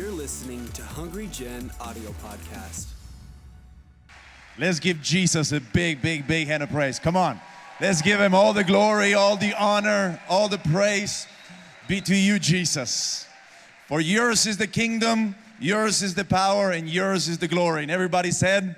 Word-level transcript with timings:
You're 0.00 0.10
listening 0.12 0.66
to 0.68 0.82
Hungry 0.82 1.28
Gen 1.30 1.70
audio 1.78 2.12
podcast. 2.24 2.86
Let's 4.58 4.80
give 4.80 5.02
Jesus 5.02 5.52
a 5.52 5.60
big, 5.60 6.00
big, 6.00 6.26
big 6.26 6.46
hand 6.46 6.62
of 6.62 6.70
praise. 6.70 6.98
Come 6.98 7.18
on. 7.18 7.38
Let's 7.82 8.00
give 8.00 8.18
him 8.18 8.34
all 8.34 8.54
the 8.54 8.64
glory, 8.64 9.12
all 9.12 9.36
the 9.36 9.52
honor, 9.52 10.18
all 10.26 10.48
the 10.48 10.56
praise 10.56 11.26
be 11.86 12.00
to 12.00 12.16
you, 12.16 12.38
Jesus. 12.38 13.26
For 13.88 14.00
yours 14.00 14.46
is 14.46 14.56
the 14.56 14.66
kingdom, 14.66 15.34
yours 15.60 16.00
is 16.00 16.14
the 16.14 16.24
power, 16.24 16.70
and 16.70 16.88
yours 16.88 17.28
is 17.28 17.36
the 17.36 17.48
glory. 17.48 17.82
And 17.82 17.90
everybody 17.90 18.30
said, 18.30 18.76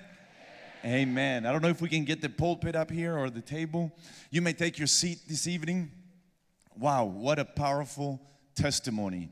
Amen. 0.84 1.46
I 1.46 1.52
don't 1.52 1.62
know 1.62 1.68
if 1.68 1.80
we 1.80 1.89
can 1.89 2.04
get 2.04 2.20
the 2.20 2.30
pulpit 2.30 2.75
up 2.75 2.91
here 2.91 3.16
or 3.16 3.30
the 3.30 3.43
table. 3.43 3.93
You 4.32 4.43
may 4.43 4.54
take 4.54 4.77
your 4.77 4.89
seat 4.89 5.20
this 5.29 5.46
evening. 5.46 5.93
Wow, 6.77 7.04
what 7.04 7.39
a 7.39 7.45
powerful 7.45 8.20
testimony. 8.57 9.30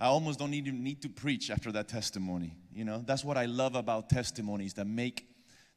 I 0.00 0.06
almost 0.06 0.38
don't 0.38 0.54
even 0.54 0.82
need 0.82 1.02
to 1.02 1.10
preach 1.10 1.50
after 1.50 1.70
that 1.72 1.86
testimony. 1.86 2.56
You 2.74 2.86
know, 2.86 3.04
that's 3.06 3.22
what 3.22 3.36
I 3.36 3.44
love 3.44 3.74
about 3.74 4.08
testimonies 4.08 4.72
that 4.74 4.86
make 4.86 5.26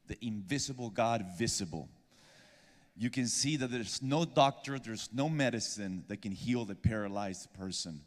the 0.06 0.16
invisible 0.24 0.88
God 0.88 1.26
visible. 1.36 1.90
You 2.96 3.10
can 3.10 3.26
see 3.26 3.56
that 3.58 3.70
there's 3.70 4.00
no 4.00 4.24
doctor, 4.24 4.78
there's 4.78 5.10
no 5.12 5.28
medicine 5.28 6.04
that 6.08 6.22
can 6.22 6.32
heal 6.32 6.64
the 6.64 6.74
paralyzed 6.74 7.52
person. 7.52 8.00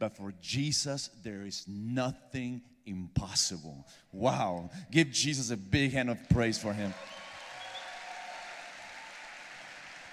But 0.00 0.16
for 0.16 0.32
Jesus, 0.42 1.10
there 1.22 1.42
is 1.46 1.64
nothing 1.68 2.62
impossible. 2.84 3.86
Wow. 4.10 4.70
Give 4.90 5.10
Jesus 5.12 5.50
a 5.50 5.56
big 5.56 5.92
hand 5.92 6.10
of 6.10 6.18
praise 6.28 6.58
for 6.58 6.72
him. 6.72 6.92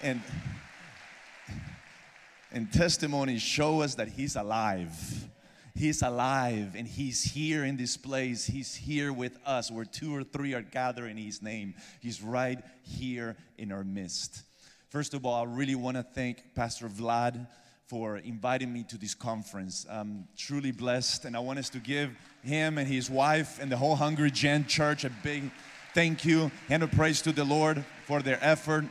And 0.03 0.21
and 2.53 2.71
testimonies 2.71 3.41
show 3.41 3.81
us 3.81 3.95
that 3.95 4.09
he's 4.09 4.35
alive. 4.35 5.29
He's 5.75 6.03
alive 6.03 6.75
and 6.75 6.87
He's 6.87 7.23
here 7.23 7.63
in 7.63 7.77
this 7.77 7.97
place. 7.97 8.45
He's 8.45 8.75
here 8.75 9.11
with 9.11 9.37
us. 9.45 9.71
Where 9.71 9.85
two 9.85 10.15
or 10.15 10.23
three 10.23 10.53
are 10.53 10.61
gathered 10.61 11.07
in 11.07 11.17
His 11.17 11.41
name, 11.41 11.73
He's 11.99 12.21
right 12.21 12.59
here 12.83 13.35
in 13.57 13.71
our 13.71 13.83
midst. 13.83 14.43
First 14.89 15.15
of 15.15 15.25
all, 15.25 15.41
I 15.41 15.45
really 15.45 15.73
want 15.73 15.97
to 15.97 16.03
thank 16.03 16.53
Pastor 16.53 16.87
Vlad 16.87 17.47
for 17.87 18.17
inviting 18.17 18.71
me 18.71 18.83
to 18.83 18.97
this 18.97 19.15
conference. 19.15 19.85
I'm 19.89 20.27
truly 20.37 20.71
blessed, 20.71 21.25
and 21.25 21.35
I 21.35 21.39
want 21.39 21.59
us 21.59 21.69
to 21.69 21.79
give 21.79 22.11
him 22.43 22.77
and 22.77 22.87
his 22.87 23.09
wife 23.09 23.59
and 23.59 23.71
the 23.71 23.77
whole 23.77 23.95
Hungry 23.95 24.29
Gen 24.29 24.67
Church 24.67 25.03
a 25.03 25.09
big 25.09 25.49
thank 25.93 26.25
you 26.25 26.51
and 26.69 26.83
a 26.83 26.87
praise 26.87 27.21
to 27.23 27.31
the 27.31 27.43
Lord 27.43 27.83
for 28.05 28.21
their 28.21 28.37
effort. 28.41 28.85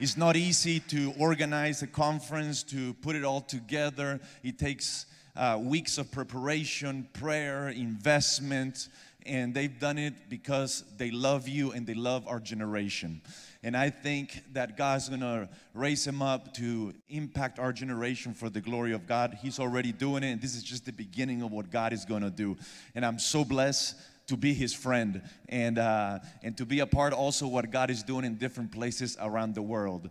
It's 0.00 0.16
not 0.16 0.34
easy 0.34 0.80
to 0.88 1.12
organize 1.18 1.82
a 1.82 1.86
conference, 1.86 2.62
to 2.62 2.94
put 2.94 3.16
it 3.16 3.22
all 3.22 3.42
together. 3.42 4.18
It 4.42 4.58
takes 4.58 5.04
uh, 5.36 5.58
weeks 5.60 5.98
of 5.98 6.10
preparation, 6.10 7.06
prayer, 7.12 7.68
investment, 7.68 8.88
and 9.26 9.52
they've 9.52 9.78
done 9.78 9.98
it 9.98 10.14
because 10.30 10.84
they 10.96 11.10
love 11.10 11.48
you 11.48 11.72
and 11.72 11.86
they 11.86 11.92
love 11.92 12.26
our 12.26 12.40
generation. 12.40 13.20
And 13.62 13.76
I 13.76 13.90
think 13.90 14.42
that 14.54 14.78
God's 14.78 15.10
gonna 15.10 15.50
raise 15.74 16.06
him 16.06 16.22
up 16.22 16.54
to 16.54 16.94
impact 17.10 17.58
our 17.58 17.70
generation 17.70 18.32
for 18.32 18.48
the 18.48 18.62
glory 18.62 18.94
of 18.94 19.06
God. 19.06 19.36
He's 19.42 19.58
already 19.58 19.92
doing 19.92 20.22
it, 20.22 20.30
and 20.32 20.40
this 20.40 20.54
is 20.54 20.62
just 20.62 20.86
the 20.86 20.92
beginning 20.92 21.42
of 21.42 21.52
what 21.52 21.70
God 21.70 21.92
is 21.92 22.06
gonna 22.06 22.30
do. 22.30 22.56
And 22.94 23.04
I'm 23.04 23.18
so 23.18 23.44
blessed 23.44 23.96
to 24.30 24.36
be 24.36 24.54
his 24.54 24.72
friend 24.72 25.22
and 25.48 25.76
uh, 25.76 26.20
and 26.44 26.56
to 26.56 26.64
be 26.64 26.78
a 26.78 26.86
part 26.86 27.12
also 27.12 27.48
what 27.48 27.68
God 27.72 27.90
is 27.90 28.04
doing 28.04 28.24
in 28.24 28.36
different 28.36 28.70
places 28.70 29.16
around 29.20 29.56
the 29.56 29.62
world. 29.62 30.08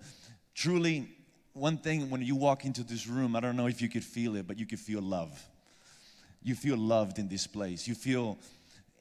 Truly, 0.53 1.07
one 1.53 1.77
thing 1.77 2.09
when 2.09 2.21
you 2.21 2.35
walk 2.35 2.65
into 2.65 2.83
this 2.83 3.07
room, 3.07 3.33
I 3.33 3.39
don't 3.39 3.55
know 3.55 3.67
if 3.67 3.81
you 3.81 3.87
could 3.87 4.03
feel 4.03 4.35
it, 4.35 4.45
but 4.45 4.59
you 4.59 4.65
could 4.65 4.79
feel 4.79 5.01
love. 5.01 5.41
You 6.43 6.53
feel 6.53 6.77
loved 6.77 7.17
in 7.17 7.29
this 7.29 7.47
place. 7.47 7.87
You 7.87 7.95
feel, 7.95 8.37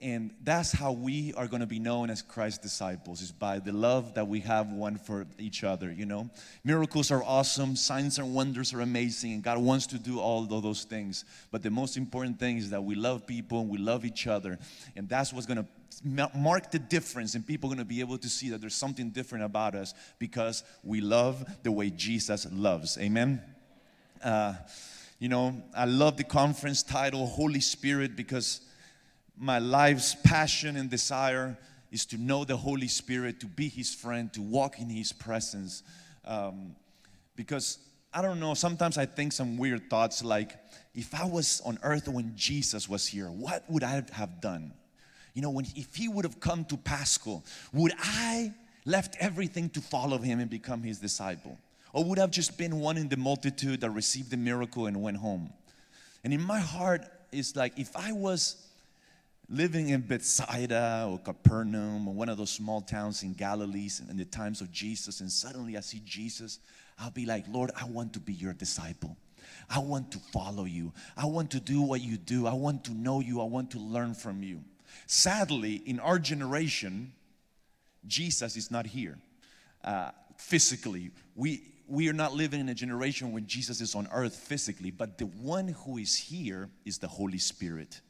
and 0.01 0.31
that's 0.45 0.71
how 0.71 0.93
we 0.93 1.35
are 1.35 1.49
going 1.49 1.61
to 1.61 1.67
be 1.67 1.81
known 1.81 2.09
as 2.09 2.23
Christ's 2.23 2.59
disciples, 2.59 3.21
is 3.21 3.33
by 3.33 3.59
the 3.59 3.73
love 3.73 4.15
that 4.15 4.29
we 4.29 4.41
have 4.41 4.71
one 4.73 4.97
for 4.97 5.27
each 5.39 5.65
other, 5.65 5.91
you 5.91 6.07
know. 6.07 6.31
Miracles 6.63 7.11
are 7.11 7.23
awesome, 7.25 7.75
signs 7.75 8.19
and 8.19 8.33
wonders 8.33 8.73
are 8.73 8.81
amazing, 8.81 9.33
and 9.33 9.43
God 9.43 9.59
wants 9.59 9.87
to 9.89 9.99
do 9.99 10.21
all 10.21 10.45
of 10.45 10.63
those 10.63 10.85
things. 10.85 11.25
But 11.51 11.63
the 11.63 11.71
most 11.71 11.97
important 11.97 12.39
thing 12.39 12.59
is 12.59 12.71
that 12.71 12.83
we 12.83 12.95
love 12.95 13.27
people 13.27 13.61
and 13.61 13.69
we 13.69 13.79
love 13.79 14.05
each 14.05 14.29
other, 14.29 14.59
and 14.95 15.09
that's 15.09 15.33
what's 15.33 15.47
going 15.47 15.65
to 15.65 15.67
mark 16.35 16.71
the 16.71 16.79
difference 16.79 17.35
and 17.35 17.45
people 17.45 17.69
are 17.69 17.75
going 17.75 17.85
to 17.85 17.89
be 17.89 18.01
able 18.01 18.19
to 18.19 18.29
see 18.29 18.51
that 18.51 18.61
there's 18.61 18.75
something 18.75 19.11
different 19.11 19.45
about 19.45 19.75
us 19.75 19.95
because 20.21 20.63
we 20.85 21.01
love 21.01 21.45
the 21.65 21.73
way 21.73 21.91
jesus 21.91 22.47
loves 22.53 22.97
amen 22.99 23.43
uh, 24.23 24.55
you 25.19 25.29
know 25.29 25.61
i 25.75 25.85
love 25.85 26.17
the 26.17 26.23
conference 26.23 26.85
title 26.85 27.27
holy 27.27 27.59
spirit 27.59 28.15
because 28.15 28.61
my 29.39 29.59
life's 29.59 30.15
passion 30.25 30.77
and 30.77 30.91
desire 30.91 31.57
is 31.91 32.05
to 32.07 32.19
know 32.19 32.45
the 32.45 32.57
holy 32.57 32.89
spirit 32.89 33.41
to 33.41 33.47
be 33.47 33.69
his 33.69 33.95
friend 33.95 34.33
to 34.33 34.43
walk 34.43 34.79
in 34.79 34.89
his 34.89 35.13
presence 35.13 35.83
um, 36.25 36.75
because 37.37 37.79
i 38.13 38.21
don't 38.21 38.41
know 38.41 38.55
sometimes 38.55 38.99
i 38.99 39.07
think 39.07 39.33
some 39.33 39.57
weird 39.57 39.89
thoughts 39.89 40.23
like 40.23 40.57
if 40.95 41.15
i 41.15 41.25
was 41.25 41.63
on 41.65 41.79
earth 41.83 42.09
when 42.09 42.33
jesus 42.37 42.89
was 42.89 43.07
here 43.07 43.29
what 43.29 43.65
would 43.69 43.83
i 43.85 44.03
have 44.13 44.41
done 44.41 44.73
you 45.39 45.43
know, 45.43 45.51
when 45.51 45.67
if 45.77 45.95
he 45.95 46.09
would 46.09 46.25
have 46.25 46.41
come 46.41 46.65
to 46.65 46.77
Paschal, 46.77 47.45
would 47.73 47.93
I 47.97 48.53
left 48.85 49.17
everything 49.21 49.71
to 49.71 49.81
follow 49.81 50.19
him 50.19 50.41
and 50.41 50.51
become 50.51 50.83
his 50.83 50.99
disciple? 50.99 51.57
Or 51.93 52.03
would 52.03 52.19
I 52.19 52.23
have 52.23 52.33
just 52.33 52.59
been 52.59 52.81
one 52.81 52.97
in 52.97 53.09
the 53.09 53.17
multitude 53.17 53.83
that 53.83 53.91
received 53.91 54.33
the 54.33 54.37
miracle 54.37 54.87
and 54.87 55.01
went 55.01 55.19
home? 55.19 55.53
And 56.25 56.35
in 56.35 56.43
my 56.43 56.59
heart, 56.59 57.03
it's 57.31 57.55
like 57.55 57.79
if 57.79 57.95
I 57.95 58.11
was 58.11 58.57
living 59.49 59.89
in 59.91 60.03
Bethsaida 60.03 61.07
or 61.09 61.19
Capernaum 61.19 62.07
or 62.07 62.15
one 62.15 62.29
of 62.29 62.37
those 62.37 62.51
small 62.51 62.81
towns 62.81 63.23
in 63.23 63.33
Galilee 63.33 63.89
in 64.11 64.17
the 64.17 64.25
times 64.25 64.61
of 64.61 64.71
Jesus, 64.71 65.21
and 65.21 65.31
suddenly 65.31 65.77
I 65.77 65.81
see 65.81 66.03
Jesus, 66.05 66.59
I'll 66.99 67.11
be 67.11 67.27
like, 67.27 67.45
Lord, 67.49 67.71
I 67.81 67.85
want 67.87 68.13
to 68.15 68.21
be 68.21 68.33
your 68.33 68.53
disciple. 68.53 69.17
I 69.71 69.79
want 69.79 70.13
to 70.13 70.19
follow 70.19 70.65
you. 70.65 70.93
I 71.17 71.27
want 71.27 71.51
to 71.53 71.61
do 71.61 71.81
what 71.81 72.01
you 72.01 72.17
do. 72.17 72.47
I 72.47 72.53
want 72.53 72.85
to 72.85 72.93
know 72.93 73.21
you. 73.21 73.41
I 73.41 73.45
want 73.45 73.71
to 73.73 73.79
learn 73.79 74.15
from 74.15 74.43
you. 74.43 74.63
Sadly, 75.07 75.77
in 75.87 76.01
our 76.01 76.19
generation, 76.19 77.13
Jesus 78.07 78.57
is 78.57 78.71
not 78.71 78.87
here 78.87 79.19
uh, 79.85 80.11
physically. 80.37 81.11
We, 81.35 81.63
we 81.87 82.09
are 82.09 82.15
not 82.15 82.35
living 82.35 82.61
in 82.61 82.69
a 82.69 82.75
generation 82.75 83.33
when 83.33 83.47
Jesus 83.47 83.81
is 83.81 83.95
on 83.95 84.09
earth 84.13 84.37
physically, 84.37 84.91
but 84.91 85.19
the 85.19 85.27
one 85.27 85.69
who 85.69 85.99
is 85.99 86.17
here 86.17 86.69
is 86.85 86.99
the 86.99 87.09
Holy 87.09 87.39
Spirit. 87.39 88.01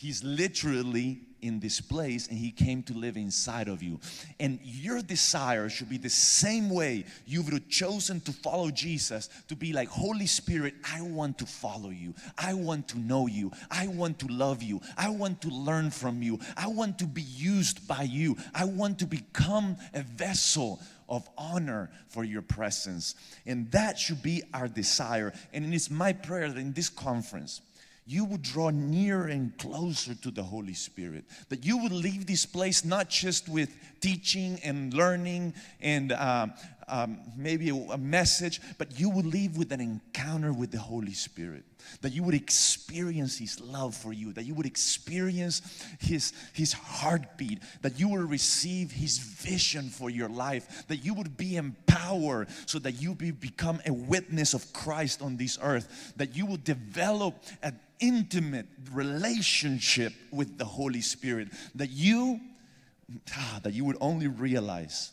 He's 0.00 0.24
literally 0.24 1.20
in 1.42 1.60
this 1.60 1.78
place 1.78 2.26
and 2.28 2.38
He 2.38 2.52
came 2.52 2.82
to 2.84 2.94
live 2.94 3.18
inside 3.18 3.68
of 3.68 3.82
you. 3.82 4.00
And 4.38 4.58
your 4.62 5.02
desire 5.02 5.68
should 5.68 5.90
be 5.90 5.98
the 5.98 6.08
same 6.08 6.70
way 6.70 7.04
you 7.26 7.42
would 7.42 7.52
have 7.52 7.68
chosen 7.68 8.22
to 8.22 8.32
follow 8.32 8.70
Jesus 8.70 9.28
to 9.48 9.54
be 9.54 9.74
like, 9.74 9.88
Holy 9.88 10.26
Spirit, 10.26 10.72
I 10.90 11.02
want 11.02 11.36
to 11.40 11.44
follow 11.44 11.90
you. 11.90 12.14
I 12.38 12.54
want 12.54 12.88
to 12.88 12.98
know 12.98 13.26
you. 13.26 13.52
I 13.70 13.88
want 13.88 14.18
to 14.20 14.26
love 14.28 14.62
you. 14.62 14.80
I 14.96 15.10
want 15.10 15.42
to 15.42 15.48
learn 15.48 15.90
from 15.90 16.22
you. 16.22 16.40
I 16.56 16.68
want 16.68 16.98
to 17.00 17.04
be 17.04 17.20
used 17.20 17.86
by 17.86 18.04
you. 18.04 18.38
I 18.54 18.64
want 18.64 19.00
to 19.00 19.06
become 19.06 19.76
a 19.92 20.00
vessel 20.00 20.80
of 21.10 21.28
honor 21.36 21.90
for 22.08 22.24
your 22.24 22.40
presence. 22.40 23.16
And 23.44 23.70
that 23.72 23.98
should 23.98 24.22
be 24.22 24.44
our 24.54 24.66
desire. 24.66 25.34
And 25.52 25.66
it 25.66 25.74
is 25.74 25.90
my 25.90 26.14
prayer 26.14 26.48
that 26.48 26.58
in 26.58 26.72
this 26.72 26.88
conference, 26.88 27.60
you 28.10 28.24
would 28.24 28.42
draw 28.42 28.70
nearer 28.70 29.28
and 29.28 29.56
closer 29.56 30.16
to 30.16 30.32
the 30.32 30.42
Holy 30.42 30.74
Spirit. 30.74 31.24
That 31.48 31.64
you 31.64 31.78
would 31.78 31.92
leave 31.92 32.26
this 32.26 32.44
place 32.44 32.84
not 32.84 33.08
just 33.08 33.48
with 33.48 33.72
teaching 34.00 34.58
and 34.64 34.92
learning 34.92 35.54
and 35.80 36.10
um, 36.12 36.52
um, 36.88 37.20
maybe 37.36 37.68
a, 37.68 37.74
a 37.74 37.98
message, 37.98 38.60
but 38.78 38.98
you 38.98 39.10
would 39.10 39.26
leave 39.26 39.56
with 39.56 39.70
an 39.70 39.80
encounter 39.80 40.52
with 40.52 40.72
the 40.72 40.78
Holy 40.78 41.12
Spirit. 41.12 41.62
That 42.00 42.12
you 42.12 42.24
would 42.24 42.34
experience 42.34 43.38
His 43.38 43.60
love 43.60 43.94
for 43.94 44.12
you, 44.12 44.32
that 44.32 44.44
you 44.44 44.54
would 44.54 44.66
experience 44.66 45.62
His, 46.00 46.32
His 46.52 46.72
heartbeat, 46.72 47.60
that 47.82 48.00
you 48.00 48.08
will 48.08 48.26
receive 48.26 48.90
His 48.90 49.18
vision 49.18 49.88
for 49.88 50.10
your 50.10 50.28
life, 50.28 50.88
that 50.88 51.04
you 51.04 51.14
would 51.14 51.36
be 51.36 51.56
empowered 51.56 52.48
so 52.66 52.80
that 52.80 53.00
you 53.00 53.14
be, 53.14 53.30
become 53.30 53.80
a 53.86 53.92
witness 53.92 54.52
of 54.52 54.72
Christ 54.72 55.22
on 55.22 55.36
this 55.36 55.60
earth, 55.62 56.12
that 56.16 56.34
you 56.34 56.44
would 56.46 56.64
develop 56.64 57.36
an 57.62 57.78
intimate 58.00 58.66
relationship 58.92 60.12
with 60.32 60.58
the 60.58 60.64
Holy 60.64 61.00
Spirit, 61.00 61.48
that 61.74 61.90
you, 61.90 62.40
ah, 63.36 63.60
that 63.62 63.72
you 63.72 63.84
would 63.84 63.98
only 64.00 64.26
realize 64.26 65.12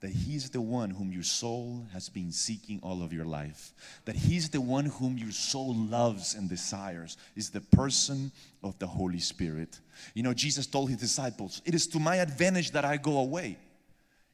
that 0.00 0.10
He's 0.10 0.50
the 0.50 0.60
one 0.60 0.90
whom 0.90 1.12
your 1.12 1.22
soul 1.22 1.86
has 1.92 2.08
been 2.08 2.32
seeking 2.32 2.80
all 2.82 3.02
of 3.02 3.12
your 3.12 3.26
life. 3.26 3.72
That 4.06 4.16
He's 4.16 4.48
the 4.48 4.60
one 4.60 4.86
whom 4.86 5.18
your 5.18 5.30
soul 5.30 5.74
loves 5.74 6.34
and 6.34 6.48
desires, 6.48 7.16
is 7.36 7.50
the 7.50 7.60
person 7.60 8.32
of 8.62 8.78
the 8.78 8.86
Holy 8.86 9.20
Spirit. 9.20 9.78
You 10.14 10.22
know, 10.22 10.32
Jesus 10.32 10.66
told 10.66 10.88
His 10.88 10.98
disciples, 10.98 11.60
It 11.64 11.74
is 11.74 11.86
to 11.88 12.00
my 12.00 12.16
advantage 12.16 12.70
that 12.72 12.84
I 12.84 12.96
go 12.96 13.18
away. 13.18 13.58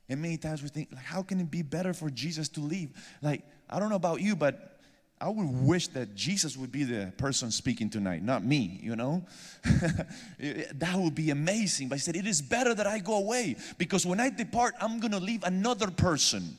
And 0.09 0.23
many 0.23 0.37
times 0.37 0.63
we 0.63 0.69
think, 0.69 0.91
like, 0.93 1.05
how 1.05 1.23
can 1.23 1.41
it 1.41 1.51
be 1.51 1.63
better 1.63 1.93
for 1.93 2.11
Jesus 2.11 2.49
to 2.51 2.61
leave? 2.61 2.91
Like, 3.23 3.43
I 3.69 3.81
don't 3.81 3.89
know 3.89 3.97
about 3.97 4.21
you, 4.21 4.37
but 4.37 4.76
I 5.19 5.31
would 5.31 5.67
wish 5.67 5.89
that 5.89 6.15
Jesus 6.15 6.57
would 6.59 6.71
be 6.71 6.85
the 6.85 7.11
person 7.17 7.51
speaking 7.51 7.89
tonight, 7.89 8.23
not 8.23 8.45
me, 8.45 8.79
you 8.83 8.97
know? 8.97 9.25
that 9.65 10.95
would 10.95 11.15
be 11.15 11.31
amazing. 11.31 11.89
But 11.89 11.97
he 11.97 12.01
said, 12.01 12.17
It 12.17 12.27
is 12.27 12.43
better 12.43 12.75
that 12.75 12.87
I 12.87 12.99
go 12.99 13.17
away 13.17 13.57
because 13.79 14.05
when 14.05 14.21
I 14.21 14.29
depart, 14.29 14.75
I'm 14.79 15.01
going 15.01 15.13
to 15.13 15.19
leave 15.19 15.43
another 15.45 15.91
person 15.91 16.57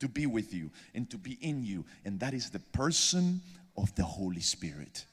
to 0.00 0.08
be 0.08 0.26
with 0.26 0.52
you 0.52 0.70
and 0.94 1.08
to 1.10 1.16
be 1.16 1.38
in 1.40 1.64
you. 1.64 1.84
And 2.04 2.20
that 2.20 2.34
is 2.34 2.50
the 2.50 2.58
person 2.58 3.40
of 3.78 3.94
the 3.94 4.04
Holy 4.04 4.40
Spirit. 4.40 5.06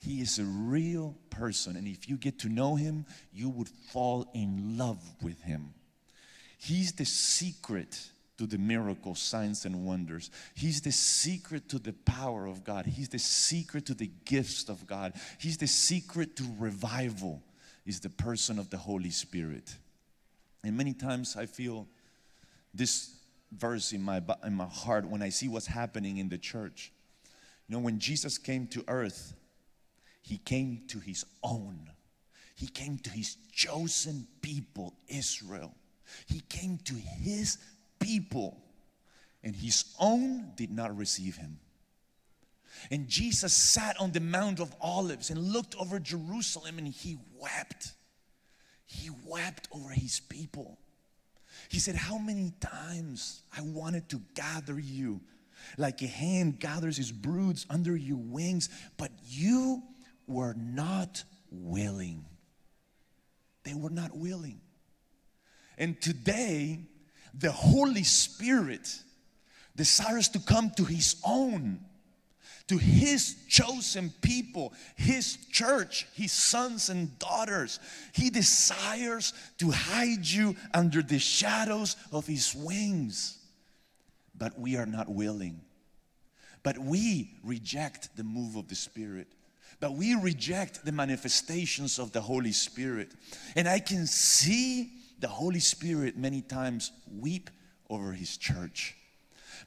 He 0.00 0.20
is 0.20 0.38
a 0.38 0.44
real 0.44 1.16
person. 1.30 1.76
And 1.76 1.88
if 1.88 2.08
you 2.08 2.16
get 2.16 2.38
to 2.40 2.48
know 2.48 2.76
him, 2.76 3.06
you 3.32 3.48
would 3.48 3.68
fall 3.68 4.30
in 4.34 4.76
love 4.76 5.00
with 5.22 5.40
him. 5.42 5.72
He's 6.58 6.92
the 6.92 7.04
secret 7.04 8.10
to 8.38 8.46
the 8.46 8.58
miracles, 8.58 9.18
signs, 9.18 9.64
and 9.64 9.84
wonders. 9.84 10.30
He's 10.54 10.80
the 10.80 10.92
secret 10.92 11.68
to 11.70 11.78
the 11.78 11.92
power 11.92 12.46
of 12.46 12.64
God. 12.64 12.86
He's 12.86 13.08
the 13.08 13.18
secret 13.18 13.86
to 13.86 13.94
the 13.94 14.10
gifts 14.24 14.68
of 14.68 14.86
God. 14.86 15.12
He's 15.38 15.58
the 15.58 15.66
secret 15.66 16.36
to 16.36 16.44
revival, 16.58 17.42
is 17.84 18.00
the 18.00 18.10
person 18.10 18.58
of 18.58 18.70
the 18.70 18.76
Holy 18.76 19.10
Spirit. 19.10 19.76
And 20.64 20.76
many 20.76 20.94
times 20.94 21.36
I 21.36 21.46
feel 21.46 21.86
this 22.72 23.16
verse 23.52 23.92
in 23.92 24.02
my, 24.02 24.22
in 24.44 24.54
my 24.54 24.66
heart 24.66 25.08
when 25.08 25.22
I 25.22 25.30
see 25.30 25.48
what's 25.48 25.66
happening 25.66 26.18
in 26.18 26.28
the 26.28 26.38
church. 26.38 26.92
You 27.68 27.76
know, 27.76 27.82
when 27.82 27.98
Jesus 27.98 28.38
came 28.38 28.66
to 28.68 28.84
earth, 28.88 29.34
he 30.22 30.38
came 30.38 30.82
to 30.88 31.00
his 31.00 31.24
own. 31.42 31.90
He 32.54 32.66
came 32.66 32.98
to 32.98 33.10
his 33.10 33.36
chosen 33.52 34.26
people, 34.42 34.94
Israel. 35.08 35.74
He 36.26 36.40
came 36.40 36.78
to 36.84 36.94
his 36.94 37.58
people, 37.98 38.56
and 39.42 39.54
his 39.54 39.84
own 39.98 40.52
did 40.56 40.70
not 40.70 40.96
receive 40.96 41.36
him. 41.36 41.58
And 42.90 43.08
Jesus 43.08 43.52
sat 43.52 44.00
on 44.00 44.12
the 44.12 44.20
Mount 44.20 44.60
of 44.60 44.74
Olives 44.80 45.30
and 45.30 45.52
looked 45.52 45.74
over 45.76 45.98
Jerusalem 45.98 46.78
and 46.78 46.88
he 46.88 47.18
wept. 47.40 47.92
He 48.86 49.10
wept 49.26 49.68
over 49.72 49.90
his 49.90 50.20
people. 50.20 50.78
He 51.68 51.78
said, 51.78 51.96
How 51.96 52.18
many 52.18 52.52
times 52.60 53.42
I 53.56 53.62
wanted 53.62 54.08
to 54.10 54.20
gather 54.34 54.78
you 54.78 55.20
like 55.76 56.02
a 56.02 56.06
hen 56.06 56.52
gathers 56.52 56.96
his 56.96 57.12
broods 57.12 57.66
under 57.68 57.96
your 57.96 58.18
wings, 58.18 58.68
but 58.96 59.10
you 59.24 59.82
were 60.26 60.54
not 60.54 61.24
willing. 61.50 62.24
They 63.64 63.74
were 63.74 63.90
not 63.90 64.16
willing. 64.16 64.60
And 65.76 66.00
today, 66.00 66.80
the 67.34 67.52
Holy 67.52 68.04
Spirit 68.04 69.02
desires 69.76 70.28
to 70.30 70.38
come 70.38 70.70
to 70.76 70.84
His 70.84 71.16
own, 71.24 71.80
to 72.66 72.76
His 72.76 73.36
chosen 73.48 74.12
people, 74.20 74.72
His 74.96 75.38
church, 75.50 76.06
His 76.14 76.32
sons 76.32 76.88
and 76.88 77.18
daughters. 77.18 77.80
He 78.12 78.30
desires 78.30 79.32
to 79.58 79.70
hide 79.70 80.26
you 80.26 80.56
under 80.74 81.02
the 81.02 81.18
shadows 81.18 81.96
of 82.12 82.26
His 82.26 82.54
wings. 82.54 83.38
But 84.36 84.58
we 84.58 84.76
are 84.76 84.86
not 84.86 85.08
willing. 85.08 85.60
But 86.62 86.78
we 86.78 87.38
reject 87.42 88.16
the 88.16 88.24
move 88.24 88.56
of 88.56 88.68
the 88.68 88.74
Spirit. 88.74 89.28
But 89.80 89.94
we 89.94 90.14
reject 90.14 90.84
the 90.84 90.92
manifestations 90.92 91.98
of 91.98 92.12
the 92.12 92.20
Holy 92.20 92.52
Spirit. 92.52 93.12
And 93.54 93.68
I 93.68 93.78
can 93.78 94.06
see 94.06 94.90
the 95.18 95.28
Holy 95.28 95.60
Spirit 95.60 96.16
many 96.16 96.42
times 96.42 96.92
weep 97.18 97.50
over 97.90 98.12
his 98.12 98.36
church. 98.36 98.94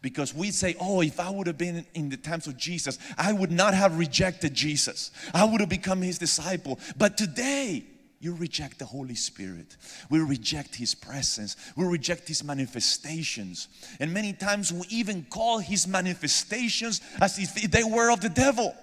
Because 0.01 0.33
we 0.33 0.51
say, 0.51 0.75
oh, 0.79 1.01
if 1.01 1.19
I 1.19 1.29
would 1.29 1.47
have 1.47 1.57
been 1.57 1.85
in 1.93 2.09
the 2.09 2.17
times 2.17 2.47
of 2.47 2.57
Jesus, 2.57 2.97
I 3.17 3.33
would 3.33 3.51
not 3.51 3.73
have 3.73 3.99
rejected 3.99 4.53
Jesus. 4.53 5.11
I 5.33 5.43
would 5.43 5.59
have 5.59 5.69
become 5.69 6.01
his 6.01 6.17
disciple. 6.17 6.79
But 6.97 7.17
today, 7.17 7.85
you 8.21 8.35
reject 8.35 8.77
the 8.77 8.85
Holy 8.85 9.15
Spirit. 9.15 9.75
We 10.11 10.19
reject 10.19 10.75
His 10.75 10.93
presence. 10.93 11.57
We 11.75 11.85
reject 11.85 12.27
His 12.27 12.43
manifestations. 12.43 13.67
And 13.99 14.13
many 14.13 14.31
times 14.31 14.71
we 14.71 14.85
even 14.89 15.25
call 15.27 15.57
His 15.57 15.87
manifestations 15.87 17.01
as 17.19 17.39
if 17.39 17.71
they 17.71 17.83
were 17.83 18.11
of 18.11 18.21
the 18.21 18.29
devil. 18.29 18.75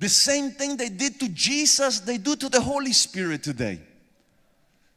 The 0.00 0.08
same 0.08 0.50
thing 0.50 0.78
they 0.78 0.88
did 0.88 1.20
to 1.20 1.28
Jesus, 1.28 2.00
they 2.00 2.18
do 2.18 2.34
to 2.34 2.48
the 2.48 2.60
Holy 2.60 2.92
Spirit 2.92 3.44
today. 3.44 3.78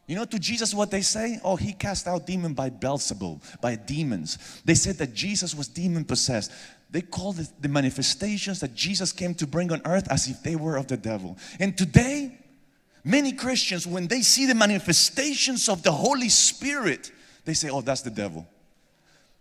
You 0.05 0.17
know, 0.17 0.25
to 0.25 0.39
Jesus, 0.39 0.73
what 0.73 0.91
they 0.91 1.01
say? 1.01 1.39
Oh, 1.43 1.55
he 1.55 1.71
cast 1.71 2.07
out 2.07 2.27
demon 2.27 2.53
by 2.53 2.69
Beelzebub, 2.69 3.41
by 3.61 3.75
demons. 3.75 4.37
They 4.65 4.75
said 4.75 4.97
that 4.97 5.13
Jesus 5.13 5.55
was 5.55 5.69
demon 5.69 6.03
possessed. 6.03 6.51
They 6.89 7.01
called 7.01 7.37
the 7.37 7.69
manifestations 7.69 8.59
that 8.59 8.75
Jesus 8.75 9.11
came 9.11 9.33
to 9.35 9.47
bring 9.47 9.71
on 9.71 9.81
earth 9.85 10.11
as 10.11 10.27
if 10.27 10.43
they 10.43 10.55
were 10.55 10.75
of 10.75 10.87
the 10.87 10.97
devil. 10.97 11.37
And 11.59 11.77
today, 11.77 12.37
many 13.03 13.31
Christians, 13.31 13.87
when 13.87 14.07
they 14.07 14.21
see 14.21 14.45
the 14.45 14.55
manifestations 14.55 15.69
of 15.69 15.83
the 15.83 15.91
Holy 15.91 16.29
Spirit, 16.29 17.11
they 17.45 17.53
say, 17.53 17.69
Oh, 17.69 17.81
that's 17.81 18.01
the 18.01 18.11
devil. 18.11 18.45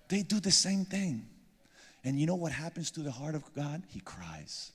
They 0.09 0.23
do 0.23 0.39
the 0.39 0.51
same 0.51 0.85
thing. 0.85 1.27
And 2.05 2.19
you 2.19 2.27
know 2.27 2.37
what 2.37 2.53
happens 2.53 2.91
to 2.93 3.01
the 3.01 3.13
heart 3.13 3.35
of 3.35 3.53
God? 3.55 3.83
He 3.89 4.01
cries. 4.01 4.71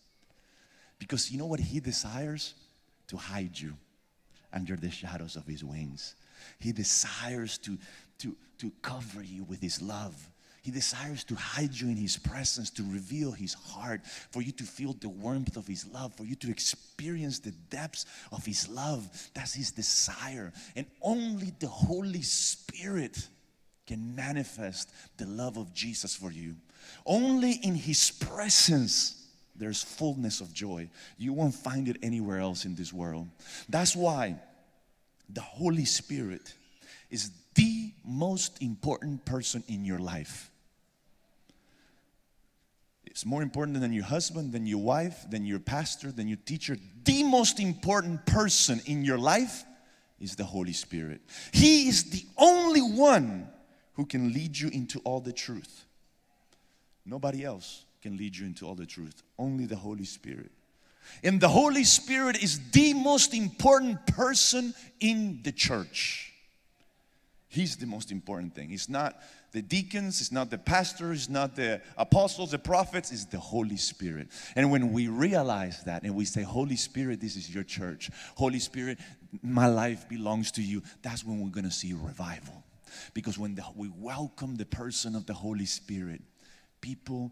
Because 0.99 1.31
you 1.31 1.37
know 1.37 1.45
what 1.45 1.59
He 1.59 1.79
desires? 1.79 2.55
To 3.07 3.15
hide 3.15 3.57
you 3.57 3.73
under 4.53 4.75
the 4.75 4.91
shadows 4.91 5.35
of 5.35 5.45
his 5.45 5.63
wings. 5.63 6.15
He 6.59 6.71
desires 6.71 7.57
to, 7.59 7.77
to, 8.19 8.35
to 8.59 8.71
cover 8.81 9.23
you 9.23 9.43
with 9.43 9.61
his 9.61 9.81
love. 9.81 10.29
He 10.67 10.71
desires 10.71 11.23
to 11.23 11.35
hide 11.35 11.73
you 11.73 11.87
in 11.87 11.95
His 11.95 12.17
presence, 12.17 12.69
to 12.71 12.83
reveal 12.83 13.31
His 13.31 13.53
heart, 13.53 14.01
for 14.05 14.41
you 14.41 14.51
to 14.51 14.65
feel 14.65 14.91
the 14.91 15.07
warmth 15.07 15.55
of 15.55 15.65
His 15.65 15.87
love, 15.87 16.13
for 16.13 16.25
you 16.25 16.35
to 16.35 16.51
experience 16.51 17.39
the 17.39 17.53
depths 17.69 18.05
of 18.33 18.45
His 18.45 18.67
love. 18.67 19.07
That's 19.33 19.53
His 19.53 19.71
desire. 19.71 20.51
And 20.75 20.85
only 21.01 21.53
the 21.57 21.69
Holy 21.69 22.21
Spirit 22.21 23.29
can 23.85 24.13
manifest 24.13 24.91
the 25.15 25.25
love 25.25 25.55
of 25.55 25.73
Jesus 25.73 26.13
for 26.13 26.33
you. 26.33 26.57
Only 27.05 27.53
in 27.63 27.75
His 27.75 28.11
presence 28.11 29.16
there's 29.57 29.83
fullness 29.83 30.41
of 30.41 30.53
joy. 30.53 30.89
You 31.17 31.33
won't 31.33 31.55
find 31.55 31.87
it 31.87 31.97
anywhere 32.03 32.39
else 32.39 32.65
in 32.65 32.75
this 32.75 32.93
world. 32.93 33.27
That's 33.69 33.95
why 33.95 34.35
the 35.29 35.41
Holy 35.41 35.85
Spirit 35.85 36.53
is 37.09 37.31
the 37.55 37.91
most 38.05 38.61
important 38.61 39.25
person 39.25 39.63
in 39.67 39.83
your 39.83 39.99
life. 39.99 40.51
It's 43.05 43.25
more 43.25 43.41
important 43.41 43.79
than 43.81 43.93
your 43.93 44.03
husband, 44.03 44.53
than 44.53 44.67
your 44.67 44.77
wife, 44.77 45.25
than 45.29 45.45
your 45.45 45.59
pastor, 45.59 46.11
than 46.11 46.27
your 46.27 46.37
teacher. 46.45 46.77
The 47.03 47.23
most 47.23 47.59
important 47.59 48.25
person 48.27 48.79
in 48.85 49.03
your 49.03 49.17
life 49.17 49.63
is 50.19 50.35
the 50.35 50.43
Holy 50.43 50.73
Spirit. 50.73 51.21
He 51.51 51.87
is 51.87 52.11
the 52.11 52.23
only 52.37 52.81
one 52.81 53.49
who 53.93 54.05
can 54.05 54.33
lead 54.33 54.57
you 54.57 54.69
into 54.69 54.99
all 54.99 55.19
the 55.19 55.33
truth. 55.33 55.85
Nobody 57.05 57.43
else 57.43 57.86
can 58.01 58.17
lead 58.17 58.35
you 58.35 58.45
into 58.45 58.65
all 58.65 58.75
the 58.75 58.85
truth, 58.85 59.23
only 59.37 59.65
the 59.65 59.75
Holy 59.75 60.05
Spirit. 60.05 60.51
And 61.23 61.39
the 61.39 61.47
Holy 61.47 61.83
Spirit 61.83 62.41
is 62.43 62.59
the 62.71 62.93
most 62.93 63.33
important 63.33 64.05
person 64.07 64.73
in 64.99 65.39
the 65.43 65.51
church. 65.51 66.33
He's 67.47 67.77
the 67.77 67.85
most 67.85 68.11
important 68.11 68.53
thing. 68.53 68.71
It's 68.71 68.89
not 68.89 69.17
the 69.51 69.61
deacons, 69.61 70.19
it's 70.19 70.31
not 70.31 70.49
the 70.51 70.57
pastors, 70.57 71.21
it's 71.23 71.29
not 71.29 71.55
the 71.55 71.81
apostles, 71.97 72.51
the 72.51 72.59
prophets, 72.59 73.11
it's 73.11 73.25
the 73.25 73.39
Holy 73.39 73.77
Spirit. 73.77 74.27
And 74.55 74.69
when 74.69 74.91
we 74.91 75.07
realize 75.07 75.83
that 75.85 76.03
and 76.03 76.13
we 76.13 76.25
say, 76.25 76.43
Holy 76.43 76.75
Spirit, 76.75 77.21
this 77.21 77.35
is 77.35 77.53
your 77.53 77.63
church, 77.63 78.11
Holy 78.35 78.59
Spirit, 78.59 78.99
my 79.41 79.67
life 79.67 80.07
belongs 80.09 80.51
to 80.53 80.61
you, 80.61 80.83
that's 81.01 81.23
when 81.23 81.39
we're 81.39 81.49
gonna 81.49 81.71
see 81.71 81.93
revival. 81.93 82.63
Because 83.13 83.39
when 83.39 83.55
the, 83.55 83.63
we 83.75 83.89
welcome 83.97 84.55
the 84.55 84.65
person 84.65 85.15
of 85.15 85.25
the 85.25 85.33
Holy 85.33 85.65
Spirit, 85.65 86.21
people, 86.81 87.31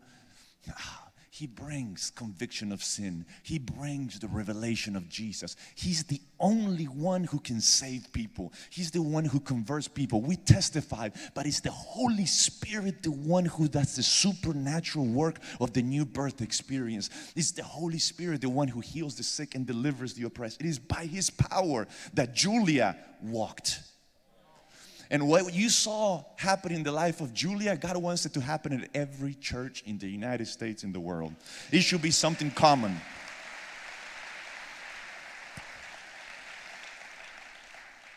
he 1.30 1.48
brings 1.48 2.12
conviction 2.12 2.72
of 2.72 2.82
sin. 2.84 3.26
He 3.44 3.60
brings 3.60 4.20
the 4.20 4.28
revelation 4.28 4.96
of 4.96 5.10
Jesus. 5.10 5.58
He's 5.76 6.06
the 6.06 6.22
only 6.40 6.86
one 6.86 7.26
who 7.26 7.40
can 7.40 7.60
save 7.60 8.12
people. 8.14 8.54
He's 8.70 8.92
the 8.92 9.02
one 9.02 9.26
who 9.26 9.40
converts 9.40 9.88
people. 9.88 10.22
We 10.22 10.38
testify, 10.38 11.10
but 11.34 11.46
it's 11.46 11.60
the 11.60 11.72
Holy 11.72 12.26
Spirit, 12.26 13.04
the 13.04 13.12
one 13.12 13.46
who 13.46 13.68
does 13.68 13.96
the 13.96 14.04
supernatural 14.04 15.06
work 15.06 15.40
of 15.60 15.74
the 15.74 15.82
new 15.82 16.06
birth 16.06 16.42
experience. 16.42 17.10
It's 17.36 17.52
the 17.52 17.64
Holy 17.64 18.00
Spirit, 18.00 18.42
the 18.42 18.50
one 18.50 18.70
who 18.70 18.80
heals 18.80 19.16
the 19.16 19.24
sick 19.24 19.56
and 19.56 19.66
delivers 19.68 20.14
the 20.14 20.26
oppressed. 20.26 20.62
It 20.62 20.68
is 20.68 20.80
by 20.80 21.06
His 21.06 21.30
power 21.30 21.88
that 22.14 22.34
Julia 22.34 22.98
walked. 23.22 23.82
And 25.10 25.28
what 25.28 25.54
you 25.54 25.70
saw 25.70 26.24
happen 26.38 26.72
in 26.72 26.84
the 26.84 26.92
life 26.92 27.22
of 27.22 27.34
Julia, 27.34 27.78
God 27.78 27.98
wants 27.98 28.26
it 28.26 28.34
to 28.34 28.42
happen 28.42 28.74
in 28.74 28.88
every 28.94 29.34
church 29.36 29.84
in 29.86 29.98
the 29.98 30.08
United 30.08 30.48
States, 30.48 30.84
in 30.84 30.92
the 30.92 31.00
world. 31.00 31.34
It 31.72 31.82
should 31.82 32.02
be 32.02 32.12
something 32.12 32.52
common. 32.52 33.00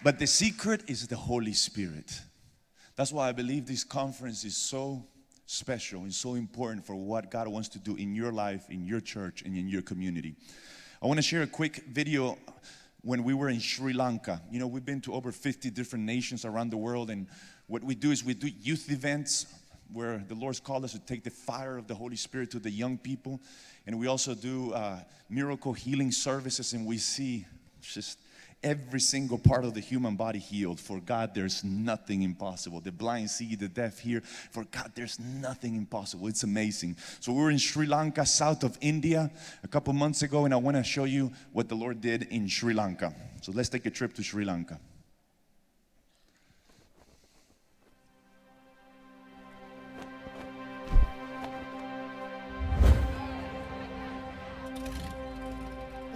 But 0.03 0.19
the 0.19 0.27
secret 0.27 0.85
is 0.89 1.07
the 1.09 1.17
Holy 1.17 1.53
Spirit. 1.53 2.21
That's 2.97 3.13
why 3.13 3.29
I 3.29 3.33
believe 3.33 3.67
this 3.67 3.85
conference 3.85 4.45
is 4.45 4.57
so 4.57 5.05
special 5.47 6.03
and 6.03 6.13
so 6.13 6.35
important 6.35 6.85
for 6.85 6.95
what 6.95 7.31
God 7.31 7.49
wants 7.49 7.69
to 7.71 7.79
do 7.79 7.97
in 7.97 8.15
your 8.15 8.33
life, 8.33 8.71
in 8.71 8.87
your 8.87 9.01
church, 9.01 9.43
and 9.43 9.57
in 9.57 9.69
your 9.69 9.83
community. 9.83 10.35
I 11.03 11.07
want 11.07 11.19
to 11.19 11.23
share 11.23 11.43
a 11.43 11.47
quick 11.47 11.85
video 11.89 12.39
when 13.03 13.25
we 13.25 13.35
were 13.35 13.49
in 13.49 13.61
Sri 13.61 13.93
Lanka. 13.93 14.41
You 14.51 14.59
know, 14.59 14.67
we've 14.67 14.85
been 14.85 15.01
to 15.03 15.15
over 15.15 15.33
50 15.33 15.71
different 15.71 16.05
nations 16.05 16.45
around 16.45 16.71
the 16.71 16.77
world, 16.77 17.11
and 17.11 17.27
what 17.67 17.85
we 17.85 17.95
do 17.95 18.11
is 18.11 18.25
we 18.25 18.35
do 18.35 18.49
youth 18.49 18.91
events 18.91 19.47
where 19.93 20.19
the 20.29 20.35
Lord's 20.35 20.61
called 20.61 20.85
us 20.85 20.93
to 20.93 20.99
take 20.99 21.25
the 21.25 21.31
fire 21.31 21.79
of 21.79 21.87
the 21.87 21.95
Holy 21.95 22.17
Spirit 22.17 22.51
to 22.51 22.59
the 22.59 22.71
young 22.71 22.99
people. 22.99 23.41
And 23.87 23.99
we 23.99 24.07
also 24.07 24.35
do 24.35 24.73
uh, 24.73 25.01
miracle 25.31 25.73
healing 25.73 26.13
services, 26.13 26.75
and 26.75 26.85
we 26.85 26.99
see 26.99 27.47
just 27.81 28.19
every 28.63 29.01
single 29.01 29.39
part 29.39 29.65
of 29.65 29.75
the 29.75 29.81
human 29.81 30.17
body 30.17 30.39
healed. 30.39 30.81
For 30.81 31.01
God, 31.01 31.35
there's 31.35 31.63
nothing 31.65 32.23
impossible. 32.23 32.81
The 32.81 32.93
blind 32.93 33.31
see, 33.31 33.55
the 33.55 33.69
deaf 33.69 33.99
hear. 33.99 34.21
For 34.21 34.65
God, 34.65 34.93
there's 34.95 35.19
nothing 35.19 35.77
impossible. 35.77 36.29
It's 36.29 36.43
amazing. 36.43 36.97
So 37.21 37.33
we 37.33 37.41
were 37.41 37.51
in 37.51 37.59
Sri 37.59 37.87
Lanka, 37.87 38.27
south 38.27 38.65
of 38.65 38.77
India, 38.81 39.31
a 39.63 39.69
couple 39.69 39.93
months 39.93 40.23
ago, 40.23 40.45
and 40.45 40.53
I 40.53 40.57
want 40.57 40.77
to 40.77 40.83
show 40.83 41.05
you 41.05 41.33
what 41.53 41.69
the 41.69 41.77
Lord 41.77 42.01
did 42.01 42.25
in 42.25 42.49
Sri 42.49 42.75
Lanka. 42.75 43.15
So 43.43 43.53
let's 43.53 43.69
take 43.69 43.87
a 43.87 43.91
trip 43.91 44.15
to 44.15 44.23
Sri 44.23 44.45
Lanka. 44.45 44.79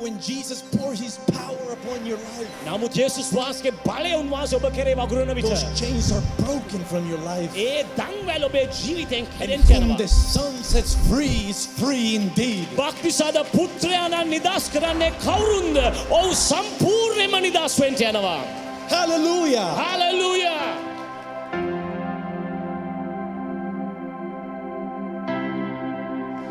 when 0.02 0.20
Jesus 0.22 0.62
pours 0.78 1.00
his 1.00 1.18
power 1.34 1.72
upon 1.74 2.06
your 2.06 2.18
life, 2.18 2.50
නමුත් 2.66 2.94
යේසුස් 3.00 3.30
වහන්සේගේ 3.34 3.72
බලය 3.86 4.12
උන්වහන්සේ 4.22 4.56
ඔබ 4.60 4.66
කෙරේ 4.78 4.94
වගුරුවන 5.00 5.34
විට 5.38 5.50
those 5.50 5.66
chains 5.80 6.12
are 6.12 6.22
broken 6.38 6.86
from 6.92 7.10
your 7.10 7.22
life. 7.26 7.50
ඒ 7.56 7.84
දන්වැල් 7.98 8.44
ඔබේ 8.50 8.68
ජීවිතෙන් 8.80 9.26
And 9.26 9.34
කැඩෙන්න 9.40 9.64
whom 9.70 9.84
යනවා. 9.84 9.98
the 9.98 10.08
Son 10.08 10.54
sets 10.64 10.94
free 11.10 11.50
is 11.50 11.66
free 11.80 12.16
indeed. 12.22 12.68
භක්තිසාද 12.78 13.42
පුත්‍රයාණන් 13.56 14.30
නිදස් 14.36 14.70
කරන්නේ 14.76 15.12
කවුරුන්ද? 15.26 15.78
ඔව් 16.22 16.30
සම්පූර්ණයෙන්ම 16.46 17.42
නිදස් 17.48 17.80
වෙන්න 17.82 17.98
යනවා. 18.12 18.40
Hallelujah. 18.90 19.68
Hallelujah! 19.76 20.58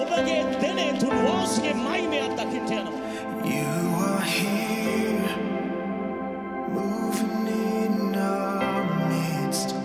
You 3.46 3.66
are 3.98 4.22
here, 4.22 5.38
moving 6.70 7.48
in 7.48 8.16
our 8.16 9.10
midst. 9.10 9.76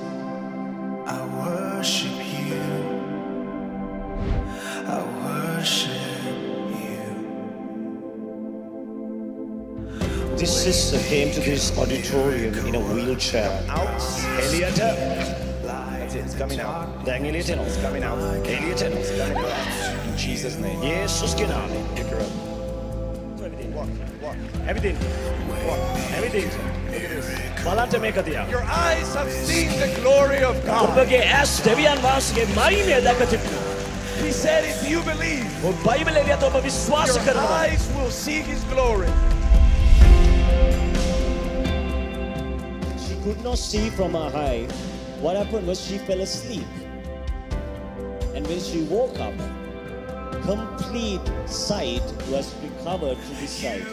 I 1.06 1.18
worship 1.36 2.18
you. 2.46 2.62
I 4.86 5.02
worship 5.24 5.90
you. 6.80 7.04
This 10.36 10.62
sister 10.62 10.98
came 11.08 11.32
to 11.34 11.40
this 11.40 11.76
auditorium 11.76 12.54
in 12.66 12.74
a 12.76 12.80
wheelchair. 12.80 13.50
Out, 13.68 14.00
Eliata 14.44 15.39
coming 16.40 16.60
out. 16.60 17.04
Daniel 17.04 17.34
it 17.34 17.38
is 17.40 17.50
in 17.50 17.58
coming 17.82 18.02
out. 18.02 18.18
Daniel 18.42 18.72
in 18.72 18.92
us 18.96 19.10
coming 19.18 19.36
out. 19.36 20.08
In 20.08 20.16
Jesus' 20.16 20.56
name. 20.56 20.80
Jesus' 20.80 21.34
name. 21.36 21.94
Pick 21.94 22.06
her 22.06 22.16
up. 22.16 22.32
Everything. 23.42 23.74
Walk. 23.74 23.88
Walk. 24.22 24.36
Everything. 24.66 24.96
Walk. 25.66 25.78
Everything. 26.16 26.48
Balante 27.60 28.00
me 28.00 28.10
kadiya. 28.10 28.48
Your 28.50 28.62
eyes 28.62 29.14
have 29.14 29.30
seen 29.30 29.68
the 29.80 29.92
glory 30.00 30.42
of 30.42 30.56
God. 30.64 31.06
He 34.24 34.32
said 34.32 34.64
if 34.64 34.88
you 34.88 35.02
believe. 35.02 35.44
O 35.62 35.72
Bible 35.84 36.16
eliya 36.16 36.38
to 36.40 36.46
oh, 36.46 36.50
ba 36.50 36.62
viswas 36.62 37.18
karna. 37.18 37.42
Your 37.42 37.52
eyes 37.52 37.92
will 37.96 38.10
see 38.10 38.40
his 38.40 38.64
glory. 38.72 39.12
She 42.96 43.14
could 43.24 43.44
not 43.44 43.58
see 43.58 43.90
from 43.90 44.14
her 44.14 44.30
high 44.30 44.66
what 45.20 45.36
happened 45.36 45.66
was 45.66 45.78
she 45.78 45.98
fell 45.98 46.20
asleep. 46.22 46.66
And 48.34 48.46
when 48.46 48.58
she 48.58 48.84
woke 48.84 49.20
up, 49.20 49.34
complete 50.42 51.20
sight 51.46 52.02
was 52.30 52.54
recovered 52.62 53.18
to 53.18 53.34
this 53.34 53.50
sight. 53.50 53.84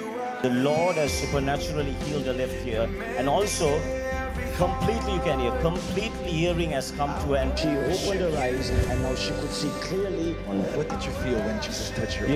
The 0.42 0.52
Lord 0.52 0.96
has 0.96 1.12
supernaturally 1.12 1.92
healed 2.06 2.28
her 2.28 2.34
left 2.34 2.66
ear 2.66 2.90
and 3.18 3.28
also 3.28 3.78
completely 4.56 5.16
you 5.16 5.20
can 5.20 5.40
hear 5.40 5.52
completely 5.60 6.32
hearing 6.32 6.70
has 6.70 6.92
come 6.92 7.10
to 7.24 7.34
her 7.34 7.38
and 7.38 7.60
she 7.60 7.68
opened 7.68 8.22
her 8.22 8.38
eyes 8.40 8.70
and 8.70 9.02
now 9.02 9.14
she 9.16 9.32
could 9.32 9.52
see 9.52 9.70
clearly 9.82 10.34
What 10.78 10.88
did 10.88 11.04
you 11.04 11.12
feel 11.12 11.40
when 11.40 11.62
Jesus 11.62 11.90
touched 11.92 12.20
your 12.22 12.30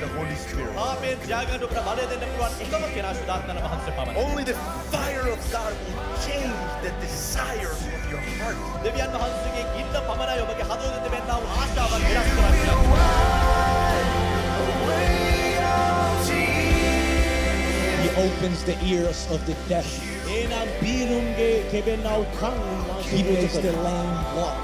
the 0.00 0.08
Holy 0.08 0.34
Spirit. 0.36 0.74
Only 4.16 4.44
the 4.44 4.54
fire 4.92 5.28
of 5.28 5.38
God 5.52 5.72
will 5.86 6.18
change 6.26 6.52
the 6.82 6.90
desire 7.00 7.72
of 7.72 8.10
your 8.10 8.20
heart. 8.38 8.56
He 18.02 18.08
opens 18.22 18.64
the 18.64 18.76
ears 18.84 19.26
of 19.30 19.44
the 19.46 19.54
deaf. 19.68 20.15
He 23.10 23.22
makes 23.22 23.54
the 23.54 23.72
lame 23.86 24.16
walk. 24.36 24.54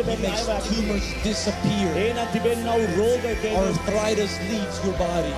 He 0.00 0.16
makes 0.22 0.46
tumors 0.76 1.06
disappear. 1.24 1.88
Arthritis 3.56 4.32
leaves 4.50 4.76
your 4.84 4.94
body. 4.98 5.30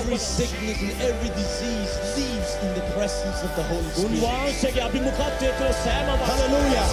Every 0.00 0.18
sickness 0.18 0.78
and 0.82 1.02
every 1.02 1.30
disease 1.36 1.92
leaves 2.16 2.50
in 2.64 2.70
the 2.74 2.84
presence 2.96 3.38
of 3.46 3.50
the 3.56 3.62
Holy 3.70 3.90
Spirit. 3.92 4.22
Hallelujah. 6.26 6.84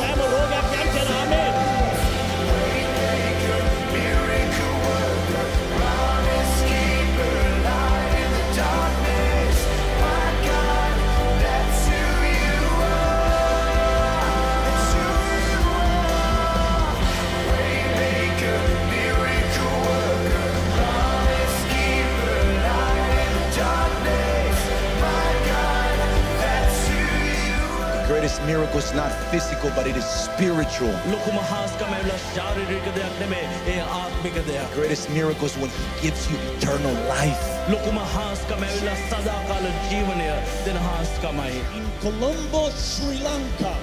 miracle 28.45 28.79
is 28.79 28.93
not 28.93 29.12
physical, 29.31 29.69
but 29.75 29.88
it 29.88 29.95
is 29.95 30.05
spiritual. 30.05 30.91
The 34.69 34.75
greatest 34.75 35.10
miracle 35.10 35.45
is 35.45 35.57
when 35.57 35.69
He 35.69 36.10
gives 36.10 36.29
you 36.31 36.38
eternal 36.57 36.93
life. 37.07 37.39
In 41.75 41.86
Colombo, 42.01 42.69
Sri 42.71 43.17
Lanka, 43.19 43.75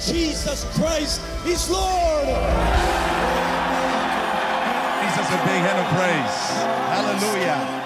Jesus 0.00 0.64
Christ 0.76 1.20
is 1.46 1.70
Lord. 1.70 2.26
Jesus, 5.02 5.28
a 5.30 5.40
big 5.44 5.60
hand 5.62 5.78
of 5.78 5.86
praise. 5.94 6.36
Hallelujah. 6.90 7.83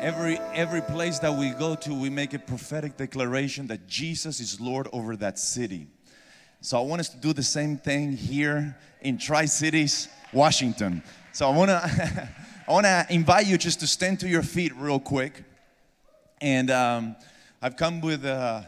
Every 0.00 0.38
every 0.54 0.80
place 0.80 1.18
that 1.18 1.34
we 1.34 1.50
go 1.50 1.74
to, 1.74 1.92
we 1.92 2.08
make 2.08 2.32
a 2.32 2.38
prophetic 2.38 2.96
declaration 2.96 3.66
that 3.66 3.86
Jesus 3.86 4.40
is 4.40 4.58
Lord 4.58 4.88
over 4.94 5.14
that 5.16 5.38
city. 5.38 5.88
So 6.62 6.78
I 6.78 6.80
want 6.80 7.00
us 7.00 7.10
to 7.10 7.18
do 7.18 7.34
the 7.34 7.42
same 7.42 7.76
thing 7.76 8.12
here 8.12 8.78
in 9.02 9.18
Tri 9.18 9.44
Cities, 9.44 10.08
Washington. 10.32 11.02
So 11.32 11.46
I 11.46 11.54
want 11.54 11.68
to 11.68 12.28
I 12.68 12.72
want 12.72 12.86
to 12.86 13.06
invite 13.10 13.46
you 13.46 13.58
just 13.58 13.80
to 13.80 13.86
stand 13.86 14.20
to 14.20 14.28
your 14.28 14.42
feet 14.42 14.72
real 14.74 15.00
quick. 15.00 15.44
And 16.40 16.70
um, 16.70 17.16
I've 17.60 17.76
come 17.76 18.00
with 18.00 18.24
a, 18.24 18.66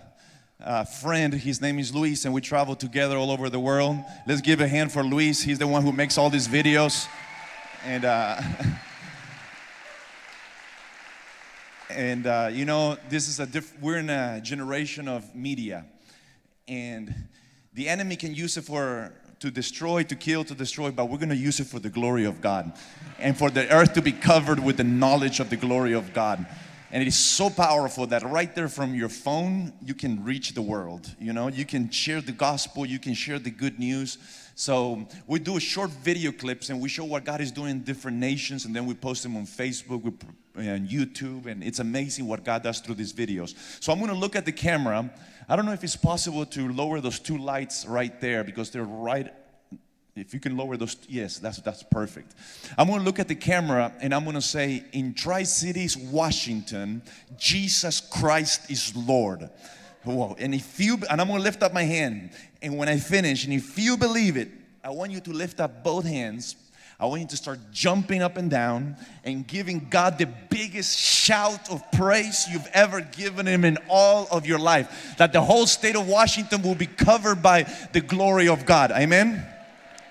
uh, 0.63 0.85
friend. 0.85 1.33
His 1.33 1.63
name 1.63 1.79
is 1.79 1.95
Luis, 1.95 2.27
and 2.27 2.35
we 2.35 2.43
travel 2.43 2.77
together 2.77 3.17
all 3.17 3.31
over 3.31 3.49
the 3.49 3.59
world. 3.59 3.97
Let's 4.27 4.43
give 4.43 4.61
a 4.61 4.69
hand 4.69 4.93
for 4.93 5.03
Luis. 5.03 5.43
He's 5.43 5.59
the 5.59 5.67
one 5.67 5.83
who 5.83 5.93
makes 5.93 6.19
all 6.19 6.29
these 6.29 6.47
videos. 6.47 7.09
And, 7.87 8.05
uh, 8.05 8.39
and 11.97 12.27
uh, 12.27 12.51
you 12.53 12.65
know, 12.65 12.97
this 13.09 13.29
is 13.29 13.41
a 13.41 13.47
diff- 13.47 13.79
we're 13.81 13.99
in 13.99 14.11
a 14.11 14.41
generation 14.41 15.09
of 15.09 15.35
media, 15.35 15.85
and 16.69 17.15
the 17.75 17.89
enemy 17.89 18.17
can 18.17 18.35
use 18.35 18.57
it 18.57 18.63
for 18.63 19.13
to 19.41 19.51
destroy, 19.51 20.03
to 20.05 20.15
kill, 20.15 20.45
to 20.45 20.55
destroy, 20.55 20.91
but 20.91 21.09
we're 21.09 21.19
going 21.19 21.29
to 21.29 21.37
use 21.37 21.59
it 21.59 21.67
for 21.67 21.81
the 21.81 21.91
glory 21.91 22.25
of 22.25 22.41
God, 22.41 22.73
and 23.19 23.37
for 23.37 23.51
the 23.51 23.71
earth 23.73 23.93
to 23.95 24.03
be 24.03 24.13
covered 24.13 24.61
with 24.61 24.77
the 24.77 24.85
knowledge 24.85 25.41
of 25.41 25.51
the 25.51 25.57
glory 25.57 25.93
of 25.93 26.13
God. 26.13 26.47
And 26.93 27.03
it 27.03 27.09
is 27.09 27.17
so 27.17 27.49
powerful 27.49 28.07
that 28.09 28.23
right 28.23 28.55
there 28.55 28.69
from 28.69 28.95
your 28.95 29.09
phone, 29.09 29.73
you 29.85 29.95
can 29.95 30.23
reach 30.23 30.53
the 30.53 30.63
world. 30.63 31.11
You 31.19 31.33
know, 31.33 31.49
you 31.49 31.65
can 31.65 31.91
share 31.91 32.21
the 32.21 32.33
gospel, 32.33 32.85
you 32.85 32.99
can 32.99 33.15
share 33.15 33.39
the 33.39 33.51
good 33.51 33.79
news. 33.79 34.19
So 34.55 35.07
we 35.27 35.39
do 35.39 35.59
short 35.59 35.91
video 35.91 36.33
clips 36.33 36.71
and 36.71 36.81
we 36.81 36.89
show 36.89 37.05
what 37.05 37.25
God 37.25 37.41
is 37.41 37.51
doing 37.51 37.71
in 37.71 37.83
different 37.83 38.19
nations, 38.19 38.65
and 38.65 38.75
then 38.75 38.87
we 38.87 38.95
post 38.95 39.23
them 39.23 39.37
on 39.37 39.47
Facebook 39.47 40.05
and 40.55 40.89
YouTube, 40.89 41.47
and 41.47 41.65
it's 41.65 41.79
amazing 41.79 42.27
what 42.27 42.45
God 42.45 42.63
does 42.63 42.81
through 42.81 42.97
these 42.97 43.13
videos. 43.13 43.55
So 43.83 43.93
I'm 43.93 43.99
going 43.99 44.11
to 44.11 44.17
look 44.17 44.37
at 44.37 44.45
the 44.45 44.53
camera. 44.53 45.11
I 45.49 45.57
don't 45.57 45.65
know 45.65 45.73
if 45.73 45.83
it's 45.83 45.97
possible 45.97 46.45
to 46.47 46.73
lower 46.73 47.01
those 47.01 47.19
two 47.19 47.39
lights 47.39 47.87
right 47.87 48.21
there 48.21 48.45
because 48.45 48.71
they're 48.71 48.85
right 48.85 49.33
if 50.15 50.35
you 50.35 50.41
can 50.41 50.57
lower 50.57 50.77
those, 50.77 50.97
yes, 51.09 51.39
that's, 51.39 51.59
that's 51.61 51.83
perfect. 51.83 52.35
I'm 52.77 52.87
gonna 52.87 53.03
look 53.03 53.19
at 53.19 53.29
the 53.29 53.35
camera 53.35 53.93
and 54.01 54.15
I'm 54.15 54.25
gonna 54.25 54.43
say, 54.43 54.85
in 54.93 55.15
Tri 55.15 55.45
Cities, 55.45 55.97
Washington, 55.97 57.03
Jesus 57.39 58.01
Christ 58.01 58.71
is 58.71 58.95
Lord. 58.95 59.49
Whoa. 60.05 60.37
And 60.39 60.55
if 60.55 60.79
you, 60.79 60.99
and 61.09 61.21
I'm 61.21 61.29
gonna 61.29 61.43
lift 61.43 61.63
up 61.63 61.73
my 61.73 61.85
hand, 61.85 62.33
and 62.63 62.79
when 62.79 62.89
I 62.89 62.97
finish, 62.99 63.45
and 63.45 63.53
if 63.53 63.77
you 63.79 63.97
believe 63.97 64.37
it, 64.37 64.49
I 64.85 64.91
want 64.91 65.11
you 65.11 65.21
to 65.21 65.33
lift 65.33 65.61
up 65.61 65.83
both 65.83 66.05
hands. 66.05 66.57
I 66.99 67.07
want 67.07 67.23
you 67.23 67.27
to 67.29 67.37
start 67.37 67.59
jumping 67.73 68.23
up 68.23 68.37
and 68.37 68.49
down 68.49 68.97
and 69.25 69.45
giving 69.45 69.89
God 69.91 70.19
the 70.19 70.27
biggest 70.49 70.97
shout 70.97 71.69
of 71.71 71.83
praise 71.93 72.47
you've 72.49 72.69
ever 72.73 73.01
given 73.01 73.47
Him 73.47 73.65
in 73.65 73.77
all 73.89 74.29
of 74.31 74.47
your 74.47 74.61
life. 74.61 75.17
That 75.19 75.33
the 75.33 75.41
whole 75.41 75.67
state 75.67 75.97
of 75.97 76.07
Washington 76.07 76.63
will 76.63 76.77
be 76.77 76.87
covered 76.87 77.43
by 77.43 77.65
the 77.93 78.01
glory 78.01 78.47
of 78.47 78.65
God. 78.65 78.93
Amen. 78.93 79.45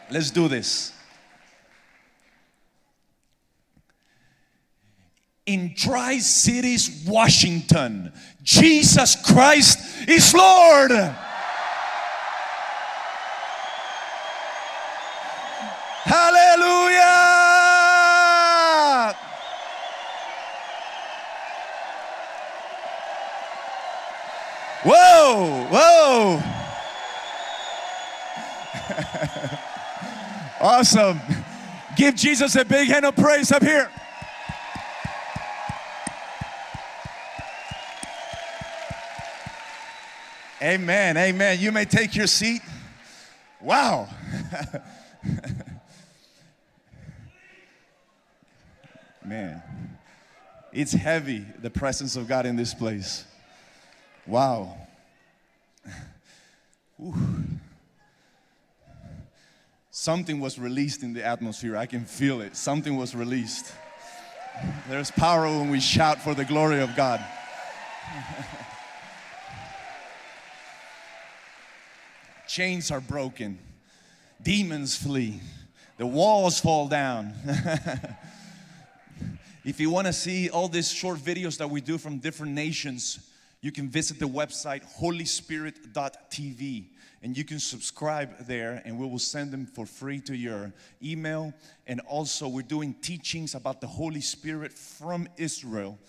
Let's 0.10 0.32
do 0.32 0.50
this. 0.50 0.92
In 5.46 5.74
Tri 5.76 6.20
Cities, 6.20 7.06
Washington, 7.08 8.12
Jesus 8.44 9.16
Christ 9.16 10.10
is 10.10 10.34
Lord. 10.34 10.92
Hallelujah. 16.04 17.02
Whoa, 24.84 25.68
whoa. 25.70 26.44
Awesome. 30.62 31.20
Give 31.96 32.14
Jesus 32.16 32.56
a 32.56 32.64
big 32.64 32.88
hand 32.88 33.04
of 33.04 33.16
praise 33.16 33.52
up 33.52 33.64
here. 33.64 33.90
Amen. 40.62 41.18
Amen. 41.18 41.60
You 41.60 41.72
may 41.72 41.86
take 41.86 42.16
your 42.16 42.28
seat. 42.28 42.62
Wow. 43.60 44.08
Man, 49.26 49.64
it's 50.82 50.94
heavy, 50.94 51.46
the 51.62 51.70
presence 51.70 52.16
of 52.16 52.28
God 52.28 52.48
in 52.48 52.56
this 52.56 52.74
place. 52.74 53.24
Wow. 54.26 54.76
Something 59.92 60.40
was 60.40 60.58
released 60.58 61.04
in 61.04 61.14
the 61.14 61.24
atmosphere. 61.24 61.78
I 61.78 61.86
can 61.86 62.06
feel 62.06 62.42
it. 62.42 62.56
Something 62.56 62.98
was 62.98 63.14
released. 63.14 63.72
There's 64.90 65.12
power 65.12 65.44
when 65.44 65.70
we 65.70 65.80
shout 65.80 66.20
for 66.22 66.34
the 66.34 66.46
glory 66.46 66.82
of 66.82 66.96
God. 66.96 67.24
Chains 72.48 72.90
are 72.92 73.00
broken, 73.00 73.60
demons 74.42 74.96
flee, 74.96 75.40
the 75.98 76.08
walls 76.08 76.60
fall 76.60 76.88
down. 76.88 77.34
if 79.64 79.80
you 79.80 79.92
want 79.92 80.08
to 80.08 80.14
see 80.14 80.50
all 80.50 80.68
these 80.68 80.92
short 80.92 81.20
videos 81.20 81.58
that 81.58 81.70
we 81.70 81.82
do 81.82 81.98
from 81.98 82.18
different 82.18 82.54
nations, 82.54 83.20
you 83.62 83.72
can 83.72 83.90
visit 83.90 84.18
the 84.18 84.28
website 84.28 84.82
holyspirit.tv 85.00 86.86
and 87.22 87.38
you 87.38 87.44
can 87.44 87.60
subscribe 87.60 88.48
there 88.48 88.82
and 88.86 88.98
we 88.98 89.06
will 89.06 89.20
send 89.20 89.52
them 89.52 89.68
for 89.68 89.86
free 89.86 90.20
to 90.22 90.36
your 90.36 90.74
email. 91.04 91.54
And 91.86 92.00
also 92.02 92.48
we're 92.48 92.64
doing 92.64 92.96
teachings 93.02 93.54
about 93.54 93.82
the 93.82 93.88
holy 93.88 94.22
spirit 94.22 94.74
from 94.74 95.28
israel 95.38 96.00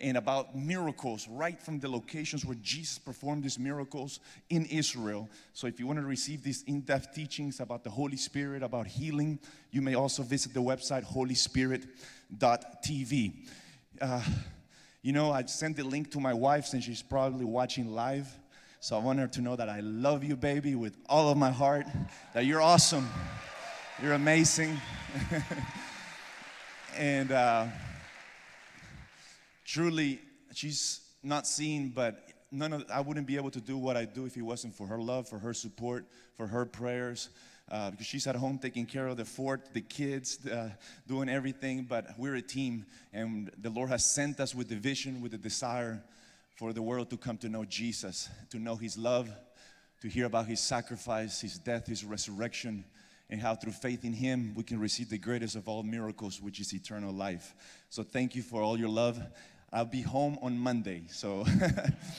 and 0.00 0.16
about 0.16 0.56
miracles 0.56 1.28
right 1.28 1.60
from 1.60 1.78
the 1.78 1.88
locations 1.88 2.44
where 2.44 2.56
jesus 2.62 2.98
performed 2.98 3.44
these 3.44 3.58
miracles 3.58 4.20
in 4.48 4.64
israel. 4.66 5.28
So 5.52 5.66
if 5.66 5.78
you 5.78 5.86
want 5.86 5.98
to 5.98 6.04
receive 6.04 6.42
these 6.42 6.62
in-depth 6.62 7.14
teachings 7.14 7.60
about 7.60 7.84
the 7.84 7.90
holy 7.90 8.16
spirit 8.16 8.62
about 8.62 8.86
healing 8.86 9.38
you 9.70 9.82
may 9.82 9.94
also 9.94 10.22
visit 10.22 10.54
the 10.54 10.60
website 10.60 11.04
holyspirit.tv 11.04 13.32
uh, 14.00 14.22
you 15.02 15.12
know 15.12 15.32
i 15.32 15.44
sent 15.44 15.76
the 15.76 15.84
link 15.84 16.10
to 16.12 16.20
my 16.20 16.32
wife 16.32 16.64
since 16.66 16.84
she's 16.84 17.02
probably 17.02 17.44
watching 17.44 17.92
live. 17.94 18.26
So 18.82 18.96
I 18.96 18.98
want 18.98 19.18
her 19.18 19.28
to 19.28 19.42
know 19.42 19.56
that 19.56 19.68
I 19.68 19.80
love 19.80 20.24
you, 20.24 20.36
baby, 20.36 20.74
with 20.74 20.96
all 21.06 21.28
of 21.28 21.36
my 21.36 21.50
heart, 21.50 21.86
that 22.32 22.46
you're 22.46 22.62
awesome, 22.62 23.06
you're 24.02 24.14
amazing. 24.14 24.80
and 26.96 27.30
uh, 27.30 27.66
truly, 29.70 30.20
she's 30.52 31.00
not 31.22 31.46
seen, 31.46 31.90
but 31.90 32.28
none 32.50 32.72
of 32.72 32.84
I 32.92 33.00
wouldn't 33.00 33.26
be 33.26 33.36
able 33.36 33.50
to 33.52 33.60
do 33.60 33.78
what 33.78 33.96
I 33.96 34.04
do 34.04 34.26
if 34.26 34.36
it 34.36 34.42
wasn't 34.42 34.74
for 34.74 34.86
her 34.88 35.00
love, 35.00 35.28
for 35.28 35.38
her 35.38 35.54
support, 35.54 36.06
for 36.36 36.46
her 36.46 36.64
prayers. 36.66 37.30
Uh, 37.70 37.88
because 37.92 38.06
she's 38.06 38.26
at 38.26 38.34
home 38.34 38.58
taking 38.58 38.84
care 38.84 39.06
of 39.06 39.16
the 39.16 39.24
fort, 39.24 39.72
the 39.72 39.80
kids, 39.80 40.44
uh, 40.44 40.70
doing 41.06 41.28
everything. 41.28 41.86
But 41.88 42.18
we're 42.18 42.34
a 42.34 42.42
team, 42.42 42.84
and 43.12 43.48
the 43.62 43.70
Lord 43.70 43.90
has 43.90 44.04
sent 44.04 44.40
us 44.40 44.56
with 44.56 44.68
the 44.68 44.74
vision, 44.74 45.20
with 45.20 45.30
the 45.30 45.38
desire 45.38 46.02
for 46.56 46.72
the 46.72 46.82
world 46.82 47.10
to 47.10 47.16
come 47.16 47.38
to 47.38 47.48
know 47.48 47.64
Jesus, 47.64 48.28
to 48.50 48.58
know 48.58 48.74
His 48.74 48.98
love, 48.98 49.30
to 50.00 50.08
hear 50.08 50.26
about 50.26 50.46
His 50.46 50.58
sacrifice, 50.58 51.40
His 51.40 51.58
death, 51.58 51.86
His 51.86 52.04
resurrection, 52.04 52.84
and 53.30 53.40
how 53.40 53.54
through 53.54 53.72
faith 53.72 54.04
in 54.04 54.14
Him 54.14 54.52
we 54.56 54.64
can 54.64 54.80
receive 54.80 55.08
the 55.08 55.18
greatest 55.18 55.54
of 55.54 55.68
all 55.68 55.84
miracles, 55.84 56.40
which 56.40 56.58
is 56.58 56.74
eternal 56.74 57.12
life. 57.12 57.54
So 57.88 58.02
thank 58.02 58.34
you 58.34 58.42
for 58.42 58.62
all 58.62 58.76
your 58.76 58.88
love. 58.88 59.22
I'll 59.72 59.84
be 59.84 60.02
home 60.02 60.36
on 60.42 60.58
Monday, 60.58 61.04
so 61.08 61.46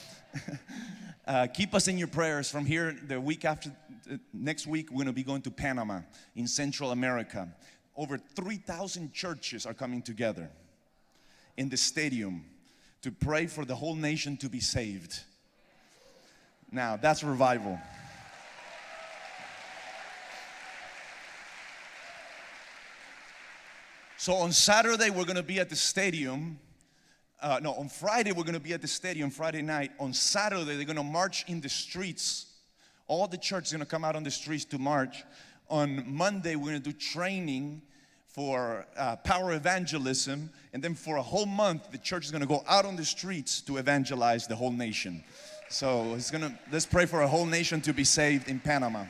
uh, 1.28 1.48
keep 1.48 1.76
us 1.76 1.90
in 1.90 1.98
your 1.98 2.08
prayers. 2.08 2.50
From 2.50 2.66
here, 2.66 2.96
the 3.08 3.20
week 3.20 3.44
after, 3.44 3.72
uh, 4.10 4.16
next 4.34 4.68
week, 4.68 4.90
we're 4.90 4.96
going 4.96 5.08
to 5.08 5.14
be 5.14 5.24
going 5.24 5.42
to 5.42 5.52
Panama 5.52 6.00
in 6.34 6.48
Central 6.48 6.92
America. 6.92 7.50
Over 7.98 8.18
3,000 8.18 9.12
churches 9.12 9.66
are 9.66 9.74
coming 9.74 10.02
together 10.02 10.50
in 11.58 11.68
the 11.68 11.76
stadium 11.76 12.46
to 13.02 13.12
pray 13.12 13.48
for 13.48 13.66
the 13.66 13.76
whole 13.76 13.96
nation 13.96 14.38
to 14.38 14.48
be 14.48 14.62
saved. 14.62 15.20
Now, 16.72 16.96
that's 16.96 17.22
revival. 17.22 17.78
So 24.16 24.36
on 24.36 24.54
Saturday, 24.54 25.10
we're 25.10 25.26
gonna 25.26 25.44
be 25.44 25.60
at 25.60 25.68
the 25.68 25.76
stadium. 25.76 26.60
Uh, 27.42 27.60
no, 27.64 27.74
on 27.74 27.90
Friday, 27.90 28.32
we're 28.32 28.44
gonna 28.44 28.60
be 28.60 28.74
at 28.74 28.82
the 28.82 28.88
stadium 28.88 29.32
Friday 29.32 29.64
night. 29.64 29.92
On 30.00 30.14
Saturday, 30.14 30.76
they're 30.76 30.86
gonna 30.86 31.02
march 31.02 31.44
in 31.48 31.60
the 31.60 31.70
streets. 31.70 32.46
All 33.08 33.28
the 33.28 33.38
church 33.38 33.66
is 33.66 33.72
gonna 33.72 33.86
come 33.86 34.06
out 34.06 34.16
on 34.16 34.22
the 34.22 34.30
streets 34.30 34.64
to 34.66 34.78
march. 34.78 35.24
On 35.68 36.04
Monday, 36.08 36.56
we're 36.56 36.68
gonna 36.68 36.80
do 36.80 36.94
training 36.94 37.82
for 38.28 38.86
uh, 38.96 39.16
power 39.18 39.54
evangelism, 39.54 40.52
and 40.72 40.84
then 40.84 40.94
for 40.94 41.18
a 41.18 41.22
whole 41.22 41.48
month, 41.48 41.92
the 41.92 41.98
church 41.98 42.26
is 42.26 42.32
going 42.32 42.42
to 42.42 42.48
go 42.48 42.64
out 42.68 42.86
on 42.86 42.96
the 42.96 43.04
streets 43.04 43.60
to 43.62 43.76
evangelize 43.76 44.48
the 44.48 44.56
whole 44.56 44.72
nation. 44.72 45.22
So 45.70 46.14
it's 46.16 46.32
gonna 46.32 46.58
let's 46.72 46.86
pray 46.86 47.06
for 47.06 47.22
a 47.22 47.28
whole 47.28 47.46
nation 47.46 47.82
to 47.82 47.94
be 47.94 48.04
saved 48.04 48.48
in 48.48 48.60
Panama. 48.60 49.06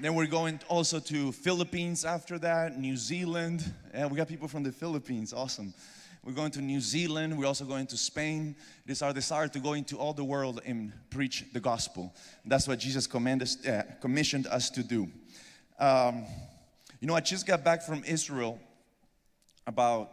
Then 0.00 0.14
we're 0.14 0.26
going 0.26 0.60
also 0.68 0.98
to 0.98 1.32
Philippines 1.32 2.06
after 2.06 2.38
that, 2.38 2.78
New 2.78 2.96
Zealand. 2.96 3.70
Yeah, 3.92 4.06
we 4.06 4.16
got 4.16 4.28
people 4.28 4.48
from 4.48 4.62
the 4.62 4.72
Philippines. 4.72 5.34
Awesome. 5.34 5.74
We're 6.22 6.32
going 6.32 6.50
to 6.52 6.60
New 6.60 6.82
Zealand. 6.82 7.38
We're 7.38 7.46
also 7.46 7.64
going 7.64 7.86
to 7.86 7.96
Spain. 7.96 8.54
It 8.84 8.92
is 8.92 9.00
our 9.00 9.14
desire 9.14 9.48
to 9.48 9.58
go 9.58 9.72
into 9.72 9.96
all 9.96 10.12
the 10.12 10.24
world 10.24 10.60
and 10.66 10.92
preach 11.08 11.46
the 11.54 11.60
gospel. 11.60 12.14
That's 12.44 12.68
what 12.68 12.78
Jesus 12.78 13.08
us- 13.14 13.66
uh, 13.66 13.84
commissioned 14.02 14.46
us 14.46 14.68
to 14.70 14.82
do. 14.82 15.08
Um, 15.78 16.26
you 17.00 17.08
know, 17.08 17.14
I 17.14 17.20
just 17.20 17.46
got 17.46 17.64
back 17.64 17.82
from 17.82 18.04
Israel 18.04 18.60
about 19.66 20.10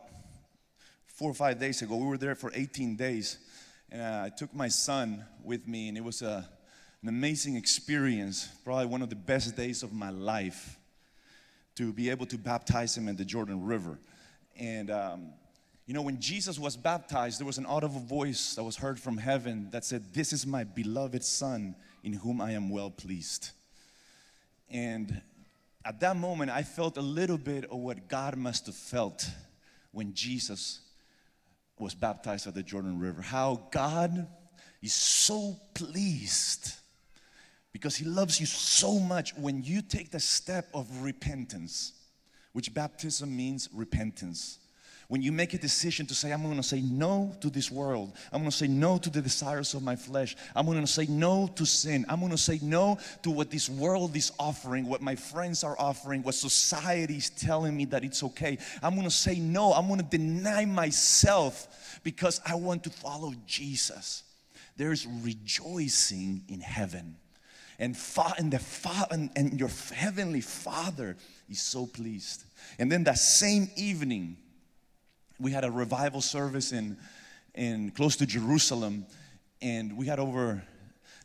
four 1.07 1.29
or 1.29 1.33
five 1.33 1.59
days 1.59 1.81
ago. 1.81 1.97
We 1.97 2.05
were 2.05 2.17
there 2.17 2.35
for 2.35 2.51
18 2.53 2.95
days, 2.95 3.37
and 3.91 4.01
uh, 4.01 4.23
I 4.27 4.29
took 4.29 4.55
my 4.55 4.69
son 4.69 5.25
with 5.43 5.67
me, 5.67 5.89
and 5.89 5.97
it 5.97 6.03
was 6.05 6.21
a, 6.21 6.47
an 7.01 7.09
amazing 7.09 7.57
experience. 7.57 8.47
Probably 8.63 8.85
one 8.85 9.01
of 9.01 9.09
the 9.09 9.17
best 9.17 9.57
days 9.57 9.83
of 9.83 9.91
my 9.91 10.11
life 10.11 10.79
to 11.75 11.91
be 11.91 12.09
able 12.09 12.27
to 12.27 12.37
baptize 12.37 12.95
him 12.95 13.09
in 13.09 13.17
the 13.17 13.25
Jordan 13.25 13.65
River. 13.65 13.99
And 14.57 14.89
um, 14.89 15.33
you 15.87 15.93
know, 15.93 16.01
when 16.01 16.19
Jesus 16.19 16.59
was 16.59 16.75
baptized, 16.75 17.39
there 17.39 17.47
was 17.47 17.57
an 17.57 17.65
audible 17.65 18.01
voice 18.01 18.55
that 18.55 18.63
was 18.63 18.75
heard 18.75 18.99
from 18.99 19.17
heaven 19.17 19.69
that 19.71 19.85
said, 19.85 20.13
This 20.13 20.33
is 20.33 20.45
my 20.45 20.65
beloved 20.65 21.23
Son 21.23 21.75
in 22.03 22.11
whom 22.11 22.41
I 22.41 22.51
am 22.51 22.69
well 22.69 22.91
pleased. 22.91 23.51
And 24.69 25.21
at 25.85 26.01
that 26.01 26.17
moment, 26.17 26.51
I 26.51 26.63
felt 26.63 26.97
a 26.97 27.01
little 27.01 27.37
bit 27.37 27.63
of 27.71 27.79
what 27.79 28.09
God 28.09 28.35
must 28.35 28.65
have 28.65 28.75
felt 28.75 29.29
when 29.93 30.13
Jesus 30.13 30.81
was 31.79 31.95
baptized 31.95 32.47
at 32.47 32.53
the 32.53 32.63
Jordan 32.63 32.99
River. 32.99 33.21
How 33.21 33.69
God 33.71 34.27
is 34.81 34.93
so 34.93 35.55
pleased 35.73 36.73
because 37.71 37.95
He 37.95 38.03
loves 38.03 38.41
you 38.41 38.45
so 38.45 38.99
much 38.99 39.33
when 39.37 39.63
you 39.63 39.81
take 39.81 40.11
the 40.11 40.19
step 40.19 40.67
of 40.73 41.01
repentance, 41.01 41.93
which 42.51 42.73
baptism 42.73 43.33
means 43.37 43.69
repentance. 43.71 44.59
When 45.09 45.21
you 45.21 45.31
make 45.31 45.53
a 45.53 45.57
decision 45.57 46.05
to 46.07 46.13
say, 46.13 46.33
I'm 46.33 46.43
gonna 46.43 46.61
say 46.61 46.81
no 46.81 47.33
to 47.39 47.49
this 47.49 47.71
world, 47.71 48.11
I'm 48.31 48.41
gonna 48.41 48.51
say 48.51 48.67
no 48.67 48.97
to 48.97 49.09
the 49.09 49.21
desires 49.21 49.73
of 49.73 49.81
my 49.81 49.95
flesh, 49.95 50.35
I'm 50.53 50.65
gonna 50.65 50.85
say 50.85 51.05
no 51.05 51.49
to 51.55 51.65
sin, 51.65 52.05
I'm 52.09 52.19
gonna 52.19 52.37
say 52.37 52.59
no 52.61 52.97
to 53.23 53.31
what 53.31 53.49
this 53.49 53.69
world 53.69 54.17
is 54.17 54.33
offering, 54.37 54.85
what 54.85 55.01
my 55.01 55.15
friends 55.15 55.63
are 55.63 55.77
offering, 55.79 56.23
what 56.23 56.35
society 56.35 57.15
is 57.17 57.29
telling 57.29 57.77
me 57.77 57.85
that 57.85 58.03
it's 58.03 58.21
okay. 58.21 58.57
I'm 58.83 58.97
gonna 58.97 59.09
say 59.09 59.39
no, 59.39 59.71
I'm 59.71 59.87
gonna 59.87 60.03
deny 60.03 60.65
myself 60.65 62.01
because 62.03 62.41
I 62.45 62.55
want 62.55 62.83
to 62.83 62.89
follow 62.89 63.33
Jesus. 63.45 64.23
There's 64.75 65.07
rejoicing 65.07 66.43
in 66.49 66.59
heaven. 66.59 67.15
And, 67.79 67.95
fa- 67.95 68.33
and 68.37 68.51
the 68.51 68.59
fa- 68.59 69.07
and, 69.11 69.29
and 69.35 69.59
your 69.59 69.69
heavenly 69.93 70.41
father 70.41 71.15
is 71.49 71.61
so 71.61 71.85
pleased. 71.85 72.43
And 72.77 72.91
then 72.91 73.05
that 73.05 73.19
same 73.19 73.69
evening 73.77 74.37
we 75.39 75.51
had 75.51 75.63
a 75.63 75.71
revival 75.71 76.21
service 76.21 76.71
in 76.71 76.97
in 77.55 77.91
close 77.91 78.15
to 78.15 78.25
jerusalem 78.25 79.05
and 79.61 79.97
we 79.97 80.05
had 80.05 80.19
over 80.19 80.63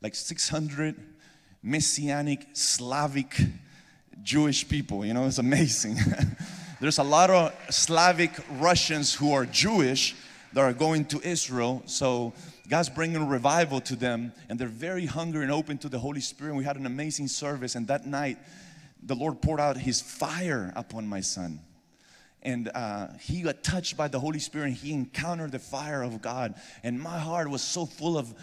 like 0.01 0.15
600 0.15 0.97
messianic 1.63 2.47
slavic 2.53 3.37
jewish 4.23 4.69
people 4.69 5.05
you 5.05 5.15
know 5.15 5.27
it's 5.27 5.39
amazing 5.39 5.97
there's 6.81 6.99
a 6.99 7.03
lot 7.03 7.31
of 7.31 7.53
slavic 7.71 8.33
russians 8.53 9.15
who 9.15 9.33
are 9.33 9.47
jewish 9.47 10.15
that 10.53 10.61
are 10.61 10.73
going 10.73 11.05
to 11.05 11.21
israel 11.27 11.83
so 11.87 12.33
God's 12.73 12.89
bringing 12.89 13.29
revival 13.29 13.83
to 13.83 13.97
them, 13.97 14.33
and 14.49 14.59
they're 14.59 14.67
very 14.67 15.05
hungry 15.05 15.43
and 15.43 15.53
open 15.53 15.77
to 15.79 15.91
the 15.91 15.99
Holy 15.99 16.21
Spirit. 16.21 16.55
We 16.55 16.65
had 16.65 16.77
an 16.77 16.87
amazing 16.87 17.29
service, 17.29 17.75
and 17.75 17.87
that 17.89 18.07
night, 18.07 18.39
the 19.03 19.15
Lord 19.15 19.43
poured 19.43 19.61
out 19.61 19.77
His 19.77 20.01
fire 20.01 20.73
upon 20.75 21.07
my 21.07 21.21
son. 21.21 21.61
And 22.43 22.71
uh, 22.75 23.09
he 23.21 23.43
got 23.43 23.63
touched 23.63 23.97
by 23.97 24.09
the 24.09 24.19
Holy 24.19 24.39
Spirit, 24.39 24.67
and 24.67 24.75
he 24.75 24.93
encountered 24.93 25.53
the 25.53 25.59
fire 25.59 26.03
of 26.03 26.21
God. 26.21 26.55
And 26.83 27.01
my 27.01 27.19
heart 27.19 27.49
was 27.49 27.63
so 27.63 27.87
full 27.87 28.19
of 28.19 28.35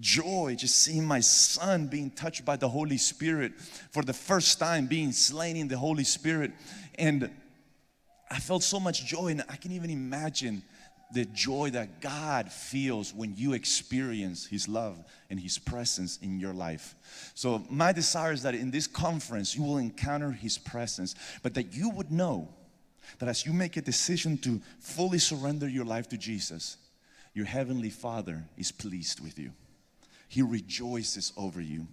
joy 0.00 0.54
just 0.56 0.76
seeing 0.76 1.04
my 1.04 1.20
son 1.20 1.88
being 1.88 2.10
touched 2.10 2.44
by 2.44 2.56
the 2.56 2.68
Holy 2.68 2.98
Spirit 2.98 3.58
for 3.90 4.02
the 4.02 4.12
first 4.12 4.58
time, 4.58 4.86
being 4.86 5.12
slain 5.12 5.56
in 5.56 5.68
the 5.68 5.76
Holy 5.78 6.04
Spirit. 6.04 6.52
And 6.96 7.30
I 8.30 8.38
felt 8.38 8.62
so 8.62 8.78
much 8.78 9.04
joy, 9.04 9.28
and 9.28 9.42
I 9.48 9.56
can 9.56 9.72
even 9.72 9.90
imagine 9.90 10.62
the 11.10 11.24
joy 11.24 11.70
that 11.70 12.00
God 12.00 12.52
feels 12.52 13.14
when 13.14 13.34
you 13.34 13.54
experience 13.54 14.44
His 14.44 14.68
love 14.68 15.02
and 15.30 15.40
His 15.40 15.58
presence 15.58 16.18
in 16.22 16.38
your 16.38 16.52
life. 16.52 16.94
So, 17.34 17.64
my 17.70 17.92
desire 17.92 18.32
is 18.32 18.42
that 18.42 18.54
in 18.54 18.70
this 18.70 18.86
conference 18.86 19.56
you 19.56 19.62
will 19.62 19.78
encounter 19.78 20.30
His 20.30 20.58
presence, 20.58 21.14
but 21.42 21.54
that 21.54 21.74
you 21.74 21.88
would 21.90 22.12
know 22.12 22.48
that 23.18 23.28
as 23.28 23.44
you 23.46 23.52
make 23.52 23.76
a 23.76 23.82
decision 23.82 24.38
to 24.38 24.60
fully 24.80 25.18
surrender 25.18 25.68
your 25.68 25.84
life 25.84 26.08
to 26.10 26.18
Jesus, 26.18 26.76
your 27.34 27.46
Heavenly 27.46 27.90
Father 27.90 28.44
is 28.56 28.72
pleased 28.72 29.20
with 29.20 29.38
you. 29.38 29.52
He 30.28 30.42
rejoices 30.42 31.32
over 31.36 31.60
you. 31.60 31.86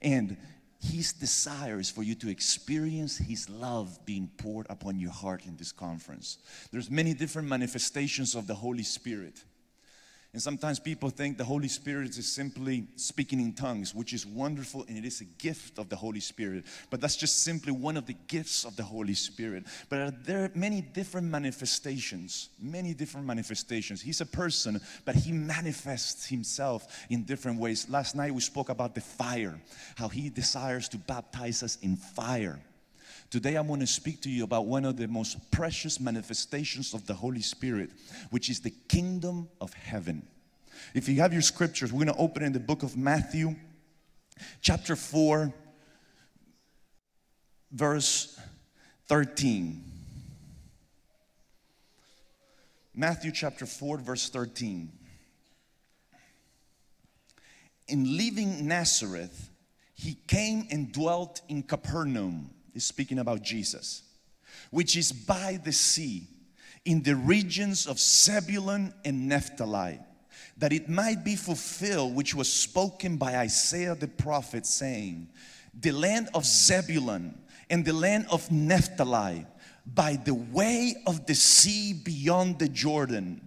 And 0.00 0.36
his 0.80 1.12
desire 1.12 1.80
is 1.80 1.90
for 1.90 2.02
you 2.02 2.14
to 2.16 2.30
experience 2.30 3.18
his 3.18 3.48
love 3.50 3.98
being 4.06 4.30
poured 4.38 4.66
upon 4.70 5.00
your 5.00 5.10
heart 5.10 5.44
in 5.44 5.56
this 5.56 5.72
conference. 5.72 6.38
There's 6.70 6.90
many 6.90 7.14
different 7.14 7.48
manifestations 7.48 8.34
of 8.34 8.46
the 8.46 8.54
Holy 8.54 8.84
Spirit. 8.84 9.42
And 10.34 10.42
sometimes 10.42 10.78
people 10.78 11.08
think 11.08 11.38
the 11.38 11.44
Holy 11.44 11.68
Spirit 11.68 12.18
is 12.18 12.30
simply 12.30 12.86
speaking 12.96 13.40
in 13.40 13.54
tongues, 13.54 13.94
which 13.94 14.12
is 14.12 14.26
wonderful 14.26 14.84
and 14.86 14.98
it 14.98 15.06
is 15.06 15.22
a 15.22 15.24
gift 15.24 15.78
of 15.78 15.88
the 15.88 15.96
Holy 15.96 16.20
Spirit. 16.20 16.64
But 16.90 17.00
that's 17.00 17.16
just 17.16 17.42
simply 17.44 17.72
one 17.72 17.96
of 17.96 18.04
the 18.04 18.16
gifts 18.26 18.64
of 18.64 18.76
the 18.76 18.82
Holy 18.82 19.14
Spirit. 19.14 19.64
But 19.88 20.26
there 20.26 20.44
are 20.44 20.50
many 20.54 20.82
different 20.82 21.28
manifestations, 21.28 22.50
many 22.60 22.92
different 22.92 23.26
manifestations. 23.26 24.02
He's 24.02 24.20
a 24.20 24.26
person, 24.26 24.82
but 25.06 25.14
he 25.14 25.32
manifests 25.32 26.26
himself 26.26 27.06
in 27.08 27.24
different 27.24 27.58
ways. 27.58 27.88
Last 27.88 28.14
night 28.14 28.34
we 28.34 28.42
spoke 28.42 28.68
about 28.68 28.94
the 28.94 29.00
fire, 29.00 29.58
how 29.96 30.08
he 30.08 30.28
desires 30.28 30.90
to 30.90 30.98
baptize 30.98 31.62
us 31.62 31.78
in 31.80 31.96
fire. 31.96 32.60
Today, 33.30 33.56
I'm 33.56 33.66
going 33.66 33.80
to 33.80 33.86
speak 33.86 34.22
to 34.22 34.30
you 34.30 34.42
about 34.42 34.64
one 34.64 34.86
of 34.86 34.96
the 34.96 35.06
most 35.06 35.50
precious 35.50 36.00
manifestations 36.00 36.94
of 36.94 37.06
the 37.06 37.12
Holy 37.12 37.42
Spirit, 37.42 37.90
which 38.30 38.48
is 38.48 38.60
the 38.60 38.72
kingdom 38.88 39.48
of 39.60 39.74
heaven. 39.74 40.26
If 40.94 41.10
you 41.10 41.16
have 41.16 41.34
your 41.34 41.42
scriptures, 41.42 41.92
we're 41.92 42.04
going 42.04 42.16
to 42.16 42.20
open 42.20 42.42
in 42.42 42.54
the 42.54 42.60
book 42.60 42.82
of 42.82 42.96
Matthew, 42.96 43.54
chapter 44.62 44.96
4, 44.96 45.52
verse 47.70 48.40
13. 49.08 49.84
Matthew 52.94 53.30
chapter 53.30 53.66
4, 53.66 53.98
verse 53.98 54.30
13. 54.30 54.90
In 57.88 58.16
leaving 58.16 58.66
Nazareth, 58.66 59.50
he 59.94 60.14
came 60.26 60.66
and 60.70 60.90
dwelt 60.90 61.42
in 61.48 61.62
Capernaum 61.62 62.50
speaking 62.84 63.18
about 63.18 63.42
Jesus, 63.42 64.02
which 64.70 64.96
is 64.96 65.12
by 65.12 65.58
the 65.62 65.72
sea 65.72 66.26
in 66.84 67.02
the 67.02 67.16
regions 67.16 67.86
of 67.86 67.98
Zebulun 67.98 68.94
and 69.04 69.28
Naphtali, 69.28 69.98
that 70.56 70.72
it 70.72 70.88
might 70.88 71.24
be 71.24 71.36
fulfilled 71.36 72.14
which 72.14 72.34
was 72.34 72.52
spoken 72.52 73.16
by 73.16 73.36
Isaiah 73.36 73.94
the 73.94 74.08
prophet, 74.08 74.66
saying, 74.66 75.28
The 75.78 75.92
land 75.92 76.28
of 76.34 76.44
Zebulun 76.44 77.38
and 77.70 77.84
the 77.84 77.92
land 77.92 78.26
of 78.30 78.50
Naphtali, 78.50 79.46
by 79.86 80.16
the 80.16 80.34
way 80.34 80.96
of 81.06 81.26
the 81.26 81.34
sea 81.34 81.92
beyond 81.92 82.58
the 82.58 82.68
Jordan. 82.68 83.44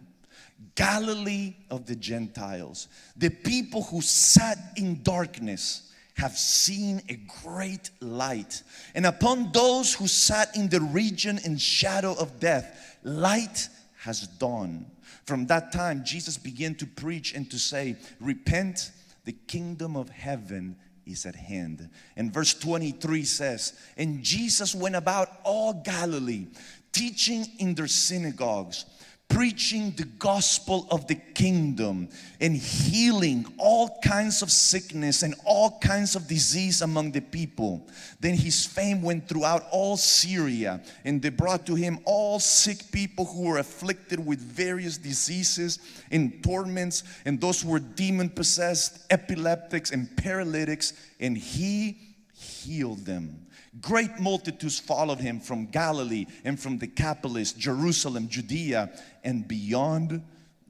Galilee 0.76 1.56
of 1.70 1.86
the 1.86 1.96
Gentiles, 1.96 2.88
the 3.18 3.30
people 3.30 3.84
who 3.84 4.02
sat 4.02 4.58
in 4.78 5.04
darkness 5.04 5.91
have 6.16 6.38
seen 6.38 7.02
a 7.10 7.20
great 7.44 7.90
light. 8.00 8.64
And 8.96 9.06
upon 9.06 9.52
those 9.52 9.94
who 9.94 10.08
sat 10.08 10.56
in 10.56 10.70
the 10.70 10.82
region 10.82 11.40
and 11.44 11.60
shadow 11.60 12.14
of 12.14 12.40
death, 12.40 12.98
light 13.04 13.70
has 14.00 14.28
dawned. 14.28 14.86
From 15.26 15.46
that 15.48 15.72
time, 15.72 16.04
Jesus 16.04 16.38
began 16.38 16.76
to 16.76 16.86
preach 16.86 17.34
and 17.34 17.50
to 17.52 17.58
say, 17.58 17.96
Repent, 18.20 18.92
the 19.26 19.34
kingdom 19.34 19.96
of 19.96 20.10
heaven 20.10 20.76
is 21.06 21.26
at 21.26 21.36
hand. 21.36 21.90
And 22.16 22.34
verse 22.34 22.54
23 22.54 23.24
says, 23.24 23.74
And 23.98 24.24
Jesus 24.24 24.76
went 24.76 24.96
about 24.96 25.30
all 25.44 25.74
Galilee, 25.74 26.48
teaching 26.92 27.46
in 27.60 27.76
their 27.76 27.88
synagogues 27.88 28.86
preaching 29.32 29.92
the 29.96 30.04
gospel 30.04 30.86
of 30.92 31.08
the 31.08 31.16
kingdom 31.16 32.10
and 32.40 32.56
healing 32.56 33.46
all 33.58 33.98
kinds 34.04 34.42
of 34.42 34.52
sickness 34.52 35.24
and 35.24 35.34
all 35.46 35.80
kinds 35.80 36.16
of 36.16 36.28
disease 36.28 36.82
among 36.82 37.12
the 37.12 37.22
people. 37.22 37.88
Then 38.20 38.36
his 38.36 38.66
fame 38.66 39.02
went 39.02 39.28
throughout 39.28 39.66
all 39.72 39.96
Syria, 39.96 40.82
and 41.06 41.22
they 41.22 41.30
brought 41.30 41.66
to 41.68 41.76
him 41.76 42.00
all 42.06 42.40
sick 42.40 42.92
people 42.92 43.26
who 43.26 43.44
were 43.44 43.60
afflicted 43.60 44.26
with 44.26 44.40
various 44.40 44.98
diseases 44.98 45.80
and 46.12 46.44
torments, 46.44 47.04
and 47.26 47.40
those 47.40 47.62
who 47.62 47.70
were 47.70 47.80
demon 47.80 48.30
possessed, 48.30 49.06
epileptics, 49.10 49.92
and 49.92 50.16
paralytics, 50.18 50.94
and 51.20 51.38
he 51.38 51.98
healed 52.34 53.06
them. 53.06 53.48
Great 53.80 54.20
multitudes 54.20 54.80
followed 54.80 55.20
him 55.20 55.40
from 55.40 55.68
Galilee 55.68 56.26
and 56.44 56.60
from 56.60 56.78
Decapolis, 56.78 57.54
Jerusalem, 57.54 58.28
Judea, 58.28 58.92
and 59.24 59.48
beyond 59.48 60.24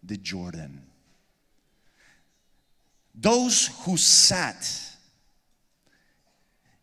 the 0.04 0.18
Jordan. 0.18 0.84
Those 3.16 3.70
who 3.86 3.98
sat 3.98 4.70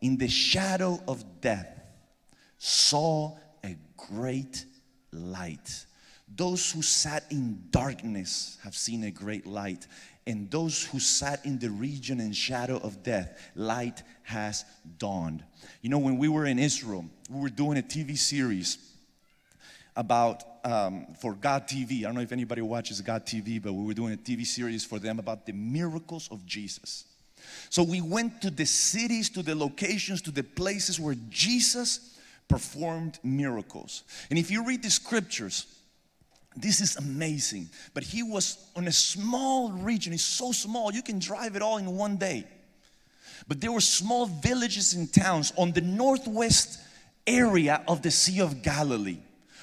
in 0.01 0.17
the 0.17 0.27
shadow 0.27 1.01
of 1.07 1.41
death 1.41 1.67
saw 2.57 3.37
a 3.63 3.77
great 3.95 4.65
light. 5.11 5.85
Those 6.27 6.71
who 6.71 6.81
sat 6.81 7.23
in 7.31 7.63
darkness 7.71 8.57
have 8.63 8.75
seen 8.75 9.03
a 9.03 9.11
great 9.11 9.47
light. 9.47 9.87
And 10.29 10.51
those 10.51 10.85
who 10.85 10.99
sat 10.99 11.43
in 11.43 11.57
the 11.57 11.71
region 11.71 12.19
and 12.19 12.35
shadow 12.35 12.77
of 12.77 13.01
death, 13.01 13.35
light 13.55 14.03
has 14.21 14.63
dawned. 14.99 15.43
You 15.81 15.89
know, 15.89 15.97
when 15.97 16.19
we 16.19 16.27
were 16.27 16.45
in 16.45 16.59
Israel, 16.59 17.03
we 17.31 17.41
were 17.41 17.49
doing 17.49 17.79
a 17.79 17.81
TV 17.81 18.15
series 18.15 18.77
about 19.95 20.43
um, 20.63 21.07
for 21.19 21.33
God 21.33 21.67
TV. 21.67 22.01
I 22.01 22.03
don't 22.03 22.13
know 22.13 22.21
if 22.21 22.31
anybody 22.31 22.61
watches 22.61 23.01
God 23.01 23.25
TV, 23.25 23.59
but 23.59 23.73
we 23.73 23.83
were 23.83 23.95
doing 23.95 24.13
a 24.13 24.17
TV 24.17 24.45
series 24.45 24.85
for 24.85 24.99
them 24.99 25.17
about 25.17 25.47
the 25.47 25.53
miracles 25.53 26.29
of 26.31 26.45
Jesus. 26.45 27.05
So 27.71 27.81
we 27.81 27.99
went 27.99 28.39
to 28.43 28.51
the 28.51 28.67
cities, 28.67 29.31
to 29.31 29.41
the 29.41 29.55
locations, 29.55 30.21
to 30.21 30.31
the 30.31 30.43
places 30.43 30.99
where 30.99 31.15
Jesus 31.29 32.19
performed 32.47 33.17
miracles. 33.23 34.03
And 34.29 34.37
if 34.37 34.51
you 34.51 34.63
read 34.63 34.83
the 34.83 34.91
scriptures, 34.91 35.65
this 36.55 36.81
is 36.81 36.97
amazing. 36.97 37.69
But 37.93 38.03
he 38.03 38.23
was 38.23 38.57
on 38.75 38.87
a 38.87 38.91
small 38.91 39.71
region. 39.71 40.13
It's 40.13 40.23
so 40.23 40.51
small, 40.51 40.93
you 40.93 41.01
can 41.01 41.19
drive 41.19 41.55
it 41.55 41.61
all 41.61 41.77
in 41.77 41.95
one 41.95 42.17
day. 42.17 42.45
But 43.47 43.61
there 43.61 43.71
were 43.71 43.81
small 43.81 44.25
villages 44.25 44.93
and 44.93 45.11
towns 45.11 45.53
on 45.57 45.71
the 45.71 45.81
northwest 45.81 46.79
area 47.25 47.83
of 47.87 48.01
the 48.01 48.11
Sea 48.11 48.41
of 48.41 48.61
Galilee. 48.61 49.19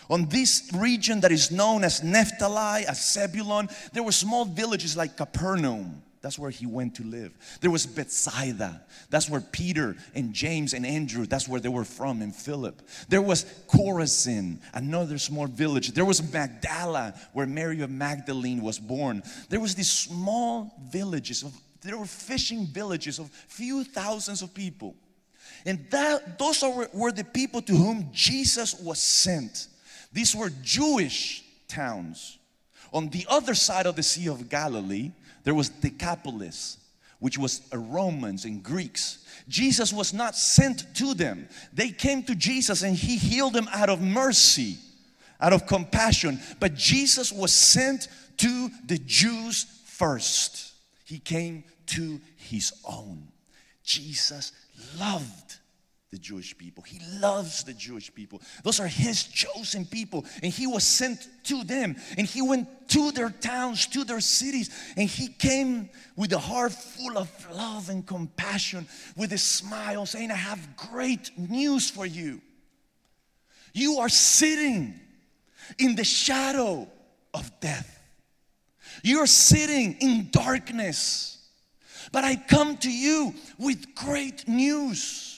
On 0.08 0.26
this 0.26 0.70
region 0.74 1.20
that 1.20 1.32
is 1.32 1.50
known 1.50 1.82
as 1.82 2.02
Naphtali, 2.02 2.86
as 2.86 3.12
Zebulun, 3.12 3.68
there 3.92 4.02
were 4.02 4.12
small 4.12 4.44
villages 4.44 4.96
like 4.96 5.16
Capernaum. 5.16 6.02
That's 6.26 6.40
where 6.40 6.50
he 6.50 6.66
went 6.66 6.96
to 6.96 7.04
live. 7.04 7.38
There 7.60 7.70
was 7.70 7.86
Bethsaida. 7.86 8.82
That's 9.10 9.30
where 9.30 9.40
Peter 9.40 9.94
and 10.12 10.34
James 10.34 10.74
and 10.74 10.84
Andrew, 10.84 11.24
that's 11.24 11.46
where 11.46 11.60
they 11.60 11.68
were 11.68 11.84
from, 11.84 12.20
and 12.20 12.34
Philip. 12.34 12.82
There 13.08 13.22
was 13.22 13.44
Chorazin, 13.68 14.58
another 14.74 15.18
small 15.18 15.46
village. 15.46 15.92
There 15.92 16.04
was 16.04 16.32
Magdala, 16.32 17.14
where 17.32 17.46
Mary 17.46 17.80
of 17.80 17.90
Magdalene 17.90 18.60
was 18.60 18.76
born. 18.76 19.22
There 19.50 19.60
was 19.60 19.76
these 19.76 19.88
small 19.88 20.74
villages 20.90 21.44
of 21.44 21.52
there 21.80 21.96
were 21.96 22.06
fishing 22.06 22.66
villages 22.66 23.20
of 23.20 23.30
few 23.46 23.84
thousands 23.84 24.42
of 24.42 24.52
people. 24.52 24.96
And 25.64 25.86
that 25.90 26.40
those 26.40 26.60
are, 26.64 26.88
were 26.92 27.12
the 27.12 27.22
people 27.22 27.62
to 27.62 27.72
whom 27.72 28.08
Jesus 28.12 28.74
was 28.80 28.98
sent. 28.98 29.68
These 30.12 30.34
were 30.34 30.50
Jewish 30.60 31.44
towns. 31.68 32.36
On 32.92 33.10
the 33.10 33.26
other 33.28 33.54
side 33.54 33.86
of 33.86 33.94
the 33.94 34.02
Sea 34.02 34.28
of 34.28 34.48
Galilee, 34.48 35.12
there 35.46 35.54
was 35.54 35.68
Decapolis, 35.68 36.76
which 37.20 37.38
was 37.38 37.62
Romans 37.72 38.44
and 38.44 38.64
Greeks. 38.64 39.24
Jesus 39.46 39.92
was 39.92 40.12
not 40.12 40.34
sent 40.34 40.92
to 40.96 41.14
them. 41.14 41.48
They 41.72 41.90
came 41.90 42.24
to 42.24 42.34
Jesus 42.34 42.82
and 42.82 42.96
he 42.96 43.16
healed 43.16 43.52
them 43.52 43.68
out 43.72 43.88
of 43.88 44.00
mercy, 44.00 44.76
out 45.40 45.52
of 45.52 45.68
compassion. 45.68 46.40
But 46.58 46.74
Jesus 46.74 47.30
was 47.30 47.52
sent 47.52 48.08
to 48.38 48.70
the 48.86 48.98
Jews 48.98 49.66
first. 49.84 50.72
He 51.04 51.20
came 51.20 51.62
to 51.86 52.20
his 52.34 52.72
own. 52.84 53.28
Jesus 53.84 54.50
loved 54.98 55.58
the 56.10 56.18
Jewish 56.18 56.56
people. 56.56 56.84
He 56.84 57.00
loves 57.18 57.64
the 57.64 57.72
Jewish 57.72 58.14
people. 58.14 58.40
Those 58.62 58.78
are 58.78 58.86
his 58.86 59.24
chosen 59.24 59.84
people. 59.84 60.24
And 60.42 60.52
he 60.52 60.66
was 60.66 60.84
sent 60.84 61.28
to 61.44 61.64
them. 61.64 61.96
And 62.16 62.26
he 62.26 62.42
went 62.42 62.68
to 62.90 63.10
their 63.10 63.30
towns, 63.30 63.86
to 63.88 64.04
their 64.04 64.20
cities. 64.20 64.70
And 64.96 65.08
he 65.08 65.28
came 65.28 65.90
with 66.14 66.32
a 66.32 66.38
heart 66.38 66.72
full 66.72 67.18
of 67.18 67.28
love 67.52 67.88
and 67.90 68.06
compassion, 68.06 68.86
with 69.16 69.32
a 69.32 69.38
smile, 69.38 70.06
saying, 70.06 70.30
I 70.30 70.36
have 70.36 70.76
great 70.76 71.30
news 71.36 71.90
for 71.90 72.06
you. 72.06 72.40
You 73.74 73.98
are 73.98 74.08
sitting 74.08 74.98
in 75.78 75.96
the 75.96 76.04
shadow 76.04 76.88
of 77.34 77.60
death. 77.60 77.92
You're 79.02 79.26
sitting 79.26 79.96
in 80.00 80.28
darkness. 80.30 81.32
But 82.12 82.24
I 82.24 82.36
come 82.36 82.76
to 82.78 82.90
you 82.90 83.34
with 83.58 83.94
great 83.94 84.46
news. 84.46 85.35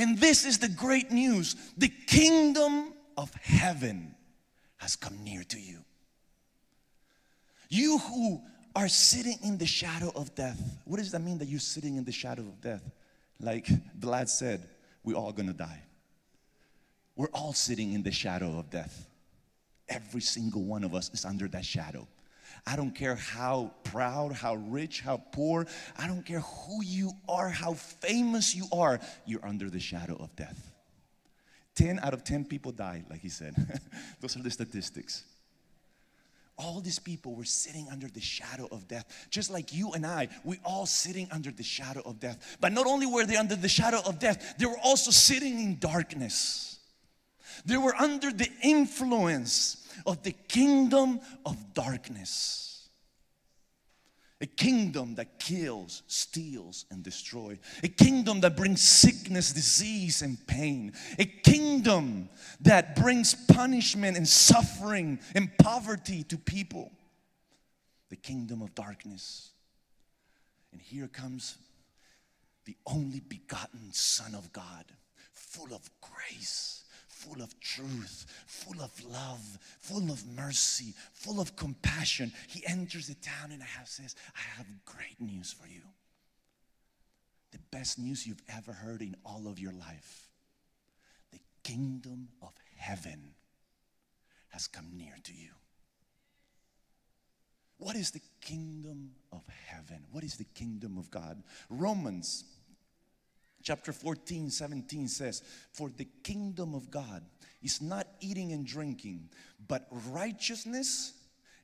And 0.00 0.16
this 0.16 0.46
is 0.46 0.58
the 0.58 0.68
great 0.68 1.10
news 1.10 1.56
the 1.76 1.92
kingdom 2.06 2.94
of 3.18 3.30
heaven 3.34 4.14
has 4.78 4.96
come 4.96 5.22
near 5.22 5.44
to 5.44 5.60
you. 5.60 5.84
You 7.68 7.98
who 7.98 8.40
are 8.74 8.88
sitting 8.88 9.36
in 9.44 9.58
the 9.58 9.66
shadow 9.66 10.10
of 10.16 10.34
death, 10.34 10.58
what 10.86 10.96
does 10.96 11.12
that 11.12 11.20
mean 11.20 11.36
that 11.36 11.48
you're 11.48 11.60
sitting 11.60 11.96
in 11.96 12.04
the 12.04 12.12
shadow 12.12 12.40
of 12.40 12.62
death? 12.62 12.82
Like 13.40 13.66
Vlad 13.98 14.30
said, 14.30 14.66
we're 15.04 15.16
all 15.16 15.32
gonna 15.32 15.52
die. 15.52 15.82
We're 17.14 17.28
all 17.34 17.52
sitting 17.52 17.92
in 17.92 18.02
the 18.02 18.10
shadow 18.10 18.58
of 18.58 18.70
death. 18.70 19.06
Every 19.86 20.22
single 20.22 20.62
one 20.62 20.82
of 20.82 20.94
us 20.94 21.10
is 21.12 21.26
under 21.26 21.46
that 21.48 21.66
shadow. 21.66 22.08
I 22.66 22.76
don't 22.76 22.94
care 22.94 23.14
how 23.14 23.72
proud, 23.84 24.32
how 24.32 24.54
rich, 24.54 25.00
how 25.00 25.22
poor. 25.32 25.66
I 25.98 26.06
don't 26.06 26.24
care 26.24 26.40
who 26.40 26.82
you 26.82 27.12
are, 27.28 27.48
how 27.48 27.74
famous 27.74 28.54
you 28.54 28.66
are. 28.72 29.00
You're 29.26 29.44
under 29.44 29.70
the 29.70 29.80
shadow 29.80 30.16
of 30.16 30.34
death. 30.36 30.70
10 31.76 32.00
out 32.00 32.14
of 32.14 32.24
10 32.24 32.44
people 32.44 32.72
died, 32.72 33.04
like 33.08 33.20
he 33.20 33.28
said. 33.28 33.54
Those 34.20 34.36
are 34.36 34.42
the 34.42 34.50
statistics. 34.50 35.24
All 36.58 36.80
these 36.80 36.98
people 36.98 37.34
were 37.34 37.44
sitting 37.44 37.88
under 37.90 38.06
the 38.06 38.20
shadow 38.20 38.68
of 38.70 38.86
death, 38.86 39.28
just 39.30 39.50
like 39.50 39.72
you 39.72 39.92
and 39.92 40.04
I. 40.04 40.28
We 40.44 40.58
all 40.62 40.84
sitting 40.84 41.26
under 41.32 41.50
the 41.50 41.62
shadow 41.62 42.02
of 42.04 42.20
death. 42.20 42.58
But 42.60 42.72
not 42.72 42.86
only 42.86 43.06
were 43.06 43.24
they 43.24 43.36
under 43.36 43.56
the 43.56 43.68
shadow 43.68 44.00
of 44.04 44.18
death, 44.18 44.56
they 44.58 44.66
were 44.66 44.78
also 44.84 45.10
sitting 45.10 45.58
in 45.58 45.78
darkness. 45.78 46.78
They 47.64 47.78
were 47.78 47.94
under 47.94 48.30
the 48.30 48.48
influence 48.62 49.79
of 50.06 50.22
the 50.22 50.32
kingdom 50.32 51.20
of 51.44 51.74
darkness. 51.74 52.88
A 54.42 54.46
kingdom 54.46 55.16
that 55.16 55.38
kills, 55.38 56.02
steals, 56.06 56.86
and 56.90 57.02
destroys. 57.02 57.58
A 57.82 57.88
kingdom 57.88 58.40
that 58.40 58.56
brings 58.56 58.80
sickness, 58.80 59.52
disease, 59.52 60.22
and 60.22 60.38
pain. 60.46 60.94
A 61.18 61.26
kingdom 61.26 62.30
that 62.62 62.96
brings 62.96 63.34
punishment 63.34 64.16
and 64.16 64.26
suffering 64.26 65.18
and 65.34 65.50
poverty 65.58 66.22
to 66.24 66.38
people. 66.38 66.90
The 68.08 68.16
kingdom 68.16 68.62
of 68.62 68.74
darkness. 68.74 69.50
And 70.72 70.80
here 70.80 71.08
comes 71.08 71.58
the 72.64 72.76
only 72.86 73.20
begotten 73.20 73.92
Son 73.92 74.34
of 74.34 74.52
God, 74.54 74.84
full 75.32 75.74
of 75.74 75.90
grace 76.00 76.84
full 77.20 77.42
of 77.42 77.58
truth, 77.60 78.26
full 78.46 78.80
of 78.82 78.92
love, 79.04 79.58
full 79.80 80.10
of 80.10 80.26
mercy, 80.26 80.94
full 81.12 81.40
of 81.40 81.54
compassion. 81.56 82.32
He 82.48 82.64
enters 82.66 83.08
the 83.08 83.14
town 83.14 83.52
and 83.52 83.62
says, 83.84 84.14
I 84.34 84.56
have 84.56 84.66
great 84.84 85.20
news 85.20 85.52
for 85.52 85.68
you. 85.68 85.82
The 87.52 87.58
best 87.70 87.98
news 87.98 88.26
you've 88.26 88.42
ever 88.56 88.72
heard 88.72 89.02
in 89.02 89.16
all 89.24 89.48
of 89.48 89.58
your 89.58 89.72
life. 89.72 90.28
The 91.32 91.40
kingdom 91.62 92.28
of 92.40 92.52
heaven 92.76 93.34
has 94.48 94.66
come 94.66 94.90
near 94.96 95.14
to 95.24 95.32
you. 95.32 95.50
What 97.78 97.96
is 97.96 98.10
the 98.10 98.20
kingdom 98.40 99.12
of 99.32 99.42
heaven? 99.66 100.04
What 100.12 100.22
is 100.22 100.36
the 100.36 100.44
kingdom 100.44 100.98
of 100.98 101.10
God? 101.10 101.42
Romans 101.68 102.44
chapter 103.62 103.92
14, 103.92 104.50
17 104.50 105.08
says, 105.08 105.42
For 105.72 105.90
the 105.90 106.08
kingdom 106.22 106.74
of 106.74 106.90
God 106.90 107.22
is 107.62 107.80
not 107.80 108.06
eating 108.20 108.52
and 108.52 108.66
drinking, 108.66 109.28
but 109.68 109.86
righteousness 110.08 111.12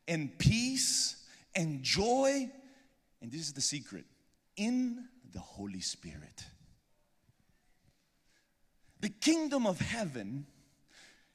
and 0.06 0.37
peace 0.38 1.24
and 1.54 1.82
joy. 1.82 2.50
And 3.20 3.32
this 3.32 3.42
is 3.42 3.52
the 3.52 3.61
secret 3.61 4.04
in 4.56 5.04
the 5.32 5.40
Holy 5.40 5.80
Spirit. 5.80 6.44
The 9.00 9.09
kingdom 9.09 9.66
of 9.66 9.78
heaven 9.80 10.46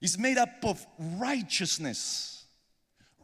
is 0.01 0.17
made 0.17 0.37
up 0.37 0.49
of 0.63 0.85
righteousness. 0.99 2.45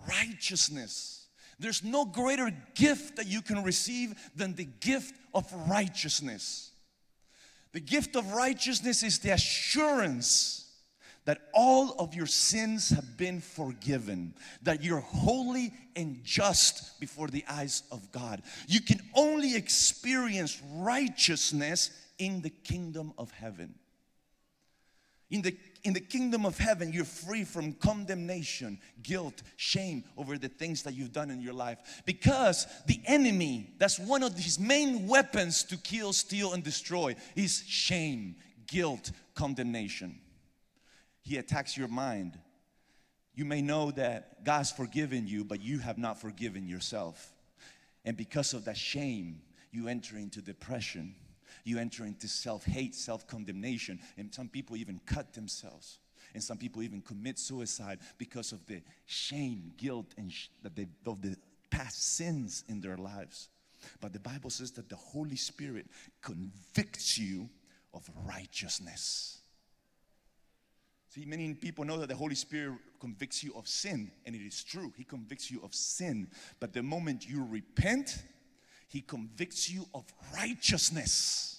Righteousness. 0.08 1.28
There's 1.60 1.84
no 1.84 2.06
greater 2.06 2.52
gift 2.76 3.16
that 3.16 3.28
you 3.28 3.42
can 3.42 3.64
receive 3.64 4.14
than 4.36 4.54
the 4.54 4.66
gift 4.66 5.16
of 5.34 5.52
righteousness. 5.68 6.67
The 7.74 7.80
gift 7.80 8.16
of 8.16 8.34
righteousness 8.34 9.04
is 9.04 9.20
the 9.20 9.32
assurance 9.32 10.68
that 11.26 11.42
all 11.54 11.92
of 12.00 12.16
your 12.16 12.26
sins 12.26 12.90
have 12.90 13.18
been 13.18 13.42
forgiven, 13.42 14.34
that 14.62 14.82
you're 14.82 15.02
holy 15.02 15.74
and 15.94 16.24
just 16.24 16.98
before 17.02 17.28
the 17.28 17.44
eyes 17.50 17.84
of 17.92 18.14
God. 18.14 18.42
You 18.68 18.80
can 18.80 19.02
only 19.14 19.56
experience 19.58 20.62
righteousness 20.76 21.92
in 22.18 22.42
the 22.42 22.50
kingdom 22.50 23.12
of 23.18 23.30
heaven. 23.32 23.76
In 25.30 25.42
the, 25.42 25.58
in 25.88 25.94
the 25.94 26.02
kingdom 26.02 26.46
of 26.46 26.58
heaven, 26.58 26.92
you're 26.92 27.06
free 27.06 27.46
from 27.46 27.72
condemnation, 27.72 28.78
guilt, 29.02 29.42
shame 29.56 30.04
over 30.18 30.38
the 30.38 30.50
things 30.50 30.84
that 30.84 30.94
you've 30.94 31.14
done 31.14 31.32
in 31.32 31.40
your 31.40 31.54
life. 31.54 32.02
Because 32.06 32.68
the 32.88 33.00
enemy, 33.06 33.70
that's 33.78 33.98
one 33.98 34.22
of 34.22 34.38
his 34.38 34.60
main 34.60 35.08
weapons 35.08 35.64
to 35.64 35.78
kill, 35.78 36.12
steal, 36.12 36.52
and 36.52 36.62
destroy, 36.62 37.16
is 37.38 37.64
shame, 37.66 38.36
guilt, 38.68 39.12
condemnation. 39.34 40.20
He 41.22 41.38
attacks 41.38 41.78
your 41.78 41.88
mind. 41.88 42.38
You 43.34 43.46
may 43.46 43.62
know 43.62 43.92
that 43.92 44.44
God's 44.44 44.72
forgiven 44.72 45.26
you, 45.26 45.46
but 45.46 45.62
you 45.62 45.80
have 45.80 45.98
not 45.98 46.20
forgiven 46.20 46.68
yourself. 46.68 47.34
And 48.04 48.18
because 48.18 48.54
of 48.54 48.66
that 48.66 48.76
shame, 48.76 49.40
you 49.72 49.88
enter 49.88 50.18
into 50.18 50.42
depression 50.42 51.16
you 51.68 51.80
enter 51.80 52.06
into 52.06 52.28
self 52.28 52.66
hate, 52.66 52.96
self 52.96 53.28
condemnation, 53.28 54.00
and 54.18 54.34
some 54.34 54.48
people 54.48 54.76
even 54.78 55.00
cut 55.06 55.34
themselves. 55.34 56.00
And 56.34 56.44
some 56.44 56.58
people 56.58 56.84
even 56.84 57.02
commit 57.02 57.40
suicide 57.40 58.00
because 58.18 58.52
of 58.52 58.66
the 58.68 58.82
shame, 59.06 59.72
guilt, 59.78 60.14
and 60.18 60.32
sh- 60.32 60.50
that 60.62 60.76
they, 60.76 60.88
of 61.06 61.22
the 61.22 61.36
past 61.70 62.16
sins 62.16 62.64
in 62.68 62.80
their 62.80 62.98
lives. 62.98 63.50
But 64.02 64.14
the 64.14 64.20
Bible 64.20 64.50
says 64.50 64.72
that 64.72 64.90
the 64.90 64.96
Holy 64.96 65.36
Spirit 65.36 65.88
convicts 66.22 67.18
you 67.18 67.50
of 67.94 68.10
righteousness. 68.28 69.40
See, 71.10 71.26
many 71.26 71.54
people 71.54 71.86
know 71.86 71.98
that 71.98 72.10
the 72.10 72.16
Holy 72.16 72.36
Spirit 72.36 72.76
convicts 73.00 73.44
you 73.44 73.54
of 73.56 73.68
sin, 73.68 74.12
and 74.26 74.36
it 74.36 74.42
is 74.42 74.64
true. 74.64 74.94
He 74.98 75.04
convicts 75.04 75.50
you 75.50 75.62
of 75.64 75.74
sin. 75.74 76.28
But 76.60 76.74
the 76.74 76.84
moment 76.84 77.28
you 77.28 77.46
repent, 77.46 78.24
He 78.88 79.02
convicts 79.02 79.70
you 79.70 79.88
of 79.94 80.06
righteousness. 80.36 81.57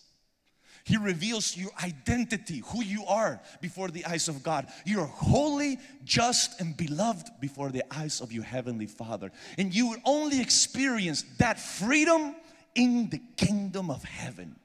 He 0.88 0.96
reveals 0.96 1.54
your 1.54 1.70
identity, 1.84 2.62
who 2.68 2.82
you 2.82 3.04
are 3.04 3.42
before 3.60 3.88
the 3.88 4.06
eyes 4.06 4.26
of 4.26 4.42
God. 4.42 4.68
You're 4.86 5.04
holy, 5.04 5.78
just, 6.02 6.62
and 6.62 6.74
beloved 6.74 7.28
before 7.42 7.68
the 7.68 7.84
eyes 7.94 8.22
of 8.22 8.32
your 8.32 8.44
Heavenly 8.44 8.86
Father. 8.86 9.30
And 9.58 9.74
you 9.74 9.90
will 9.90 10.00
only 10.06 10.40
experience 10.40 11.26
that 11.36 11.60
freedom 11.60 12.34
in 12.74 13.10
the 13.10 13.20
kingdom 13.36 13.90
of 13.90 14.02
heaven. 14.02 14.56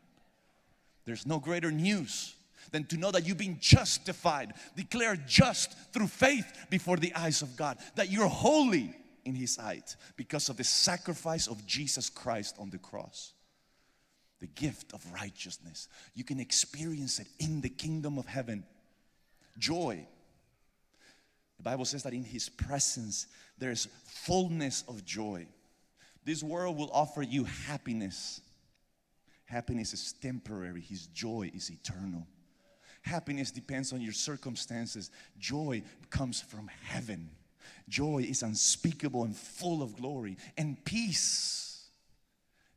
There's 1.03 1.27
no 1.27 1.39
greater 1.39 1.71
news 1.71 2.35
than 2.71 2.85
to 2.85 2.95
know 2.95 3.11
that 3.11 3.27
you've 3.27 3.37
been 3.37 3.59
justified, 3.59 4.53
declared 4.77 5.27
just 5.27 5.75
through 5.91 6.07
faith 6.07 6.67
before 6.69 6.95
the 6.95 7.13
eyes 7.15 7.41
of 7.41 7.57
God, 7.57 7.79
that 7.95 8.09
you're 8.09 8.29
holy 8.29 8.95
in 9.25 9.35
His 9.35 9.55
sight 9.55 9.97
because 10.15 10.47
of 10.47 10.55
the 10.55 10.63
sacrifice 10.63 11.47
of 11.47 11.65
Jesus 11.67 12.09
Christ 12.09 12.55
on 12.57 12.69
the 12.69 12.77
cross 12.77 13.33
the 14.43 14.61
gift 14.61 14.91
of 14.91 15.01
righteousness. 15.13 15.87
You 16.15 16.25
can 16.25 16.37
experience 16.37 17.17
it 17.17 17.27
in 17.39 17.61
the 17.61 17.69
kingdom 17.69 18.17
of 18.17 18.25
heaven. 18.25 18.65
Joy. 19.57 20.05
The 21.55 21.63
Bible 21.63 21.85
says 21.85 22.03
that 22.03 22.11
in 22.11 22.25
His 22.25 22.49
presence 22.49 23.27
there's 23.57 23.87
fullness 24.05 24.83
of 24.89 25.05
joy. 25.05 25.47
This 26.25 26.43
world 26.43 26.77
will 26.77 26.91
offer 26.91 27.21
you 27.21 27.45
happiness. 27.45 28.41
Happiness 29.45 29.93
is 29.93 30.13
temporary, 30.21 30.81
His 30.81 31.07
joy 31.07 31.49
is 31.55 31.71
eternal. 31.71 32.27
Happiness 33.01 33.49
depends 33.49 33.93
on 33.93 34.01
your 34.01 34.11
circumstances, 34.11 35.09
joy 35.39 35.83
comes 36.09 36.41
from 36.41 36.69
heaven. 36.83 37.29
Joy 37.87 38.25
is 38.27 38.43
unspeakable 38.43 39.23
and 39.23 39.37
full 39.37 39.81
of 39.81 39.95
glory, 39.95 40.35
and 40.57 40.83
peace 40.83 41.62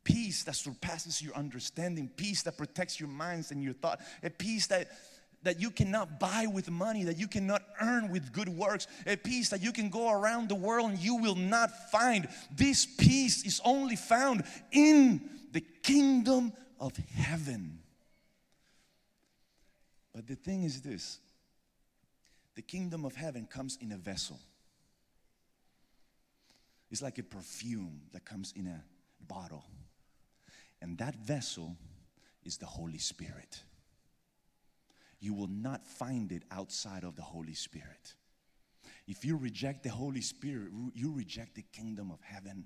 peace 0.07 0.45
that 0.45 0.55
surpasses 0.55 1.21
your 1.21 1.35
understanding, 1.35 2.09
peace 2.15 2.41
that 2.43 2.57
protects 2.57 2.97
your 2.97 3.09
minds 3.09 3.51
and 3.51 3.61
your 3.61 3.73
thought, 3.73 3.99
a 4.23 4.29
peace 4.29 4.67
that 4.67 4.87
that 5.43 5.61
you 5.61 5.69
cannot 5.69 6.19
buy 6.19 6.47
with 6.51 6.69
money, 6.69 7.03
that 7.03 7.17
you 7.17 7.27
cannot 7.27 7.61
earn 7.79 8.09
with 8.09 8.33
good 8.33 8.49
works, 8.49 8.87
a 9.05 9.15
peace 9.15 9.49
that 9.49 9.61
you 9.61 9.71
can 9.71 9.89
go 9.89 10.09
around 10.09 10.49
the 10.49 10.55
world 10.55 10.89
and 10.89 10.99
you 10.99 11.17
will 11.17 11.35
not 11.35 11.69
find. 11.91 12.27
This 12.51 12.85
peace 12.85 13.45
is 13.45 13.61
only 13.63 13.95
found 13.95 14.43
in 14.71 15.29
the 15.51 15.61
kingdom 15.83 16.53
of 16.79 16.97
heaven. 16.97 17.79
But 20.13 20.25
the 20.25 20.35
thing 20.35 20.63
is 20.63 20.81
this 20.81 21.19
the 22.55 22.63
kingdom 22.63 23.05
of 23.05 23.15
heaven 23.15 23.45
comes 23.45 23.77
in 23.79 23.91
a 23.91 23.97
vessel. 23.97 24.39
It's 26.89 27.01
like 27.01 27.19
a 27.19 27.23
perfume 27.23 28.01
that 28.13 28.25
comes 28.25 28.53
in 28.55 28.67
a 28.67 28.83
bottle. 29.27 29.65
And 30.81 30.97
that 30.99 31.15
vessel 31.15 31.75
is 32.43 32.57
the 32.57 32.65
Holy 32.65 32.97
Spirit. 32.97 33.61
You 35.19 35.33
will 35.33 35.47
not 35.47 35.85
find 35.85 36.31
it 36.31 36.43
outside 36.51 37.03
of 37.03 37.15
the 37.15 37.23
Holy 37.23 37.53
Spirit. 37.53 38.13
If 39.07 39.25
you 39.25 39.37
reject 39.37 39.83
the 39.83 39.89
Holy 39.89 40.21
Spirit, 40.21 40.69
you 40.93 41.11
reject 41.11 41.55
the 41.55 41.65
kingdom 41.73 42.11
of 42.11 42.21
heaven. 42.21 42.65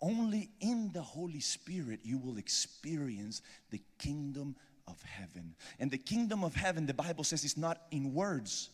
Only 0.00 0.50
in 0.60 0.90
the 0.92 1.02
Holy 1.02 1.40
Spirit 1.40 2.00
you 2.04 2.18
will 2.18 2.36
experience 2.36 3.42
the 3.70 3.80
kingdom 3.98 4.54
of 4.86 5.00
heaven. 5.02 5.54
And 5.78 5.90
the 5.90 5.98
kingdom 5.98 6.44
of 6.44 6.54
heaven, 6.54 6.86
the 6.86 6.94
Bible 6.94 7.24
says, 7.24 7.44
is 7.44 7.56
not 7.56 7.80
in 7.90 8.12
words. 8.12 8.70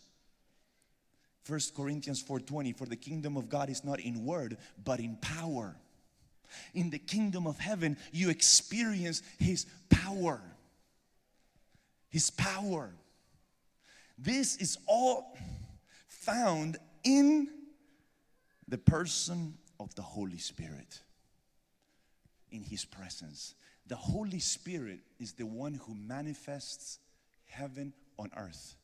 First 1.43 1.75
Corinthians 1.75 2.23
4:20 2.23 2.77
for 2.77 2.87
the 2.87 2.97
kingdom 2.97 3.37
of 3.37 3.49
God 3.49 3.71
is 3.71 3.85
not 3.85 4.01
in 4.01 4.25
word 4.25 4.59
but 4.85 5.01
in 5.01 5.17
power. 5.17 5.77
In 6.75 6.91
the 6.91 6.99
kingdom 6.99 7.47
of 7.47 7.59
heaven, 7.59 7.97
you 8.13 8.31
experience 8.31 9.23
His 9.39 9.67
power. 9.89 10.41
His 12.09 12.31
power. 12.31 12.91
This 14.19 14.57
is 14.57 14.79
all 14.87 15.37
found 16.09 16.77
in 17.05 17.49
the 18.69 18.79
person 18.79 19.55
of 19.79 19.95
the 19.95 20.03
Holy 20.03 20.39
Spirit, 20.39 21.01
in 22.51 22.63
His 22.63 22.85
presence. 22.85 23.55
The 23.87 23.97
Holy 23.97 24.39
Spirit 24.39 25.01
is 25.19 25.33
the 25.33 25.47
one 25.47 25.75
who 25.75 25.95
manifests 25.95 26.99
heaven 27.47 27.93
on 28.19 28.31
earth. 28.37 28.77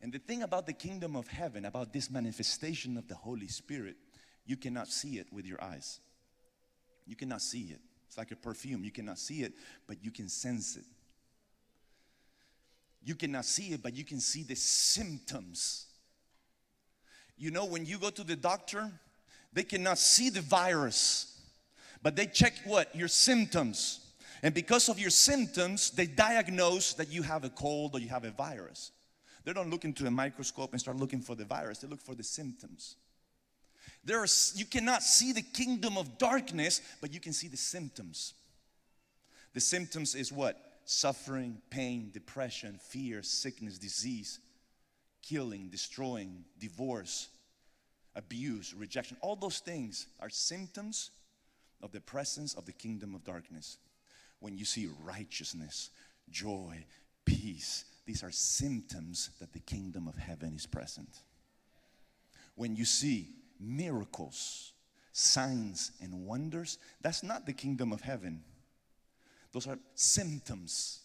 And 0.00 0.12
the 0.12 0.18
thing 0.18 0.42
about 0.42 0.66
the 0.66 0.72
kingdom 0.72 1.16
of 1.16 1.26
heaven, 1.26 1.64
about 1.64 1.92
this 1.92 2.10
manifestation 2.10 2.96
of 2.96 3.08
the 3.08 3.14
Holy 3.14 3.48
Spirit, 3.48 3.96
you 4.46 4.56
cannot 4.56 4.88
see 4.88 5.18
it 5.18 5.26
with 5.32 5.44
your 5.44 5.62
eyes. 5.62 6.00
You 7.06 7.16
cannot 7.16 7.42
see 7.42 7.72
it. 7.72 7.80
It's 8.06 8.16
like 8.16 8.30
a 8.30 8.36
perfume. 8.36 8.84
You 8.84 8.92
cannot 8.92 9.18
see 9.18 9.42
it, 9.42 9.52
but 9.86 10.02
you 10.02 10.10
can 10.10 10.28
sense 10.28 10.76
it. 10.76 10.84
You 13.04 13.14
cannot 13.14 13.44
see 13.44 13.72
it, 13.72 13.82
but 13.82 13.94
you 13.94 14.04
can 14.04 14.20
see 14.20 14.42
the 14.42 14.56
symptoms. 14.56 15.86
You 17.36 17.50
know, 17.50 17.64
when 17.64 17.84
you 17.86 17.98
go 17.98 18.10
to 18.10 18.24
the 18.24 18.36
doctor, 18.36 18.90
they 19.52 19.62
cannot 19.62 19.98
see 19.98 20.30
the 20.30 20.40
virus, 20.40 21.40
but 22.02 22.16
they 22.16 22.26
check 22.26 22.54
what? 22.64 22.94
Your 22.94 23.08
symptoms. 23.08 24.00
And 24.42 24.54
because 24.54 24.88
of 24.88 24.98
your 24.98 25.10
symptoms, 25.10 25.90
they 25.90 26.06
diagnose 26.06 26.94
that 26.94 27.10
you 27.10 27.22
have 27.22 27.44
a 27.44 27.50
cold 27.50 27.94
or 27.94 28.00
you 28.00 28.08
have 28.08 28.24
a 28.24 28.30
virus. 28.30 28.92
They 29.44 29.52
don't 29.52 29.70
look 29.70 29.84
into 29.84 30.06
a 30.06 30.10
microscope 30.10 30.72
and 30.72 30.80
start 30.80 30.96
looking 30.96 31.20
for 31.20 31.34
the 31.34 31.44
virus, 31.44 31.78
they 31.78 31.88
look 31.88 32.02
for 32.02 32.14
the 32.14 32.24
symptoms. 32.24 32.96
There 34.04 34.20
are, 34.20 34.26
you 34.54 34.64
cannot 34.64 35.02
see 35.02 35.32
the 35.32 35.42
kingdom 35.42 35.98
of 35.98 36.18
darkness, 36.18 36.80
but 37.00 37.12
you 37.12 37.20
can 37.20 37.32
see 37.32 37.48
the 37.48 37.56
symptoms. 37.56 38.34
The 39.52 39.60
symptoms 39.60 40.14
is 40.14 40.32
what? 40.32 40.60
Suffering, 40.84 41.58
pain, 41.70 42.10
depression, 42.12 42.78
fear, 42.80 43.22
sickness, 43.22 43.78
disease, 43.78 44.38
killing, 45.22 45.68
destroying, 45.68 46.44
divorce, 46.58 47.28
abuse, 48.14 48.74
rejection. 48.74 49.16
All 49.20 49.36
those 49.36 49.58
things 49.58 50.06
are 50.20 50.30
symptoms 50.30 51.10
of 51.82 51.92
the 51.92 52.00
presence 52.00 52.54
of 52.54 52.64
the 52.64 52.72
kingdom 52.72 53.14
of 53.14 53.24
darkness. 53.24 53.78
When 54.40 54.56
you 54.56 54.64
see 54.64 54.88
righteousness, 55.02 55.90
joy, 56.30 56.84
peace, 57.24 57.84
these 58.06 58.22
are 58.22 58.30
symptoms 58.30 59.30
that 59.40 59.52
the 59.52 59.58
kingdom 59.58 60.06
of 60.06 60.16
heaven 60.16 60.54
is 60.54 60.66
present. 60.66 61.08
When 62.54 62.76
you 62.76 62.84
see 62.84 63.30
miracles, 63.60 64.72
signs, 65.12 65.92
and 66.02 66.26
wonders, 66.26 66.78
that's 67.00 67.22
not 67.22 67.46
the 67.46 67.52
kingdom 67.52 67.92
of 67.92 68.00
heaven. 68.00 68.42
Those 69.52 69.66
are 69.66 69.78
symptoms 69.94 71.00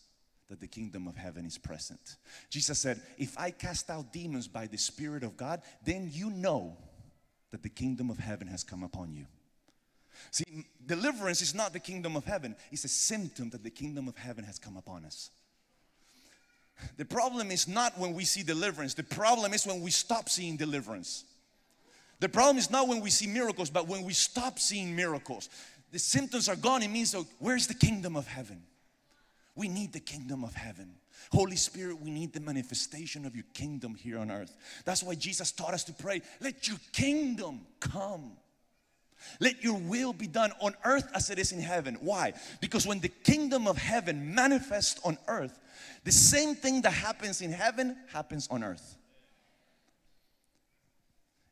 that 0.50 0.60
the 0.60 0.68
kingdom 0.68 1.08
of 1.08 1.16
heaven 1.16 1.46
is 1.46 1.58
present. 1.58 2.18
Jesus 2.50 2.78
said, 2.78 3.02
If 3.18 3.38
I 3.38 3.52
cast 3.52 3.90
out 3.90 4.12
demons 4.12 4.48
by 4.48 4.68
the 4.68 4.78
Spirit 4.78 5.24
of 5.24 5.38
God, 5.38 5.62
then 5.86 6.10
you 6.12 6.30
know 6.30 6.76
that 7.52 7.64
the 7.64 7.70
kingdom 7.70 8.10
of 8.10 8.18
heaven 8.18 8.48
has 8.48 8.64
come 8.64 8.84
upon 8.84 9.14
you. 9.14 9.26
See, 10.32 10.66
deliverance 10.86 11.42
is 11.42 11.56
not 11.56 11.74
the 11.74 11.80
kingdom 11.80 12.16
of 12.16 12.26
heaven, 12.26 12.56
it's 12.72 12.84
a 12.84 12.90
symptom 12.90 13.50
that 13.52 13.64
the 13.64 13.70
kingdom 13.70 14.08
of 14.08 14.18
heaven 14.18 14.44
has 14.44 14.60
come 14.60 14.76
upon 14.76 15.06
us. 15.06 15.30
The 16.98 17.06
problem 17.06 17.52
is 17.52 17.68
not 17.68 17.98
when 17.98 18.14
we 18.14 18.26
see 18.26 18.44
deliverance, 18.44 18.94
the 18.94 19.04
problem 19.04 19.54
is 19.54 19.66
when 19.66 19.82
we 19.82 19.92
stop 19.92 20.30
seeing 20.30 20.58
deliverance. 20.58 21.26
The 22.22 22.30
problem 22.30 22.58
is 22.58 22.70
not 22.70 22.88
when 22.88 23.02
we 23.02 23.10
see 23.10 23.26
miracles, 23.26 23.72
but 23.72 23.88
when 23.88 24.04
we 24.04 24.14
stop 24.14 24.60
seeing 24.60 24.96
miracles. 24.96 25.50
the 25.92 26.00
symptoms 26.00 26.48
are 26.48 26.56
gone, 26.56 26.84
it 26.84 26.88
means, 26.88 27.14
oh, 27.14 27.26
where's 27.40 27.68
the 27.68 27.74
kingdom 27.74 28.16
of 28.16 28.28
heaven? 28.28 28.64
We 29.56 29.68
need 29.68 29.92
the 29.92 30.00
kingdom 30.00 30.44
of 30.44 30.54
heaven. 30.54 30.94
Holy 31.32 31.56
Spirit, 31.56 32.00
we 32.00 32.12
need 32.12 32.32
the 32.32 32.40
manifestation 32.40 33.26
of 33.26 33.36
your 33.36 33.46
kingdom 33.54 33.96
here 33.96 34.20
on 34.20 34.32
earth. 34.32 34.56
That's 34.86 35.04
why 35.04 35.16
Jesus 35.16 35.52
taught 35.52 35.74
us 35.74 35.84
to 35.86 35.94
pray, 35.94 36.22
let 36.40 36.68
your 36.68 36.78
kingdom 36.94 37.62
come. 37.80 38.34
Let 39.40 39.64
your 39.64 39.78
will 39.78 40.14
be 40.14 40.28
done 40.28 40.52
on 40.62 40.76
earth 40.86 41.10
as 41.14 41.30
it 41.30 41.40
is 41.40 41.52
in 41.52 41.60
heaven. 41.60 41.98
Why? 42.02 42.34
Because 42.60 42.88
when 42.88 43.00
the 43.00 43.10
kingdom 43.10 43.68
of 43.68 43.78
heaven 43.78 44.34
manifests 44.34 45.00
on 45.04 45.18
earth, 45.28 45.60
the 46.04 46.12
same 46.12 46.56
thing 46.56 46.82
that 46.84 46.94
happens 46.94 47.42
in 47.42 47.52
heaven 47.52 47.98
happens 48.12 48.48
on 48.50 48.64
earth. 48.64 48.98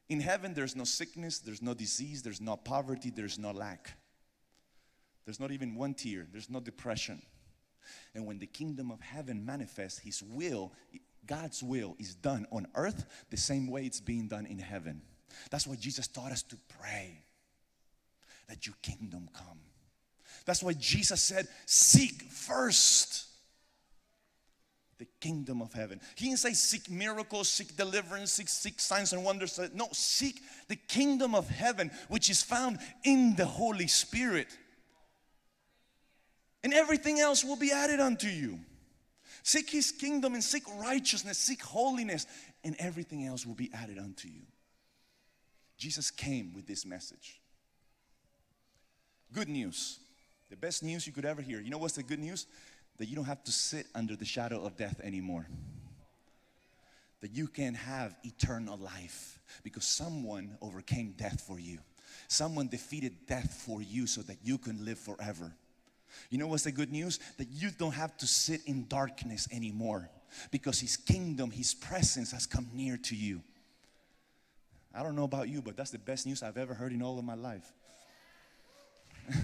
In 0.10 0.20
heaven, 0.20 0.56
there's 0.56 0.76
no 0.76 0.84
sickness, 0.84 1.40
there's 1.40 1.62
no 1.62 1.76
disease, 1.76 2.24
there's 2.24 2.42
no 2.42 2.58
poverty, 2.58 3.12
there's 3.12 3.38
no 3.38 3.52
lack. 3.52 3.94
There's 5.26 5.40
not 5.40 5.52
even 5.52 5.76
one 5.76 5.94
tear, 5.94 6.28
there's 6.32 6.50
no 6.50 6.60
depression. 6.60 7.22
And 8.16 8.26
when 8.26 8.40
the 8.40 8.48
kingdom 8.48 8.90
of 8.92 9.00
heaven 9.02 9.46
manifests, 9.46 10.00
His 10.00 10.24
will, 10.24 10.74
God's 11.28 11.62
will, 11.62 11.96
is 12.00 12.16
done 12.16 12.48
on 12.52 12.68
earth 12.74 13.06
the 13.30 13.38
same 13.38 13.68
way 13.68 13.86
it's 13.86 14.02
being 14.02 14.28
done 14.28 14.48
in 14.48 14.58
heaven. 14.58 15.02
That's 15.52 15.68
why 15.68 15.76
Jesus 15.76 16.08
taught 16.08 16.32
us 16.32 16.42
to 16.44 16.58
pray. 16.80 17.24
Let 18.50 18.66
your 18.66 18.76
kingdom 18.82 19.30
come. 19.32 19.60
That's 20.46 20.64
why 20.64 20.74
Jesus 20.74 21.22
said, 21.22 21.48
Seek 21.68 22.24
first 22.24 23.29
the 25.00 25.08
kingdom 25.22 25.62
of 25.62 25.74
heaven. 25.74 26.00
He 26.16 26.26
didn't 26.26 26.40
say 26.40 26.54
seek 26.54 26.90
miracles, 26.90 27.50
seek 27.50 27.76
deliverance, 27.76 28.34
seek, 28.34 28.50
seek 28.50 28.80
signs 28.80 29.14
and 29.14 29.24
wonders. 29.24 29.60
No, 29.74 29.88
seek 29.94 30.42
the 30.68 30.76
kingdom 30.76 31.34
of 31.34 31.50
heaven, 31.50 31.90
which 32.10 32.30
is 32.30 32.44
found 32.44 32.78
in 33.06 33.36
the 33.36 33.46
Holy 33.46 33.88
Spirit. 33.88 34.48
And 36.64 36.74
everything 36.74 37.20
else 37.20 37.44
will 37.46 37.56
be 37.56 37.72
added 37.72 38.02
unto 38.02 38.28
you. 38.28 38.60
Seek 39.42 39.70
his 39.70 39.92
kingdom 39.92 40.34
and 40.34 40.44
seek 40.44 40.64
righteousness, 40.78 41.38
seek 41.38 41.64
holiness, 41.64 42.28
and 42.66 42.76
everything 42.78 43.26
else 43.26 43.46
will 43.46 43.56
be 43.56 43.72
added 43.74 43.98
unto 43.98 44.28
you. 44.28 44.42
Jesus 45.78 46.12
came 46.12 46.54
with 46.54 46.68
this 46.68 46.86
message. 46.86 47.40
Good 49.32 49.48
news. 49.48 50.00
The 50.50 50.58
best 50.58 50.84
news 50.84 51.08
you 51.08 51.14
could 51.14 51.26
ever 51.26 51.42
hear. 51.42 51.62
You 51.62 51.70
know 51.70 51.78
what's 51.78 51.94
the 51.94 52.04
good 52.04 52.20
news? 52.20 52.48
That 53.00 53.08
you 53.08 53.16
don't 53.16 53.26
have 53.26 53.44
to 53.46 53.52
sit 53.52 53.88
under 53.96 54.16
the 54.16 54.26
shadow 54.26 54.64
of 54.64 54.78
death 54.78 55.00
anymore. 55.04 55.48
That 57.22 57.32
you 57.32 57.48
can 57.48 57.74
have 57.74 58.16
eternal 58.24 58.78
life 58.78 59.40
because 59.64 59.86
someone 59.86 60.58
overcame 60.62 61.16
death 61.18 61.42
for 61.42 61.60
you. 61.60 61.80
Someone 62.28 62.68
defeated 62.68 63.26
death 63.28 63.64
for 63.66 63.82
you 63.82 64.06
so 64.06 64.22
that 64.22 64.38
you 64.44 64.58
can 64.58 64.86
live 64.86 65.00
forever. 65.00 65.54
You 66.30 66.38
know 66.38 66.48
what's 66.48 66.64
the 66.64 66.72
good 66.72 66.92
news? 66.92 67.20
That 67.38 67.48
you 67.50 67.72
don't 67.72 67.94
have 67.94 68.18
to 68.18 68.28
sit 68.28 68.62
in 68.66 68.88
darkness 68.88 69.48
anymore 69.52 70.10
because 70.52 70.80
His 70.80 70.98
kingdom, 70.98 71.52
His 71.52 71.74
presence 71.74 72.32
has 72.32 72.46
come 72.46 72.68
near 72.74 72.98
to 72.98 73.16
you. 73.16 73.42
I 74.94 75.04
don't 75.04 75.16
know 75.16 75.24
about 75.24 75.50
you, 75.50 75.62
but 75.62 75.78
that's 75.78 75.92
the 75.92 76.00
best 76.00 76.26
news 76.26 76.44
I've 76.44 76.58
ever 76.58 76.74
heard 76.74 76.92
in 76.94 77.02
all 77.02 77.20
of 77.20 77.26
my 77.26 77.36
life. 77.36 77.72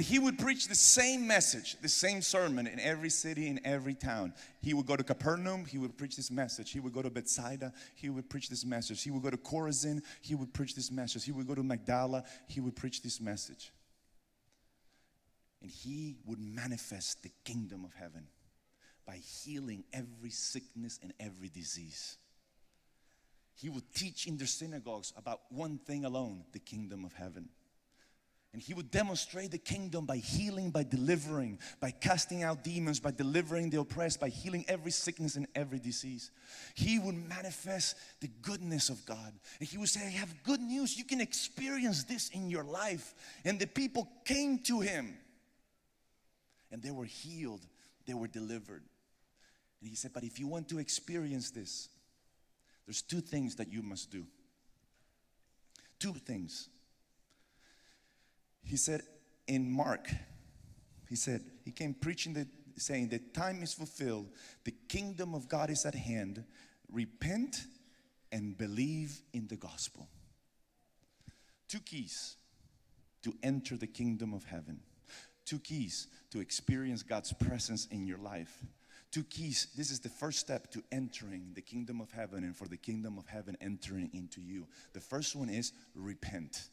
And 0.00 0.06
he 0.06 0.18
would 0.18 0.38
preach 0.38 0.66
the 0.66 0.74
same 0.74 1.26
message, 1.26 1.76
the 1.82 1.88
same 1.90 2.22
sermon 2.22 2.66
in 2.66 2.80
every 2.80 3.10
city, 3.10 3.48
in 3.48 3.60
every 3.66 3.92
town. 3.92 4.32
He 4.62 4.72
would 4.72 4.86
go 4.86 4.96
to 4.96 5.04
Capernaum, 5.04 5.66
he 5.66 5.76
would 5.76 5.98
preach 5.98 6.16
this 6.16 6.30
message. 6.30 6.70
He 6.70 6.80
would 6.80 6.94
go 6.94 7.02
to 7.02 7.10
Bethsaida, 7.10 7.74
he 7.96 8.08
would 8.08 8.30
preach 8.30 8.48
this 8.48 8.64
message. 8.64 9.02
He 9.02 9.10
would 9.10 9.22
go 9.22 9.28
to 9.28 9.36
Chorazin, 9.36 10.00
he 10.22 10.34
would 10.34 10.54
preach 10.54 10.74
this 10.74 10.90
message. 10.90 11.26
He 11.26 11.32
would 11.32 11.46
go 11.46 11.54
to 11.54 11.62
Magdala, 11.62 12.24
he 12.48 12.60
would 12.60 12.76
preach 12.76 13.02
this 13.02 13.20
message. 13.20 13.72
And 15.60 15.70
he 15.70 16.16
would 16.24 16.40
manifest 16.40 17.22
the 17.22 17.30
kingdom 17.44 17.84
of 17.84 17.92
heaven 17.92 18.26
by 19.06 19.16
healing 19.16 19.84
every 19.92 20.30
sickness 20.30 20.98
and 21.02 21.12
every 21.20 21.50
disease. 21.50 22.16
He 23.54 23.68
would 23.68 23.92
teach 23.92 24.26
in 24.26 24.38
their 24.38 24.46
synagogues 24.46 25.12
about 25.14 25.40
one 25.50 25.76
thing 25.76 26.06
alone 26.06 26.44
the 26.52 26.58
kingdom 26.58 27.04
of 27.04 27.12
heaven. 27.12 27.50
And 28.52 28.60
he 28.60 28.74
would 28.74 28.90
demonstrate 28.90 29.52
the 29.52 29.58
kingdom 29.58 30.06
by 30.06 30.16
healing, 30.16 30.70
by 30.70 30.82
delivering, 30.82 31.60
by 31.78 31.92
casting 31.92 32.42
out 32.42 32.64
demons, 32.64 32.98
by 32.98 33.12
delivering 33.12 33.70
the 33.70 33.78
oppressed, 33.78 34.18
by 34.18 34.28
healing 34.28 34.64
every 34.66 34.90
sickness 34.90 35.36
and 35.36 35.46
every 35.54 35.78
disease. 35.78 36.32
He 36.74 36.98
would 36.98 37.14
manifest 37.14 37.96
the 38.20 38.28
goodness 38.42 38.88
of 38.88 39.06
God. 39.06 39.32
And 39.60 39.68
he 39.68 39.78
would 39.78 39.88
say, 39.88 40.04
I 40.04 40.10
have 40.10 40.42
good 40.42 40.60
news. 40.60 40.98
You 40.98 41.04
can 41.04 41.20
experience 41.20 42.02
this 42.02 42.28
in 42.30 42.50
your 42.50 42.64
life. 42.64 43.14
And 43.44 43.60
the 43.60 43.68
people 43.68 44.08
came 44.24 44.58
to 44.64 44.80
him 44.80 45.16
and 46.72 46.82
they 46.82 46.90
were 46.90 47.04
healed, 47.04 47.64
they 48.06 48.14
were 48.14 48.28
delivered. 48.28 48.82
And 49.80 49.88
he 49.88 49.94
said, 49.94 50.12
But 50.12 50.24
if 50.24 50.40
you 50.40 50.48
want 50.48 50.68
to 50.70 50.78
experience 50.78 51.50
this, 51.50 51.88
there's 52.86 53.02
two 53.02 53.20
things 53.20 53.56
that 53.56 53.72
you 53.72 53.82
must 53.82 54.10
do. 54.10 54.26
Two 56.00 56.14
things. 56.14 56.68
He 58.62 58.76
said 58.76 59.02
in 59.46 59.70
Mark, 59.70 60.08
he 61.08 61.16
said, 61.16 61.44
he 61.64 61.70
came 61.72 61.94
preaching 61.94 62.34
the 62.34 62.46
saying 62.80 63.08
the 63.08 63.18
time 63.18 63.62
is 63.62 63.72
fulfilled, 63.72 64.28
the 64.64 64.74
kingdom 64.88 65.34
of 65.34 65.48
God 65.48 65.70
is 65.70 65.84
at 65.84 65.94
hand. 65.94 66.44
Repent 66.90 67.64
and 68.32 68.56
believe 68.56 69.20
in 69.32 69.46
the 69.48 69.56
gospel. 69.56 70.08
Two 71.68 71.80
keys 71.80 72.36
to 73.22 73.34
enter 73.42 73.76
the 73.76 73.86
kingdom 73.86 74.32
of 74.32 74.44
heaven. 74.44 74.80
Two 75.44 75.58
keys 75.58 76.08
to 76.30 76.40
experience 76.40 77.02
God's 77.02 77.32
presence 77.32 77.86
in 77.90 78.06
your 78.06 78.18
life. 78.18 78.64
Two 79.10 79.24
keys. 79.24 79.68
This 79.76 79.90
is 79.90 80.00
the 80.00 80.08
first 80.08 80.38
step 80.38 80.70
to 80.72 80.82
entering 80.92 81.50
the 81.54 81.60
kingdom 81.60 82.00
of 82.00 82.10
heaven 82.12 82.44
and 82.44 82.56
for 82.56 82.68
the 82.68 82.76
kingdom 82.76 83.18
of 83.18 83.26
heaven 83.26 83.56
entering 83.60 84.10
into 84.12 84.40
you. 84.40 84.66
The 84.92 85.00
first 85.00 85.34
one 85.34 85.48
is 85.48 85.72
repent. 85.94 86.68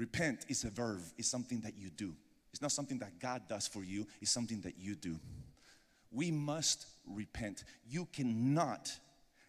Repent 0.00 0.46
is 0.48 0.64
a 0.64 0.70
verb, 0.70 1.02
it's 1.18 1.28
something 1.28 1.60
that 1.60 1.76
you 1.76 1.90
do. 1.90 2.14
It's 2.52 2.62
not 2.62 2.72
something 2.72 2.98
that 3.00 3.20
God 3.20 3.42
does 3.50 3.66
for 3.66 3.84
you, 3.84 4.06
it's 4.22 4.30
something 4.30 4.62
that 4.62 4.78
you 4.78 4.94
do. 4.94 5.20
We 6.10 6.30
must 6.30 6.86
repent. 7.06 7.64
You 7.86 8.06
cannot 8.06 8.90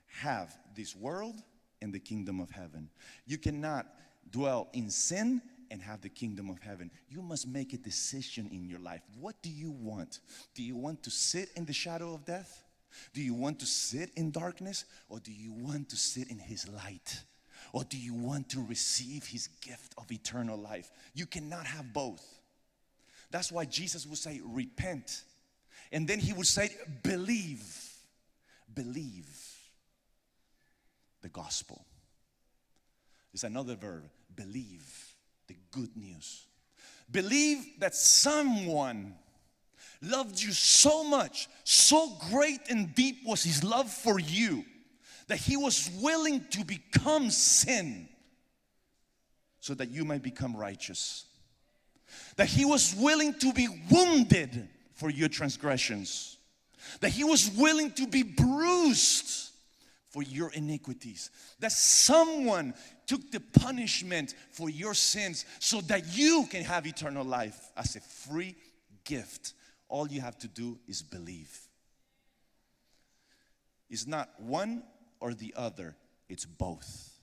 have 0.08 0.54
this 0.76 0.94
world 0.94 1.36
and 1.82 1.94
the 1.94 2.02
kingdom 2.02 2.42
of 2.42 2.52
heaven. 2.52 2.90
You 3.26 3.38
cannot 3.38 3.88
dwell 4.30 4.68
in 4.74 4.90
sin 4.90 5.42
and 5.72 5.82
have 5.82 6.02
the 6.02 6.10
kingdom 6.10 6.50
of 6.50 6.60
heaven. 6.60 6.92
You 7.08 7.22
must 7.22 7.48
make 7.48 7.72
a 7.72 7.78
decision 7.78 8.50
in 8.52 8.68
your 8.68 8.80
life. 8.80 9.04
What 9.22 9.42
do 9.42 9.50
you 9.50 9.72
want? 9.72 10.20
Do 10.54 10.64
you 10.64 10.76
want 10.76 11.02
to 11.04 11.10
sit 11.12 11.48
in 11.56 11.64
the 11.64 11.72
shadow 11.72 12.14
of 12.14 12.26
death? 12.26 12.62
Do 13.14 13.22
you 13.22 13.34
want 13.34 13.60
to 13.60 13.66
sit 13.66 14.12
in 14.18 14.32
darkness? 14.32 14.84
Or 15.08 15.22
do 15.22 15.32
you 15.32 15.54
want 15.54 15.88
to 15.92 15.96
sit 15.96 16.28
in 16.28 16.40
His 16.40 16.68
light? 16.68 17.24
Or 17.74 17.84
do 17.84 17.98
you 17.98 18.14
want 18.14 18.50
to 18.50 18.66
receive 18.68 19.26
his 19.26 19.48
gift 19.62 19.94
of 19.98 20.12
eternal 20.12 20.58
life? 20.58 20.92
You 21.14 21.26
cannot 21.26 21.66
have 21.66 21.94
both. 21.94 22.24
That's 23.30 23.52
why 23.52 23.66
Jesus 23.66 24.06
would 24.06 24.18
say, 24.18 24.42
repent. 24.44 25.24
And 25.92 26.08
then 26.08 26.20
he 26.20 26.34
would 26.34 26.48
say, 26.48 26.70
believe. 27.04 27.64
Believe 28.74 29.30
the 31.22 31.30
gospel. 31.30 31.86
It's 33.34 33.44
another 33.44 33.76
verb, 33.76 34.10
believe 34.36 35.16
the 35.48 35.56
good 35.72 35.96
news. 35.96 36.46
Believe 37.10 37.80
that 37.80 37.96
someone 37.96 39.16
loved 40.02 40.42
you 40.42 40.52
so 40.52 41.04
much, 41.04 41.48
so 41.64 42.10
great 42.30 42.60
and 42.70 42.94
deep 42.96 43.18
was 43.26 43.44
his 43.44 43.64
love 43.64 43.90
for 43.90 44.20
you 44.20 44.66
that 45.32 45.38
he 45.38 45.56
was 45.56 45.90
willing 46.02 46.44
to 46.50 46.66
become 46.66 47.30
sin 47.30 48.10
so 49.62 49.74
that 49.74 49.90
you 49.90 50.04
might 50.04 50.22
become 50.22 50.54
righteous. 50.54 51.24
That 52.36 52.48
he 52.48 52.66
was 52.66 52.94
willing 52.98 53.36
to 53.36 53.54
be 53.54 53.70
wounded 53.90 54.68
for 54.94 55.10
your 55.10 55.30
transgressions. 55.30 56.38
That 57.00 57.12
he 57.12 57.24
was 57.24 57.50
willing 57.58 57.94
to 57.94 58.08
be 58.08 58.24
bruised 58.24 59.52
for 60.10 60.22
your 60.22 60.52
iniquities. 60.52 61.32
That 61.62 61.72
someone 61.72 62.74
took 63.08 63.32
the 63.32 63.40
punishment 63.40 64.36
for 64.52 64.70
your 64.70 64.94
sins 64.94 65.46
so 65.60 65.80
that 65.80 66.14
you 66.14 66.46
can 66.52 66.66
have 66.66 66.86
eternal 66.86 67.24
life 67.24 67.72
as 67.78 67.96
a 67.96 68.02
free 68.02 68.58
gift. 69.06 69.54
All 69.88 70.10
you 70.10 70.20
have 70.20 70.38
to 70.40 70.50
do 70.50 70.78
is 70.90 71.02
believe. 71.02 71.58
It's 73.90 74.06
not 74.06 74.30
one 74.38 74.84
or 75.22 75.34
the 75.34 75.54
other, 75.56 75.96
it's 76.28 76.46
both. 76.46 77.20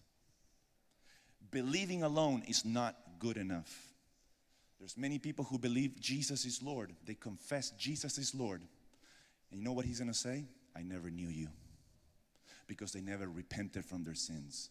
Believing 1.50 2.02
alone 2.02 2.42
is 2.48 2.64
not 2.64 2.96
good 3.18 3.36
enough. 3.36 3.92
There's 4.78 4.96
many 4.96 5.18
people 5.18 5.44
who 5.44 5.58
believe 5.58 6.00
Jesus 6.00 6.46
is 6.46 6.62
Lord. 6.62 6.94
They 7.04 7.14
confess 7.14 7.72
Jesus 7.72 8.16
is 8.16 8.34
Lord. 8.34 8.62
And 9.50 9.60
you 9.60 9.64
know 9.64 9.72
what 9.72 9.84
he's 9.84 9.98
going 9.98 10.10
to 10.10 10.16
say? 10.18 10.44
I 10.76 10.82
never 10.82 11.10
knew 11.10 11.28
you. 11.28 11.48
because 12.68 12.92
they 12.92 13.00
never 13.00 13.26
repented 13.26 13.84
from 13.84 14.04
their 14.04 14.14
sins. 14.14 14.70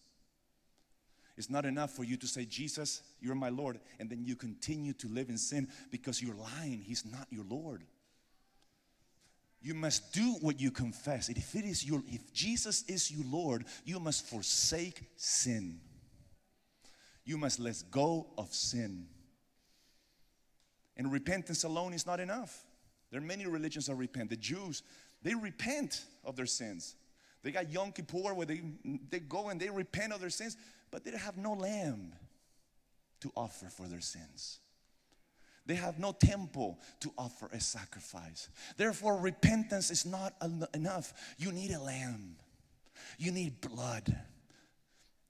It's 1.36 1.50
not 1.50 1.66
enough 1.66 1.92
for 1.92 2.04
you 2.04 2.16
to 2.18 2.28
say, 2.28 2.46
Jesus, 2.46 3.02
you're 3.20 3.36
my 3.36 3.50
Lord, 3.50 3.80
and 4.00 4.10
then 4.10 4.24
you 4.24 4.36
continue 4.36 4.94
to 4.94 5.08
live 5.08 5.30
in 5.30 5.38
sin 5.38 5.68
because 5.92 6.22
you're 6.22 6.36
lying. 6.36 6.80
He's 6.82 7.06
not 7.06 7.28
your 7.30 7.44
Lord. 7.50 7.84
You 9.62 9.74
must 9.74 10.14
do 10.14 10.36
what 10.42 10.60
you 10.60 10.72
confess. 10.72 11.30
If 11.30 11.56
it 11.56 11.66
is 11.66 11.86
your 11.86 12.04
if 12.08 12.32
Jesus 12.32 12.84
is 12.84 13.12
your 13.12 13.26
Lord, 13.26 13.66
you 13.86 14.00
must 14.00 14.26
forsake 14.28 15.02
sin. 15.16 15.80
You 17.26 17.38
must 17.38 17.60
let 17.60 17.84
go 17.92 18.28
of 18.38 18.54
sin. 18.54 19.08
And 20.96 21.12
repentance 21.12 21.64
alone 21.64 21.94
is 21.94 22.06
not 22.06 22.20
enough. 22.20 22.66
There 23.12 23.20
are 23.20 23.24
many 23.24 23.46
religions 23.46 23.88
that 23.88 23.96
repent. 23.96 24.30
The 24.30 24.38
Jews, 24.38 24.84
they 25.22 25.36
repent 25.36 26.06
of 26.24 26.36
their 26.36 26.46
sins. 26.46 26.96
They 27.44 27.52
got 27.52 27.72
Yom 27.72 27.92
Kippur 27.92 28.34
where 28.34 28.46
they, 28.46 28.62
they 29.10 29.20
go 29.20 29.50
and 29.50 29.60
they 29.60 29.70
repent 29.70 30.14
of 30.14 30.20
their 30.20 30.30
sins, 30.30 30.58
but 30.92 31.04
they 31.04 31.12
have 31.12 31.38
no 31.38 31.54
lamb 31.54 32.14
to 33.22 33.32
offer 33.36 33.68
for 33.68 33.88
their 33.88 34.02
sins. 34.02 34.60
They 35.68 35.76
have 35.76 36.00
no 36.00 36.14
temple 36.14 36.80
to 37.02 37.12
offer 37.18 37.50
a 37.52 37.60
sacrifice. 37.60 38.48
Therefore, 38.78 39.18
repentance 39.18 39.92
is 39.92 40.06
not 40.06 40.34
en- 40.42 40.66
enough. 40.74 41.14
You 41.38 41.52
need 41.52 41.72
a 41.72 41.80
lamb, 41.80 42.38
you 43.20 43.32
need 43.32 43.62
blood 43.62 44.18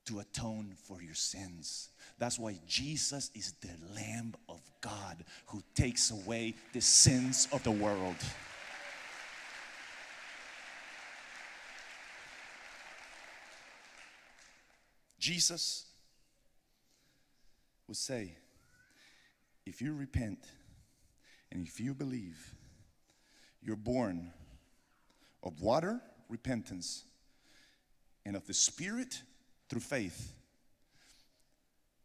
to 0.06 0.20
atone 0.20 0.76
for 0.84 1.02
your 1.02 1.16
sins. 1.16 1.90
That's 2.18 2.40
why 2.40 2.60
Jesus 2.66 3.30
is 3.36 3.54
the 3.60 3.76
Lamb 3.94 4.36
of 4.48 4.62
God 4.80 5.26
who 5.48 5.62
takes 5.76 6.12
away 6.12 6.56
the 6.72 6.80
sins 6.80 7.48
of 7.52 7.62
the 7.64 7.72
world. 7.72 8.16
Jesus 15.20 15.88
would 17.88 17.98
say, 17.98 18.38
if 19.68 19.82
you 19.82 19.94
repent 19.94 20.40
and 21.52 21.68
if 21.68 21.80
you 21.80 21.94
believe, 21.94 22.54
you're 23.62 23.76
born 23.76 24.32
of 25.44 25.62
water, 25.62 26.02
repentance, 26.30 27.04
and 28.26 28.36
of 28.36 28.48
the 28.48 28.54
Spirit 28.54 29.22
through 29.70 29.82
faith, 29.82 30.34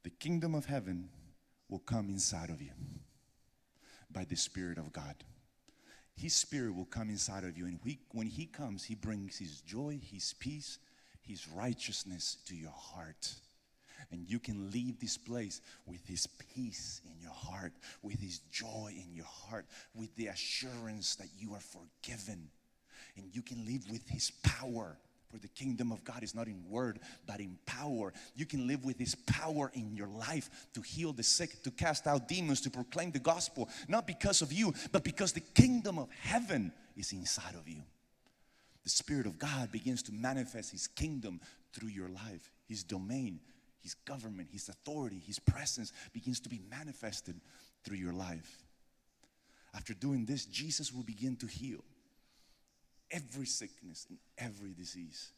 the 0.02 0.10
kingdom 0.10 0.54
of 0.54 0.66
heaven 0.66 1.08
will 1.68 1.78
come 1.78 2.08
inside 2.08 2.50
of 2.50 2.60
you 2.60 2.72
by 4.10 4.24
the 4.24 4.36
Spirit 4.36 4.78
of 4.78 4.92
God. 4.92 5.14
His 6.16 6.34
Spirit 6.34 6.74
will 6.74 6.84
come 6.84 7.08
inside 7.08 7.44
of 7.44 7.56
you, 7.56 7.66
and 7.66 7.78
we, 7.84 8.00
when 8.10 8.26
He 8.26 8.46
comes, 8.46 8.84
He 8.84 8.94
brings 8.94 9.38
His 9.38 9.60
joy, 9.60 10.00
His 10.02 10.34
peace, 10.38 10.78
His 11.22 11.48
righteousness 11.48 12.36
to 12.46 12.56
your 12.56 12.74
heart. 12.74 13.32
And 14.10 14.28
you 14.28 14.38
can 14.38 14.70
leave 14.70 15.00
this 15.00 15.16
place 15.16 15.60
with 15.86 16.06
His 16.06 16.26
peace 16.26 17.00
in 17.04 17.20
your 17.20 17.32
heart, 17.32 17.72
with 18.02 18.18
His 18.20 18.40
joy 18.50 18.94
in 18.96 19.14
your 19.14 19.26
heart, 19.26 19.66
with 19.94 20.14
the 20.16 20.26
assurance 20.26 21.16
that 21.16 21.28
you 21.38 21.54
are 21.54 21.60
forgiven. 21.60 22.48
And 23.16 23.26
you 23.32 23.42
can 23.42 23.64
live 23.66 23.84
with 23.90 24.08
His 24.08 24.30
power. 24.42 24.98
For 25.30 25.38
the 25.38 25.48
kingdom 25.48 25.92
of 25.92 26.04
God 26.04 26.22
is 26.22 26.34
not 26.34 26.46
in 26.46 26.62
word, 26.68 26.98
but 27.26 27.40
in 27.40 27.58
power. 27.64 28.12
You 28.36 28.44
can 28.44 28.66
live 28.66 28.84
with 28.84 28.98
His 28.98 29.14
power 29.14 29.70
in 29.74 29.96
your 29.96 30.08
life 30.08 30.68
to 30.74 30.82
heal 30.82 31.14
the 31.14 31.22
sick, 31.22 31.62
to 31.62 31.70
cast 31.70 32.06
out 32.06 32.28
demons, 32.28 32.60
to 32.62 32.70
proclaim 32.70 33.12
the 33.12 33.18
gospel, 33.18 33.70
not 33.88 34.06
because 34.06 34.42
of 34.42 34.52
you, 34.52 34.74
but 34.92 35.04
because 35.04 35.32
the 35.32 35.40
kingdom 35.40 35.98
of 35.98 36.10
heaven 36.20 36.70
is 36.98 37.12
inside 37.12 37.54
of 37.54 37.66
you. 37.66 37.80
The 38.84 38.90
Spirit 38.90 39.26
of 39.26 39.38
God 39.38 39.72
begins 39.72 40.02
to 40.04 40.12
manifest 40.12 40.72
His 40.72 40.86
kingdom 40.86 41.40
through 41.72 41.88
your 41.88 42.08
life, 42.08 42.50
His 42.68 42.82
domain, 42.82 43.40
His 43.82 43.94
government, 43.94 44.48
His 44.52 44.68
authority, 44.68 45.20
His 45.26 45.38
presence 45.38 45.92
begins 46.12 46.40
to 46.40 46.48
be 46.48 46.60
manifested 46.70 47.40
through 47.84 47.96
your 47.96 48.12
life. 48.12 48.62
After 49.74 49.94
doing 49.94 50.26
this, 50.26 50.44
Jesus 50.44 50.92
will 50.92 51.02
begin 51.02 51.36
to 51.36 51.46
heal 51.46 51.82
every 53.10 53.46
sickness 53.46 54.06
and 54.08 54.18
every 54.38 54.72
disease. 54.72 55.32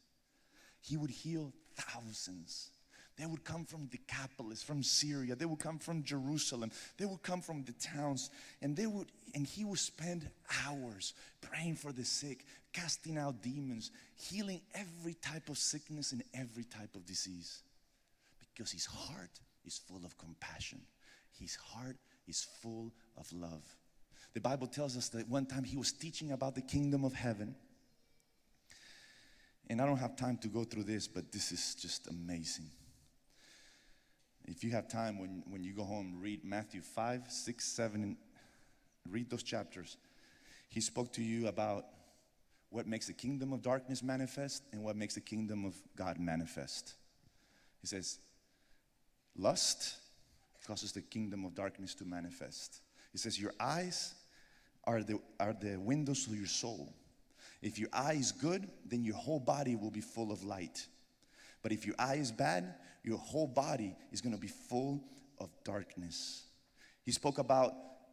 He 0.81 0.97
would 0.97 1.11
heal 1.11 1.53
thousands. 1.75 2.71
They 3.17 3.27
would 3.27 3.45
come 3.45 3.65
from 3.65 3.87
Decapolis, 3.87 4.63
from 4.63 4.83
Syria. 4.83 5.37
They 5.37 5.45
would 5.45 5.61
come 5.61 5.79
from 5.79 6.03
Jerusalem. 6.03 6.73
They 6.99 7.05
would 7.05 7.23
come 7.23 7.41
from 7.41 7.63
the 7.63 7.73
towns, 7.73 8.31
and 8.61 8.77
they 8.77 8.87
would, 8.87 9.07
and 9.35 9.47
he 9.47 9.65
would 9.65 9.79
spend 9.79 10.29
hours 10.67 11.15
praying 11.41 11.77
for 11.77 11.93
the 11.93 12.05
sick, 12.05 12.45
casting 12.73 13.17
out 13.17 13.41
demons, 13.41 13.93
healing 14.17 14.61
every 14.75 15.15
type 15.15 15.49
of 15.49 15.59
sickness 15.59 16.11
and 16.11 16.25
every 16.35 16.65
type 16.65 16.97
of 16.97 17.07
disease, 17.07 17.63
because 18.55 18.71
his 18.71 18.87
heart 18.87 19.41
is 19.65 19.79
full 19.79 20.05
of 20.05 20.17
compassion. 20.19 20.81
His 21.39 21.57
heart 21.57 21.97
is 22.29 22.47
full 22.63 22.93
of 23.17 23.31
love. 23.33 23.65
The 24.35 24.41
Bible 24.41 24.67
tells 24.67 24.97
us 24.97 25.09
that 25.11 25.29
one 25.29 25.47
time 25.47 25.65
he 25.65 25.77
was 25.77 25.93
teaching 25.93 26.33
about 26.33 26.55
the 26.55 26.63
kingdom 26.63 27.05
of 27.05 27.13
heaven. 27.13 27.55
And 29.71 29.81
I 29.81 29.87
don't 29.87 29.97
have 29.97 30.17
time 30.17 30.39
to 30.39 30.49
go 30.49 30.65
through 30.65 30.85
this, 30.85 31.07
but 31.09 31.33
this 31.33 31.53
is 31.53 31.75
just 31.75 32.09
amazing. 32.09 32.71
If 34.47 34.63
you 34.63 34.73
have 34.73 34.89
time, 34.89 35.19
when, 35.19 35.43
when 35.49 35.65
you 35.65 35.73
go 35.73 35.85
home, 35.85 36.19
read 36.21 36.45
Matthew 36.45 36.83
5, 36.83 37.23
6, 37.29 37.65
7, 37.65 38.03
and 38.03 38.17
read 39.09 39.31
those 39.31 39.43
chapters. 39.43 39.97
He 40.69 40.81
spoke 40.81 41.13
to 41.15 41.23
you 41.23 41.47
about 41.49 41.87
what 42.71 42.87
makes 42.87 43.07
the 43.07 43.13
kingdom 43.13 43.53
of 43.53 43.63
darkness 43.63 44.03
manifest 44.03 44.65
and 44.73 44.83
what 44.83 44.97
makes 44.97 45.15
the 45.15 45.21
kingdom 45.21 45.65
of 45.65 45.77
God 45.97 46.19
manifest. 46.19 46.95
He 47.81 47.87
says, 47.87 48.19
lust 49.37 49.97
causes 50.67 50.93
the 50.93 51.03
kingdom 51.03 51.45
of 51.45 51.55
darkness 51.55 51.95
to 51.97 52.05
manifest. 52.05 52.81
He 53.13 53.19
says, 53.19 53.39
Your 53.39 53.53
eyes 53.61 54.15
are 54.85 55.03
the, 55.03 55.19
are 55.39 55.55
the 55.59 55.77
windows 55.77 56.25
to 56.27 56.35
your 56.35 56.47
soul. 56.47 56.93
If 57.63 57.79
your 57.79 57.89
eye 57.93 58.15
is 58.15 58.33
good, 58.33 58.69
then 58.85 59.05
your 59.05 59.15
whole 59.17 59.41
body 59.41 59.77
will 59.77 59.91
be 59.91 60.01
full 60.01 60.31
of 60.31 60.45
light. 60.45 60.87
But 61.63 61.73
if 61.73 61.87
your 61.87 61.95
eye 61.99 62.17
is 62.17 62.31
bad, 62.31 62.75
your 63.03 63.19
whole 63.19 63.47
body 63.47 63.97
is 64.13 64.21
going 64.21 64.35
to 64.35 64.41
be 64.41 64.49
full 64.49 65.03
of 65.39 65.51
darkness. 65.65 66.45
He 67.05 67.13
spoke 67.13 67.39
about 67.39 67.73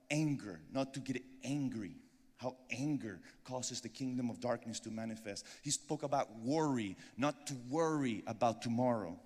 anger, 0.09 0.61
not 0.71 0.93
to 0.93 0.99
get 0.99 1.21
angry. 1.43 1.95
How 2.37 2.55
anger 2.71 3.19
causes 3.43 3.81
the 3.81 3.89
kingdom 3.89 4.29
of 4.29 4.39
darkness 4.39 4.79
to 4.81 4.89
manifest. 4.89 5.45
He 5.61 5.69
spoke 5.69 6.03
about 6.03 6.27
worry, 6.39 6.97
not 7.17 7.45
to 7.47 7.55
worry 7.69 8.23
about 8.25 8.61
tomorrow, 8.61 9.19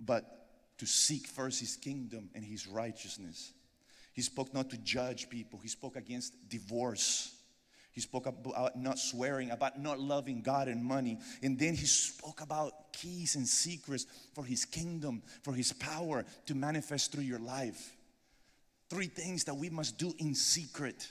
but 0.00 0.35
to 0.78 0.86
seek 0.86 1.26
first 1.26 1.60
his 1.60 1.76
kingdom 1.76 2.30
and 2.34 2.44
his 2.44 2.66
righteousness. 2.66 3.52
He 4.12 4.22
spoke 4.22 4.52
not 4.54 4.70
to 4.70 4.78
judge 4.78 5.28
people, 5.28 5.58
he 5.62 5.68
spoke 5.68 5.96
against 5.96 6.34
divorce. 6.48 7.32
He 7.92 8.02
spoke 8.02 8.26
about 8.26 8.78
not 8.78 8.98
swearing, 8.98 9.50
about 9.50 9.80
not 9.80 9.98
loving 9.98 10.42
God 10.42 10.68
and 10.68 10.84
money. 10.84 11.18
And 11.42 11.58
then 11.58 11.74
he 11.74 11.86
spoke 11.86 12.42
about 12.42 12.92
keys 12.92 13.36
and 13.36 13.48
secrets 13.48 14.04
for 14.34 14.44
his 14.44 14.66
kingdom, 14.66 15.22
for 15.42 15.54
his 15.54 15.72
power 15.72 16.26
to 16.44 16.54
manifest 16.54 17.10
through 17.10 17.22
your 17.22 17.38
life. 17.38 17.96
Three 18.90 19.06
things 19.06 19.44
that 19.44 19.54
we 19.54 19.70
must 19.70 19.96
do 19.96 20.12
in 20.18 20.34
secret. 20.34 21.08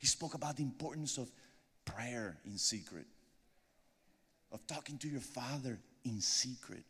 He 0.00 0.06
spoke 0.06 0.34
about 0.34 0.58
the 0.58 0.64
importance 0.64 1.16
of 1.16 1.32
prayer 1.86 2.36
in 2.44 2.58
secret, 2.58 3.06
of 4.52 4.66
talking 4.66 4.98
to 4.98 5.08
your 5.08 5.22
father 5.22 5.78
in 6.04 6.20
secret 6.20 6.84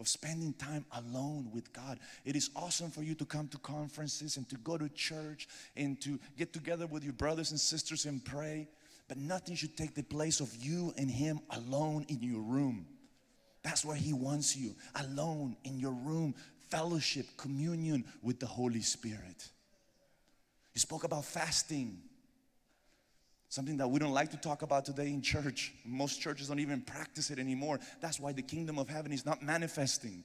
of 0.00 0.08
spending 0.08 0.52
time 0.52 0.84
alone 0.92 1.50
with 1.52 1.72
God. 1.72 1.98
It 2.24 2.36
is 2.36 2.50
awesome 2.54 2.90
for 2.90 3.02
you 3.02 3.14
to 3.16 3.24
come 3.24 3.48
to 3.48 3.58
conferences 3.58 4.36
and 4.36 4.48
to 4.48 4.56
go 4.56 4.78
to 4.78 4.88
church 4.90 5.48
and 5.76 6.00
to 6.02 6.18
get 6.36 6.52
together 6.52 6.86
with 6.86 7.02
your 7.02 7.14
brothers 7.14 7.50
and 7.50 7.58
sisters 7.58 8.04
and 8.04 8.24
pray, 8.24 8.68
but 9.08 9.18
nothing 9.18 9.56
should 9.56 9.76
take 9.76 9.94
the 9.94 10.04
place 10.04 10.40
of 10.40 10.54
you 10.56 10.94
and 10.96 11.10
Him 11.10 11.40
alone 11.50 12.06
in 12.08 12.22
your 12.22 12.40
room. 12.40 12.86
That's 13.62 13.84
where 13.84 13.96
He 13.96 14.12
wants 14.12 14.56
you, 14.56 14.74
alone 14.94 15.56
in 15.64 15.80
your 15.80 15.92
room, 15.92 16.34
fellowship, 16.70 17.26
communion 17.36 18.04
with 18.22 18.38
the 18.38 18.46
Holy 18.46 18.82
Spirit. 18.82 19.48
He 20.72 20.78
spoke 20.78 21.02
about 21.04 21.24
fasting. 21.24 21.98
Something 23.50 23.78
that 23.78 23.88
we 23.88 23.98
don't 23.98 24.12
like 24.12 24.30
to 24.32 24.36
talk 24.36 24.62
about 24.62 24.84
today 24.84 25.08
in 25.08 25.22
church. 25.22 25.72
Most 25.84 26.20
churches 26.20 26.48
don't 26.48 26.58
even 26.58 26.82
practice 26.82 27.30
it 27.30 27.38
anymore. 27.38 27.80
That's 28.00 28.20
why 28.20 28.32
the 28.32 28.42
kingdom 28.42 28.78
of 28.78 28.88
heaven 28.88 29.10
is 29.10 29.24
not 29.24 29.42
manifesting. 29.42 30.22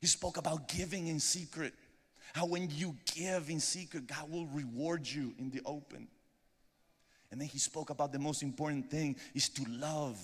He 0.00 0.06
spoke 0.06 0.36
about 0.36 0.68
giving 0.68 1.08
in 1.08 1.18
secret. 1.18 1.74
How 2.32 2.46
when 2.46 2.70
you 2.70 2.96
give 3.14 3.50
in 3.50 3.58
secret, 3.58 4.06
God 4.06 4.30
will 4.30 4.46
reward 4.46 5.08
you 5.08 5.34
in 5.38 5.50
the 5.50 5.60
open. 5.66 6.06
And 7.32 7.40
then 7.40 7.48
he 7.48 7.58
spoke 7.58 7.90
about 7.90 8.12
the 8.12 8.18
most 8.20 8.44
important 8.44 8.90
thing 8.90 9.16
is 9.34 9.48
to 9.50 9.64
love 9.68 10.16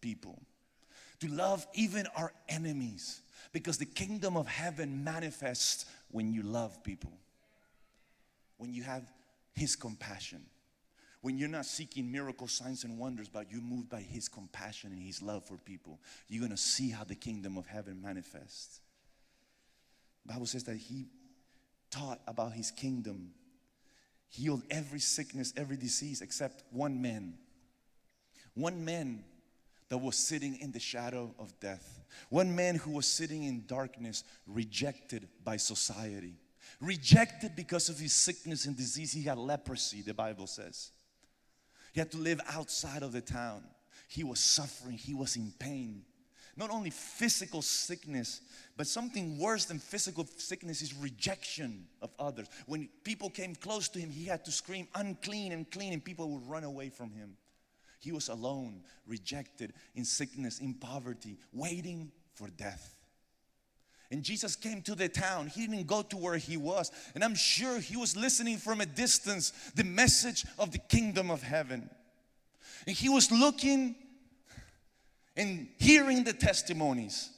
people. 0.00 0.40
To 1.20 1.28
love 1.28 1.66
even 1.74 2.06
our 2.14 2.32
enemies. 2.48 3.20
Because 3.52 3.78
the 3.78 3.84
kingdom 3.84 4.36
of 4.36 4.46
heaven 4.46 5.02
manifests 5.02 5.86
when 6.12 6.32
you 6.32 6.44
love 6.44 6.84
people. 6.84 7.12
When 8.58 8.72
you 8.72 8.84
have 8.84 9.02
his 9.54 9.74
compassion 9.74 10.42
when 11.22 11.38
you're 11.38 11.48
not 11.48 11.66
seeking 11.66 12.10
miracle 12.10 12.48
signs 12.48 12.84
and 12.84 12.98
wonders, 12.98 13.28
but 13.28 13.50
you're 13.50 13.62
moved 13.62 13.88
by 13.88 14.00
His 14.00 14.28
compassion 14.28 14.90
and 14.92 15.00
His 15.00 15.22
love 15.22 15.46
for 15.46 15.56
people, 15.56 16.00
you're 16.28 16.42
gonna 16.42 16.56
see 16.56 16.90
how 16.90 17.04
the 17.04 17.14
kingdom 17.14 17.56
of 17.56 17.66
heaven 17.66 18.02
manifests. 18.02 18.80
Bible 20.26 20.46
says 20.46 20.64
that 20.64 20.76
He 20.76 21.06
taught 21.90 22.20
about 22.26 22.52
His 22.52 22.72
kingdom, 22.72 23.30
healed 24.28 24.62
every 24.68 24.98
sickness, 24.98 25.52
every 25.56 25.76
disease, 25.76 26.22
except 26.22 26.64
one 26.70 27.00
man. 27.00 27.34
One 28.54 28.84
man 28.84 29.24
that 29.88 29.98
was 29.98 30.16
sitting 30.16 30.58
in 30.60 30.72
the 30.72 30.80
shadow 30.80 31.34
of 31.38 31.58
death. 31.60 32.00
One 32.30 32.56
man 32.56 32.76
who 32.76 32.92
was 32.92 33.06
sitting 33.06 33.44
in 33.44 33.64
darkness, 33.66 34.24
rejected 34.46 35.28
by 35.44 35.56
society. 35.58 36.34
Rejected 36.80 37.54
because 37.54 37.88
of 37.88 37.98
his 37.98 38.12
sickness 38.12 38.66
and 38.66 38.76
disease. 38.76 39.12
He 39.12 39.22
had 39.22 39.38
leprosy, 39.38 40.02
the 40.02 40.14
Bible 40.14 40.46
says. 40.46 40.90
He 41.92 42.00
had 42.00 42.10
to 42.12 42.18
live 42.18 42.40
outside 42.48 43.02
of 43.02 43.12
the 43.12 43.20
town. 43.20 43.62
He 44.08 44.24
was 44.24 44.40
suffering, 44.40 44.96
he 44.96 45.14
was 45.14 45.36
in 45.36 45.52
pain. 45.58 46.04
Not 46.56 46.70
only 46.70 46.90
physical 46.90 47.62
sickness, 47.62 48.42
but 48.76 48.86
something 48.86 49.38
worse 49.38 49.64
than 49.64 49.78
physical 49.78 50.26
sickness 50.36 50.82
is 50.82 50.94
rejection 50.94 51.86
of 52.02 52.10
others. 52.18 52.46
When 52.66 52.90
people 53.04 53.30
came 53.30 53.54
close 53.54 53.88
to 53.90 53.98
him, 53.98 54.10
he 54.10 54.26
had 54.26 54.44
to 54.44 54.52
scream, 54.52 54.86
unclean 54.94 55.52
and 55.52 55.70
clean, 55.70 55.94
and 55.94 56.04
people 56.04 56.28
would 56.30 56.46
run 56.46 56.64
away 56.64 56.90
from 56.90 57.10
him. 57.10 57.36
He 58.00 58.12
was 58.12 58.28
alone, 58.28 58.82
rejected, 59.06 59.72
in 59.94 60.04
sickness, 60.04 60.58
in 60.58 60.74
poverty, 60.74 61.38
waiting 61.52 62.10
for 62.34 62.48
death. 62.48 62.96
And 64.12 64.22
Jesus 64.22 64.56
came 64.56 64.82
to 64.82 64.94
the 64.94 65.08
town. 65.08 65.46
He 65.46 65.66
didn't 65.66 65.86
go 65.86 66.02
to 66.02 66.18
where 66.18 66.36
he 66.36 66.58
was. 66.58 66.92
And 67.14 67.24
I'm 67.24 67.34
sure 67.34 67.80
he 67.80 67.96
was 67.96 68.14
listening 68.14 68.58
from 68.58 68.82
a 68.82 68.86
distance 68.86 69.52
the 69.74 69.84
message 69.84 70.44
of 70.58 70.70
the 70.70 70.78
kingdom 70.78 71.30
of 71.30 71.42
heaven. 71.42 71.88
And 72.86 72.94
he 72.94 73.08
was 73.08 73.32
looking 73.32 73.96
and 75.34 75.66
hearing 75.78 76.24
the 76.24 76.34
testimonies. 76.34 77.30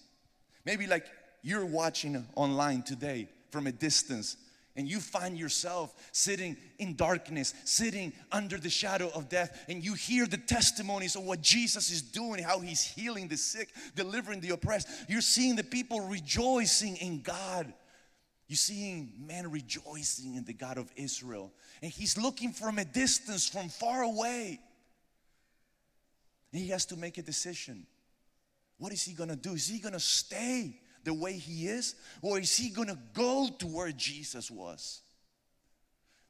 Maybe 0.65 0.89
like 0.89 1.07
you're 1.43 1.65
watching 1.65 2.27
online 2.35 2.83
today 2.83 3.29
from 3.51 3.69
a 3.69 3.73
distance 3.73 4.37
and 4.77 4.89
you 4.89 4.99
find 4.99 5.39
yourself 5.39 5.95
sitting 6.11 6.57
in 6.79 6.97
darkness, 6.97 7.55
sitting 7.65 8.13
under 8.33 8.59
the 8.59 8.71
shadow 8.71 9.09
of 9.15 9.29
death, 9.29 9.65
and 9.69 9.85
you 9.85 9.95
hear 9.95 10.27
the 10.27 10.37
testimonies 10.37 11.15
of 11.15 11.23
what 11.23 11.41
Jesus 11.41 11.91
is 11.91 12.03
doing, 12.03 12.43
how 12.43 12.59
He's 12.59 12.83
healing 12.83 13.29
the 13.29 13.37
sick, 13.37 13.69
delivering 13.95 14.41
the 14.41 14.51
oppressed. 14.51 14.89
You're 15.09 15.21
seeing 15.21 15.55
the 15.55 15.63
people 15.63 16.01
rejoicing 16.01 16.97
in 16.97 17.23
God. 17.23 17.73
You're 18.49 18.57
seeing 18.57 19.13
men 19.19 19.51
rejoicing 19.51 20.35
in 20.35 20.45
the 20.45 20.53
God 20.53 20.77
of 20.77 20.91
Israel, 20.97 21.53
and 21.81 21.91
He's 21.93 22.19
looking 22.19 22.53
from 22.53 22.79
a 22.79 22.85
distance, 22.85 23.49
from 23.49 23.69
far 23.69 24.03
away. 24.03 24.61
And 26.53 26.61
He 26.61 26.69
has 26.69 26.85
to 26.87 26.97
make 26.97 27.17
a 27.17 27.23
decision. 27.23 27.87
What 28.79 28.93
is 28.93 29.05
He 29.05 29.15
gonna 29.15 29.37
do? 29.37 29.55
Is 29.55 29.69
He 29.69 29.79
gonna 29.79 30.01
stay? 30.01 30.81
The 31.05 31.15
way 31.15 31.35
he 31.35 31.69
is? 31.69 31.95
Or 32.23 32.39
is 32.39 32.57
he 32.57 32.71
gonna 32.71 32.99
go 33.13 33.49
to 33.59 33.67
where 33.67 33.93
Jesus 33.93 34.51
was? 34.51 35.03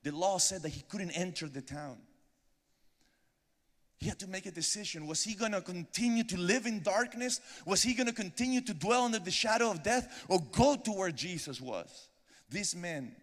The 0.02 0.12
law 0.12 0.38
said 0.38 0.62
that 0.62 0.70
he 0.70 0.82
couldn't 0.82 1.12
enter 1.12 1.48
the 1.48 1.62
town. 1.62 1.98
He 3.96 4.08
had 4.08 4.18
to 4.18 4.26
make 4.26 4.44
a 4.44 4.50
decision. 4.50 5.06
Was 5.06 5.22
he 5.22 5.34
gonna 5.34 5.62
continue 5.62 6.24
to 6.24 6.36
live 6.36 6.66
in 6.66 6.82
darkness? 6.82 7.40
Was 7.64 7.82
he 7.82 7.94
gonna 7.94 8.12
continue 8.12 8.60
to 8.60 8.74
dwell 8.74 9.04
under 9.04 9.18
the 9.18 9.30
shadow 9.30 9.70
of 9.70 9.82
death 9.82 10.24
or 10.28 10.40
go 10.52 10.76
to 10.76 10.92
where 10.92 11.10
Jesus 11.10 11.60
was? 11.60 12.08
This 12.50 12.74
man 12.74 13.16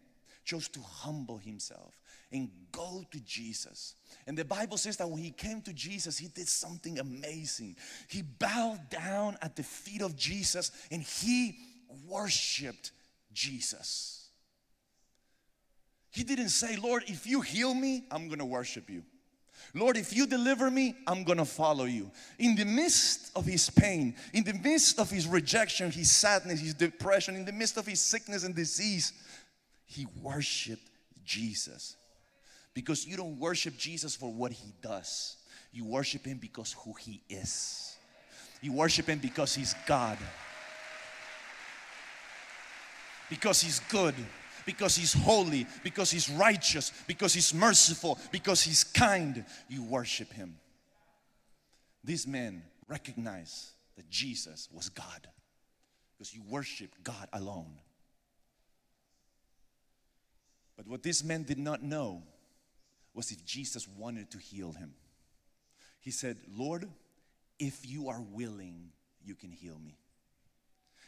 chose 0.43 0.67
to 0.69 0.79
humble 0.81 1.37
himself 1.37 2.00
and 2.31 2.49
go 2.71 3.03
to 3.11 3.19
Jesus. 3.21 3.95
And 4.27 4.37
the 4.37 4.45
Bible 4.45 4.77
says 4.77 4.97
that 4.97 5.09
when 5.09 5.21
he 5.21 5.31
came 5.31 5.61
to 5.63 5.73
Jesus, 5.73 6.17
he 6.17 6.27
did 6.27 6.47
something 6.47 6.99
amazing. 6.99 7.75
He 8.07 8.21
bowed 8.21 8.89
down 8.89 9.37
at 9.41 9.55
the 9.55 9.63
feet 9.63 10.01
of 10.01 10.15
Jesus 10.15 10.71
and 10.91 11.01
he 11.01 11.57
worshiped 12.07 12.91
Jesus. 13.33 14.29
He 16.11 16.23
didn't 16.23 16.49
say, 16.49 16.75
Lord, 16.75 17.03
if 17.07 17.25
you 17.25 17.41
heal 17.41 17.73
me, 17.73 18.05
I'm 18.11 18.27
gonna 18.27 18.45
worship 18.45 18.89
you. 18.89 19.03
Lord, 19.73 19.95
if 19.95 20.13
you 20.13 20.27
deliver 20.27 20.69
me, 20.69 20.95
I'm 21.07 21.23
gonna 21.23 21.45
follow 21.45 21.85
you. 21.85 22.11
In 22.39 22.55
the 22.55 22.65
midst 22.65 23.31
of 23.35 23.45
his 23.45 23.69
pain, 23.69 24.15
in 24.33 24.43
the 24.43 24.53
midst 24.53 24.99
of 24.99 25.09
his 25.09 25.27
rejection, 25.27 25.91
his 25.91 26.11
sadness, 26.11 26.59
his 26.59 26.73
depression, 26.73 27.35
in 27.35 27.45
the 27.45 27.53
midst 27.53 27.77
of 27.77 27.85
his 27.85 28.01
sickness 28.01 28.43
and 28.43 28.53
disease, 28.53 29.13
he 29.85 30.07
worshiped 30.21 30.89
Jesus. 31.23 31.95
Because 32.73 33.05
you 33.05 33.17
don't 33.17 33.37
worship 33.37 33.77
Jesus 33.77 34.15
for 34.15 34.31
what 34.31 34.51
he 34.51 34.73
does, 34.81 35.37
you 35.73 35.85
worship 35.85 36.25
him 36.25 36.37
because 36.37 36.73
who 36.73 36.93
he 36.93 37.21
is. 37.29 37.95
You 38.61 38.73
worship 38.73 39.07
him 39.07 39.19
because 39.19 39.55
he's 39.55 39.73
God. 39.87 40.17
Because 43.29 43.61
he's 43.61 43.79
good, 43.79 44.13
because 44.65 44.95
he's 44.95 45.13
holy, 45.13 45.65
because 45.83 46.11
he's 46.11 46.29
righteous, 46.29 46.91
because 47.07 47.33
he's 47.33 47.53
merciful, 47.53 48.19
because 48.31 48.61
he's 48.61 48.83
kind. 48.83 49.45
You 49.69 49.83
worship 49.83 50.31
him. 50.33 50.57
These 52.03 52.27
men 52.27 52.63
recognize 52.87 53.71
that 53.95 54.09
Jesus 54.09 54.67
was 54.71 54.89
God 54.89 55.27
because 56.17 56.33
you 56.33 56.41
worship 56.49 56.93
God 57.03 57.27
alone. 57.33 57.79
But 60.77 60.87
what 60.87 61.03
these 61.03 61.23
men 61.23 61.43
did 61.43 61.57
not 61.57 61.81
know 61.81 62.23
was 63.13 63.31
if 63.31 63.45
Jesus 63.45 63.87
wanted 63.87 64.31
to 64.31 64.37
heal 64.37 64.71
him. 64.71 64.93
He 65.99 66.11
said, 66.11 66.37
Lord, 66.57 66.89
if 67.59 67.87
you 67.87 68.09
are 68.09 68.21
willing, 68.21 68.89
you 69.23 69.35
can 69.35 69.51
heal 69.51 69.77
me. 69.83 69.97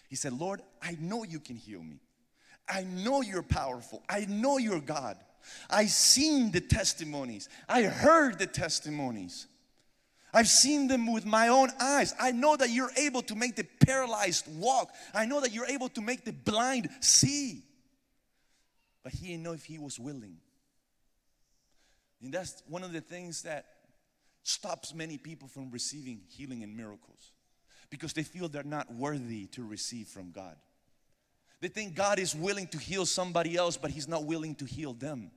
He 0.07 0.15
said, 0.15 0.33
Lord, 0.33 0.61
I 0.81 0.97
know 0.99 1.23
you 1.23 1.39
can 1.39 1.55
heal 1.55 1.81
me. 1.81 1.99
I 2.69 2.83
know 2.83 3.21
you're 3.21 3.41
powerful. 3.41 4.03
I 4.07 4.25
know 4.25 4.57
you're 4.57 4.79
God. 4.79 5.17
I've 5.69 5.89
seen 5.89 6.51
the 6.51 6.61
testimonies. 6.61 7.49
I 7.67 7.83
heard 7.83 8.39
the 8.39 8.47
testimonies. 8.47 9.47
I've 10.33 10.47
seen 10.47 10.87
them 10.87 11.11
with 11.11 11.25
my 11.25 11.49
own 11.49 11.69
eyes. 11.79 12.13
I 12.19 12.31
know 12.31 12.55
that 12.55 12.69
you're 12.69 12.91
able 12.97 13.21
to 13.23 13.35
make 13.35 13.55
the 13.55 13.65
paralyzed 13.85 14.47
walk. 14.55 14.93
I 15.13 15.25
know 15.25 15.41
that 15.41 15.53
you're 15.53 15.67
able 15.67 15.89
to 15.89 16.01
make 16.01 16.25
the 16.25 16.31
blind 16.31 16.89
see. 17.01 17.63
But 19.03 19.13
he 19.13 19.27
didn't 19.27 19.43
know 19.43 19.53
if 19.53 19.65
he 19.65 19.77
was 19.77 19.99
willing. 19.99 20.37
And 22.23 22.33
that's 22.33 22.63
one 22.67 22.83
of 22.83 22.93
the 22.93 23.01
things 23.01 23.43
that 23.43 23.65
stops 24.43 24.93
many 24.93 25.17
people 25.17 25.47
from 25.47 25.69
receiving 25.71 26.21
healing 26.29 26.63
and 26.63 26.75
miracles 26.75 27.31
because 27.89 28.13
they 28.13 28.23
feel 28.23 28.49
they're 28.49 28.63
not 28.63 28.93
worthy 28.93 29.45
to 29.47 29.63
receive 29.63 30.07
from 30.07 30.31
God. 30.31 30.55
They 31.61 31.67
think 31.67 31.95
God 31.95 32.19
is 32.19 32.35
willing 32.35 32.67
to 32.67 32.77
heal 32.77 33.05
somebody 33.05 33.55
else, 33.55 33.77
but 33.77 33.91
He's 33.91 34.07
not 34.07 34.25
willing 34.25 34.55
to 34.55 34.65
heal 34.65 34.93
them. 34.93 35.31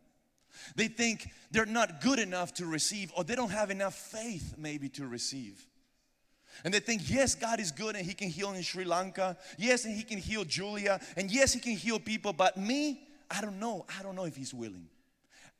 They 0.74 0.88
think 0.88 1.30
they're 1.50 1.66
not 1.66 2.00
good 2.00 2.18
enough 2.18 2.54
to 2.54 2.66
receive, 2.66 3.12
or 3.16 3.24
they 3.24 3.34
don't 3.34 3.50
have 3.50 3.70
enough 3.70 3.94
faith, 3.94 4.54
maybe, 4.56 4.88
to 4.90 5.06
receive. 5.06 5.64
And 6.64 6.72
they 6.72 6.80
think, 6.80 7.02
yes, 7.10 7.34
God 7.34 7.60
is 7.60 7.70
good 7.70 7.96
and 7.96 8.06
He 8.06 8.14
can 8.14 8.30
heal 8.30 8.52
in 8.52 8.62
Sri 8.62 8.84
Lanka. 8.84 9.36
Yes, 9.58 9.84
and 9.84 9.94
He 9.94 10.02
can 10.02 10.18
heal 10.18 10.44
Julia. 10.44 11.00
And 11.16 11.30
yes, 11.30 11.52
He 11.52 11.60
can 11.60 11.72
heal 11.72 11.98
people, 11.98 12.32
but 12.32 12.56
me, 12.56 13.06
I 13.30 13.40
don't 13.40 13.60
know. 13.60 13.84
I 13.98 14.02
don't 14.02 14.16
know 14.16 14.24
if 14.24 14.36
He's 14.36 14.54
willing. 14.54 14.88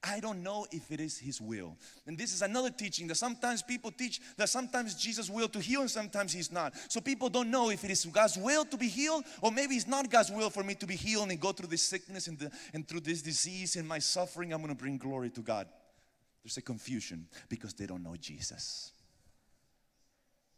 I 0.02 0.20
don't 0.20 0.42
know 0.42 0.66
if 0.70 0.92
it 0.92 1.00
is 1.00 1.18
His 1.18 1.40
will. 1.40 1.76
And 2.06 2.16
this 2.16 2.32
is 2.32 2.42
another 2.42 2.70
teaching 2.70 3.06
that 3.08 3.16
sometimes 3.16 3.62
people 3.62 3.90
teach 3.90 4.20
that 4.36 4.48
sometimes 4.48 4.94
Jesus' 4.94 5.28
will 5.28 5.48
to 5.48 5.58
heal 5.58 5.80
and 5.80 5.90
sometimes 5.90 6.32
He's 6.32 6.52
not. 6.52 6.74
So 6.88 7.00
people 7.00 7.28
don't 7.28 7.50
know 7.50 7.70
if 7.70 7.84
it 7.84 7.90
is 7.90 8.04
God's 8.04 8.36
will 8.36 8.64
to 8.66 8.76
be 8.76 8.88
healed 8.88 9.24
or 9.42 9.50
maybe 9.50 9.74
it's 9.74 9.86
not 9.86 10.10
God's 10.10 10.30
will 10.30 10.50
for 10.50 10.62
me 10.62 10.74
to 10.76 10.86
be 10.86 10.96
healed 10.96 11.30
and 11.30 11.40
go 11.40 11.52
through 11.52 11.68
this 11.68 11.82
sickness 11.82 12.28
and, 12.28 12.38
the, 12.38 12.50
and 12.72 12.86
through 12.86 13.00
this 13.00 13.22
disease 13.22 13.76
and 13.76 13.88
my 13.88 13.98
suffering. 13.98 14.52
I'm 14.52 14.60
going 14.60 14.74
to 14.74 14.80
bring 14.80 14.98
glory 14.98 15.30
to 15.30 15.40
God. 15.40 15.66
There's 16.44 16.56
a 16.56 16.62
confusion 16.62 17.26
because 17.48 17.74
they 17.74 17.86
don't 17.86 18.04
know 18.04 18.16
Jesus. 18.16 18.92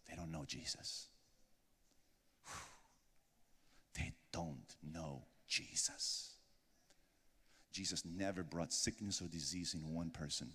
They 0.09 0.17
don't 0.17 0.31
know 0.31 0.45
Jesus. 0.47 1.07
They 3.95 4.13
don't 4.33 4.65
know 4.93 5.23
Jesus. 5.47 6.35
Jesus 7.79 8.03
never 8.05 8.43
brought 8.43 8.73
sickness 8.73 9.23
or 9.23 9.29
disease 9.29 9.73
in 9.73 9.95
one 9.95 10.11
person. 10.11 10.51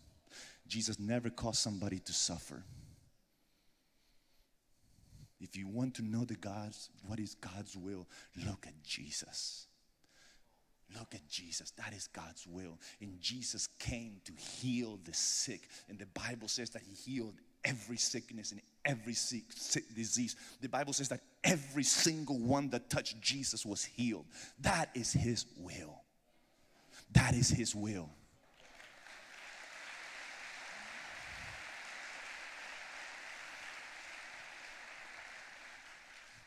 Jesus 0.68 1.00
never 1.00 1.30
caused 1.30 1.60
somebody 1.60 2.00
to 2.00 2.12
suffer. 2.12 2.66
If 5.40 5.56
you 5.56 5.70
want 5.70 5.96
to 5.96 6.02
know 6.02 6.26
the 6.26 6.36
God's 6.36 6.90
what 7.08 7.22
is 7.22 7.36
God's 7.36 7.78
will, 7.78 8.10
look 8.46 8.68
at 8.68 8.84
Jesus. 8.84 9.68
Look 11.00 11.16
at 11.16 11.26
Jesus. 11.30 11.72
That 11.72 11.94
is 11.94 12.08
God's 12.08 12.46
will. 12.46 12.78
And 13.00 13.22
Jesus 13.22 13.68
came 13.80 14.20
to 14.26 14.34
heal 14.34 15.00
the 15.06 15.14
sick. 15.14 15.70
And 15.88 15.98
the 15.98 16.08
Bible 16.08 16.50
says 16.50 16.72
that 16.72 16.82
He 16.82 16.94
healed 16.94 17.36
every 17.64 17.98
sickness 17.98 18.52
and 18.52 18.60
every 18.84 19.14
sick, 19.14 19.44
sick 19.56 19.96
disease. 19.96 20.36
The 20.60 20.68
Bible 20.68 20.92
says 20.92 21.08
that 21.08 21.22
every 21.42 21.84
single 21.84 22.38
one 22.38 22.70
that 22.72 22.90
touched 22.90 23.22
Jesus 23.22 23.66
was 23.66 23.86
healed. 23.86 24.26
That 24.60 24.90
is 24.94 25.14
His 25.14 25.46
will. 25.58 26.03
That 27.14 27.34
is 27.34 27.50
His 27.50 27.74
will. 27.76 28.10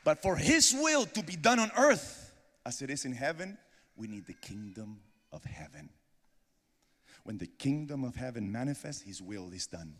But 0.05 0.23
for 0.23 0.37
His 0.37 0.73
will 0.73 1.05
to 1.07 1.23
be 1.23 1.35
done 1.35 1.59
on 1.59 1.73
earth 1.77 2.33
as 2.65 2.81
it 2.81 2.91
is 2.91 3.05
in 3.05 3.13
heaven, 3.13 3.59
we 3.97 4.07
need 4.07 4.27
the 4.27 4.35
kingdom 4.35 5.01
of 5.33 5.45
heaven. 5.45 5.91
When 7.25 7.39
the 7.39 7.47
kingdom 7.47 8.05
of 8.05 8.15
heaven 8.15 8.53
manifests, 8.53 9.03
His 9.03 9.21
will 9.21 9.51
is 9.53 9.67
done. 9.67 9.95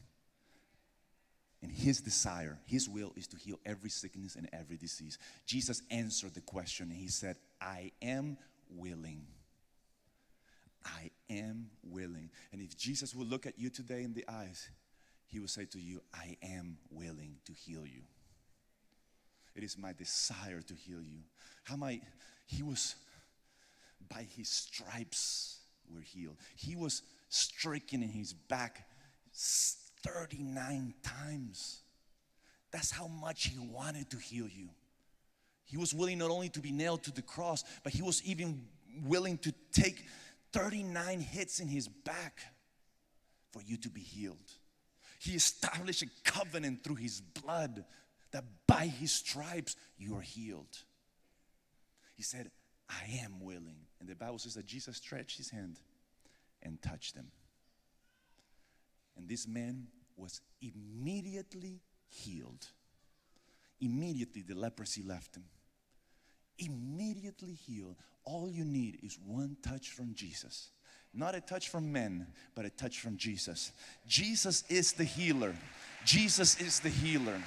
And 1.61 1.73
His 1.73 2.01
desire, 2.01 2.61
His 2.67 2.89
will 2.89 3.13
is 3.17 3.27
to 3.29 3.37
heal 3.37 3.59
every 3.67 3.91
sickness 3.91 4.37
and 4.37 4.49
every 4.53 4.77
disease. 4.77 5.19
Jesus 5.45 5.83
answered 5.91 6.35
the 6.35 6.41
question 6.41 6.91
and 6.91 6.97
He 6.97 7.09
said, 7.09 7.37
I 7.61 7.91
am 8.01 8.39
willing. 8.71 9.27
I 10.87 11.11
am 11.29 11.71
willing. 11.83 12.31
And 12.53 12.63
if 12.63 12.77
Jesus 12.77 13.15
will 13.15 13.27
look 13.27 13.47
at 13.47 13.59
you 13.59 13.71
today 13.71 14.03
in 14.03 14.15
the 14.15 14.25
eyes, 14.29 14.69
he 15.27 15.41
will 15.41 15.49
say 15.49 15.65
to 15.67 15.81
you, 15.81 16.01
I 16.15 16.37
am 16.43 16.79
willing 16.91 17.37
to 17.47 17.53
heal 17.53 17.85
you. 17.85 18.03
It 19.55 19.65
is 19.65 19.77
my 19.77 19.93
desire 19.93 20.63
to 20.63 20.75
heal 20.75 21.03
you. 21.03 21.19
How 21.65 21.77
might 21.77 22.03
he 22.47 22.63
was 22.63 22.95
by 24.09 24.27
his 24.37 24.49
stripes 24.49 25.59
were 25.93 26.01
healed. 26.01 26.37
He 26.55 26.77
was 26.77 27.03
stricken 27.29 28.03
in 28.03 28.09
his 28.09 28.33
back 28.33 28.89
39 29.33 30.95
times. 31.03 31.81
That's 32.71 32.91
how 32.91 33.09
much 33.09 33.47
he 33.47 33.59
wanted 33.59 34.11
to 34.11 34.19
heal 34.19 34.49
you. 34.49 34.69
He 35.65 35.77
was 35.77 35.93
willing 35.93 36.19
not 36.19 36.31
only 36.31 36.49
to 36.51 36.61
be 36.61 36.71
nailed 36.71 37.03
to 37.05 37.11
the 37.11 37.23
cross, 37.23 37.65
but 37.83 37.93
he 37.93 38.03
was 38.03 38.23
even 38.25 38.65
willing 39.05 39.39
to 39.39 39.53
take 39.73 40.05
39 40.53 41.21
hits 41.21 41.61
in 41.61 41.69
his 41.69 41.89
back 41.89 42.41
for 43.53 43.63
you 43.63 43.77
to 43.79 43.89
be 43.89 44.01
healed. 44.01 44.53
He 45.19 45.33
established 45.33 46.03
a 46.03 46.09
covenant 46.25 46.85
through 46.85 46.97
his 46.97 47.21
blood 47.21 47.85
that 48.33 48.45
by 48.67 48.87
his 48.87 49.13
stripes 49.13 49.77
you 49.99 50.17
are 50.17 50.23
healed. 50.23 50.79
He 52.15 52.23
said, 52.23 52.51
I 52.89 53.21
am 53.25 53.41
willing. 53.41 53.79
And 54.01 54.09
the 54.09 54.15
Bible 54.15 54.39
says 54.39 54.55
that 54.55 54.67
Jesus 54.67 54.97
stretched 54.97 55.39
his 55.39 55.51
hand 55.51 55.79
and 56.63 56.81
touched 56.83 57.15
them. 57.15 57.29
And 59.17 59.29
this 59.29 59.49
man 59.49 59.87
was 60.17 60.41
immediately 60.61 61.81
healed. 62.09 62.67
Immediately 63.81 64.43
the 64.43 64.55
leprosy 64.55 65.03
left 65.03 65.37
him. 65.37 65.45
Immediately 66.59 67.53
healed. 67.53 67.97
All 68.27 68.51
you 68.51 68.65
need 68.65 68.99
is 69.03 69.19
one 69.25 69.57
touch 69.63 69.91
from 69.91 70.15
Jesus. 70.15 70.71
Not 71.15 71.35
a 71.35 71.41
touch 71.41 71.71
from 71.71 71.93
men, 71.93 72.27
but 72.55 72.67
a 72.67 72.71
touch 72.71 73.01
from 73.01 73.17
Jesus. 73.17 73.73
Jesus 74.07 74.65
is 74.69 74.93
the 74.93 75.05
healer. 75.05 75.55
Jesus 76.05 76.61
is 76.61 76.81
the 76.81 76.91
healer. 76.91 77.41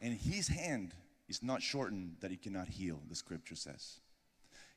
And 0.00 0.12
his 0.12 0.48
hand 0.48 0.92
is 1.28 1.42
not 1.42 1.62
shortened 1.62 2.16
that 2.20 2.30
he 2.30 2.36
cannot 2.36 2.68
heal, 2.68 3.00
the 3.08 3.16
scripture 3.16 3.56
says. 3.56 4.00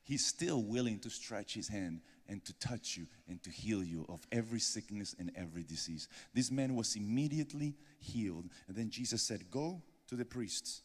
He's 0.04 0.26
still 0.26 0.64
willing 0.64 1.00
to 1.00 1.10
stretch 1.10 1.54
his 1.54 1.68
hand 1.68 2.00
and 2.30 2.44
to 2.46 2.54
touch 2.54 2.98
you 2.98 3.08
and 3.28 3.42
to 3.44 3.50
heal 3.50 3.84
you 3.84 4.06
of 4.10 4.26
every 4.32 4.60
sickness 4.60 5.16
and 5.18 5.32
every 5.36 5.64
disease. 5.64 6.08
This 6.34 6.52
man 6.52 6.76
was 6.76 6.96
immediately 6.96 7.76
healed. 8.00 8.50
And 8.68 8.76
then 8.76 8.90
Jesus 8.90 9.22
said, 9.22 9.50
Go 9.50 9.82
to 10.08 10.16
the 10.16 10.26
priests, 10.26 10.82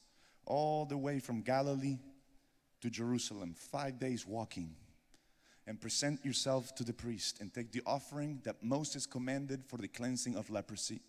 all 0.46 0.84
the 0.84 0.98
way 0.98 1.18
from 1.18 1.42
Galilee 1.42 1.98
to 2.80 2.90
Jerusalem, 2.90 3.54
five 3.56 3.98
days 3.98 4.26
walking, 4.26 4.74
and 5.66 5.80
present 5.80 6.24
yourself 6.24 6.74
to 6.74 6.84
the 6.84 6.92
priest 6.92 7.40
and 7.40 7.52
take 7.52 7.70
the 7.72 7.82
offering 7.86 8.40
that 8.44 8.62
Moses 8.62 9.06
commanded 9.06 9.64
for 9.64 9.76
the 9.76 9.88
cleansing 9.88 10.36
of 10.36 10.50
leprosy. 10.50 11.00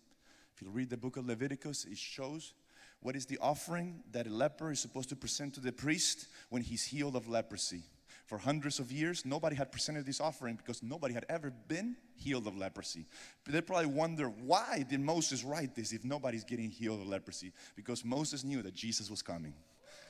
If 0.54 0.62
you 0.62 0.70
read 0.70 0.90
the 0.90 0.96
book 0.96 1.16
of 1.16 1.26
Leviticus, 1.26 1.84
it 1.84 1.98
shows 1.98 2.54
what 3.00 3.16
is 3.16 3.26
the 3.26 3.38
offering 3.38 4.02
that 4.12 4.26
a 4.26 4.30
leper 4.30 4.70
is 4.70 4.80
supposed 4.80 5.08
to 5.08 5.16
present 5.16 5.54
to 5.54 5.60
the 5.60 5.72
priest 5.72 6.28
when 6.48 6.62
he's 6.62 6.84
healed 6.84 7.16
of 7.16 7.28
leprosy. 7.28 7.82
For 8.26 8.38
hundreds 8.38 8.78
of 8.78 8.90
years, 8.90 9.26
nobody 9.26 9.54
had 9.54 9.70
presented 9.70 10.06
this 10.06 10.20
offering 10.20 10.56
because 10.56 10.82
nobody 10.82 11.12
had 11.12 11.26
ever 11.28 11.52
been 11.68 11.96
healed 12.16 12.46
of 12.46 12.56
leprosy. 12.56 13.06
They 13.46 13.60
probably 13.60 13.86
wonder 13.86 14.28
why 14.28 14.84
did 14.88 15.00
Moses 15.00 15.44
write 15.44 15.74
this 15.74 15.92
if 15.92 16.04
nobody's 16.04 16.44
getting 16.44 16.70
healed 16.70 17.02
of 17.02 17.06
leprosy? 17.06 17.52
Because 17.76 18.04
Moses 18.04 18.42
knew 18.42 18.62
that 18.62 18.74
Jesus 18.74 19.10
was 19.10 19.20
coming. 19.20 19.52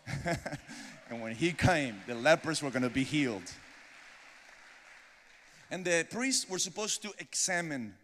and 1.10 1.22
when 1.22 1.34
he 1.34 1.52
came, 1.52 1.96
the 2.06 2.14
lepers 2.14 2.62
were 2.62 2.70
going 2.70 2.82
to 2.82 2.90
be 2.90 3.04
healed. 3.04 3.50
And 5.70 5.84
the 5.84 6.06
priests 6.08 6.48
were 6.48 6.58
supposed 6.58 7.02
to 7.02 7.12
examine 7.18 7.94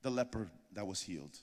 the 0.00 0.10
leper 0.10 0.48
that 0.72 0.86
was 0.86 1.02
healed. 1.02 1.36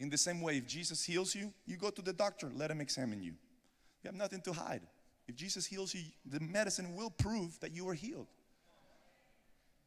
In 0.00 0.10
the 0.10 0.18
same 0.18 0.42
way, 0.42 0.58
if 0.58 0.66
Jesus 0.66 1.02
heals 1.02 1.34
you, 1.34 1.52
you 1.66 1.76
go 1.76 1.88
to 1.88 2.02
the 2.02 2.12
doctor, 2.12 2.50
let 2.54 2.70
him 2.70 2.80
examine 2.80 3.22
you. 3.22 3.32
You 4.02 4.08
have 4.08 4.14
nothing 4.14 4.42
to 4.42 4.52
hide. 4.52 4.82
If 5.28 5.36
Jesus 5.36 5.66
heals 5.66 5.94
you, 5.94 6.00
the 6.24 6.40
medicine 6.40 6.96
will 6.96 7.10
prove 7.10 7.60
that 7.60 7.72
you 7.72 7.86
are 7.88 7.94
healed. 7.94 8.26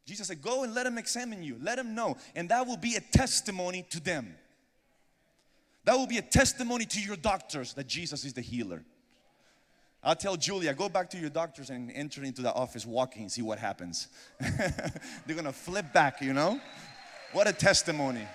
Jesus 0.05 0.27
said, 0.27 0.41
Go 0.41 0.63
and 0.63 0.73
let 0.73 0.85
him 0.85 0.97
examine 0.97 1.41
you, 1.41 1.57
let 1.61 1.79
him 1.79 1.95
know, 1.95 2.17
and 2.35 2.49
that 2.49 2.67
will 2.67 2.77
be 2.77 2.95
a 2.95 2.99
testimony 2.99 3.85
to 3.89 3.99
them. 3.99 4.35
That 5.83 5.95
will 5.95 6.07
be 6.07 6.19
a 6.19 6.21
testimony 6.21 6.85
to 6.85 7.01
your 7.01 7.15
doctors 7.15 7.73
that 7.73 7.87
Jesus 7.87 8.23
is 8.23 8.33
the 8.33 8.41
healer. 8.41 8.83
I'll 10.03 10.15
tell 10.15 10.35
Julia, 10.35 10.73
go 10.73 10.89
back 10.89 11.09
to 11.11 11.17
your 11.17 11.29
doctors 11.29 11.69
and 11.69 11.91
enter 11.91 12.23
into 12.23 12.41
the 12.41 12.53
office 12.53 12.85
walking, 12.85 13.29
see 13.29 13.41
what 13.41 13.59
happens. 13.59 14.07
They're 14.39 15.35
gonna 15.35 15.51
flip 15.51 15.91
back, 15.91 16.21
you 16.21 16.33
know? 16.33 16.59
What 17.33 17.47
a 17.47 17.53
testimony. 17.53 18.27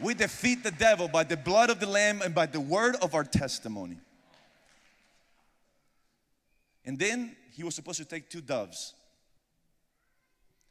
We 0.00 0.14
defeat 0.14 0.62
the 0.62 0.70
devil 0.70 1.08
by 1.08 1.24
the 1.24 1.36
blood 1.36 1.70
of 1.70 1.80
the 1.80 1.86
Lamb 1.86 2.22
and 2.22 2.34
by 2.34 2.46
the 2.46 2.60
word 2.60 2.96
of 3.02 3.14
our 3.14 3.24
testimony. 3.24 3.98
And 6.88 6.98
then 6.98 7.36
he 7.52 7.62
was 7.64 7.74
supposed 7.74 7.98
to 7.98 8.06
take 8.06 8.30
two 8.30 8.40
doves. 8.40 8.94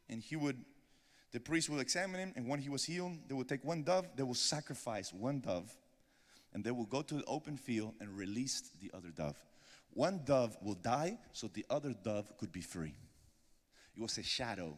And 0.08 0.20
he 0.20 0.34
would, 0.34 0.56
the 1.30 1.38
priest 1.38 1.70
would 1.70 1.80
examine 1.80 2.18
him, 2.18 2.32
and 2.34 2.48
when 2.48 2.58
he 2.58 2.68
was 2.68 2.82
healed, 2.82 3.18
they 3.28 3.34
would 3.36 3.48
take 3.48 3.64
one 3.64 3.84
dove, 3.84 4.04
they 4.16 4.24
will 4.24 4.34
sacrifice 4.34 5.14
one 5.14 5.38
dove, 5.38 5.72
and 6.52 6.64
they 6.64 6.72
will 6.72 6.86
go 6.86 7.02
to 7.02 7.14
the 7.14 7.24
open 7.26 7.56
field 7.56 7.94
and 8.00 8.18
release 8.18 8.72
the 8.82 8.90
other 8.96 9.10
dove. 9.10 9.36
One 9.94 10.22
dove 10.24 10.56
will 10.60 10.74
die 10.74 11.18
so 11.32 11.46
the 11.46 11.64
other 11.70 11.94
dove 12.02 12.36
could 12.36 12.50
be 12.50 12.62
free. 12.62 12.96
It 13.94 14.02
was 14.02 14.18
a 14.18 14.24
shadow 14.24 14.76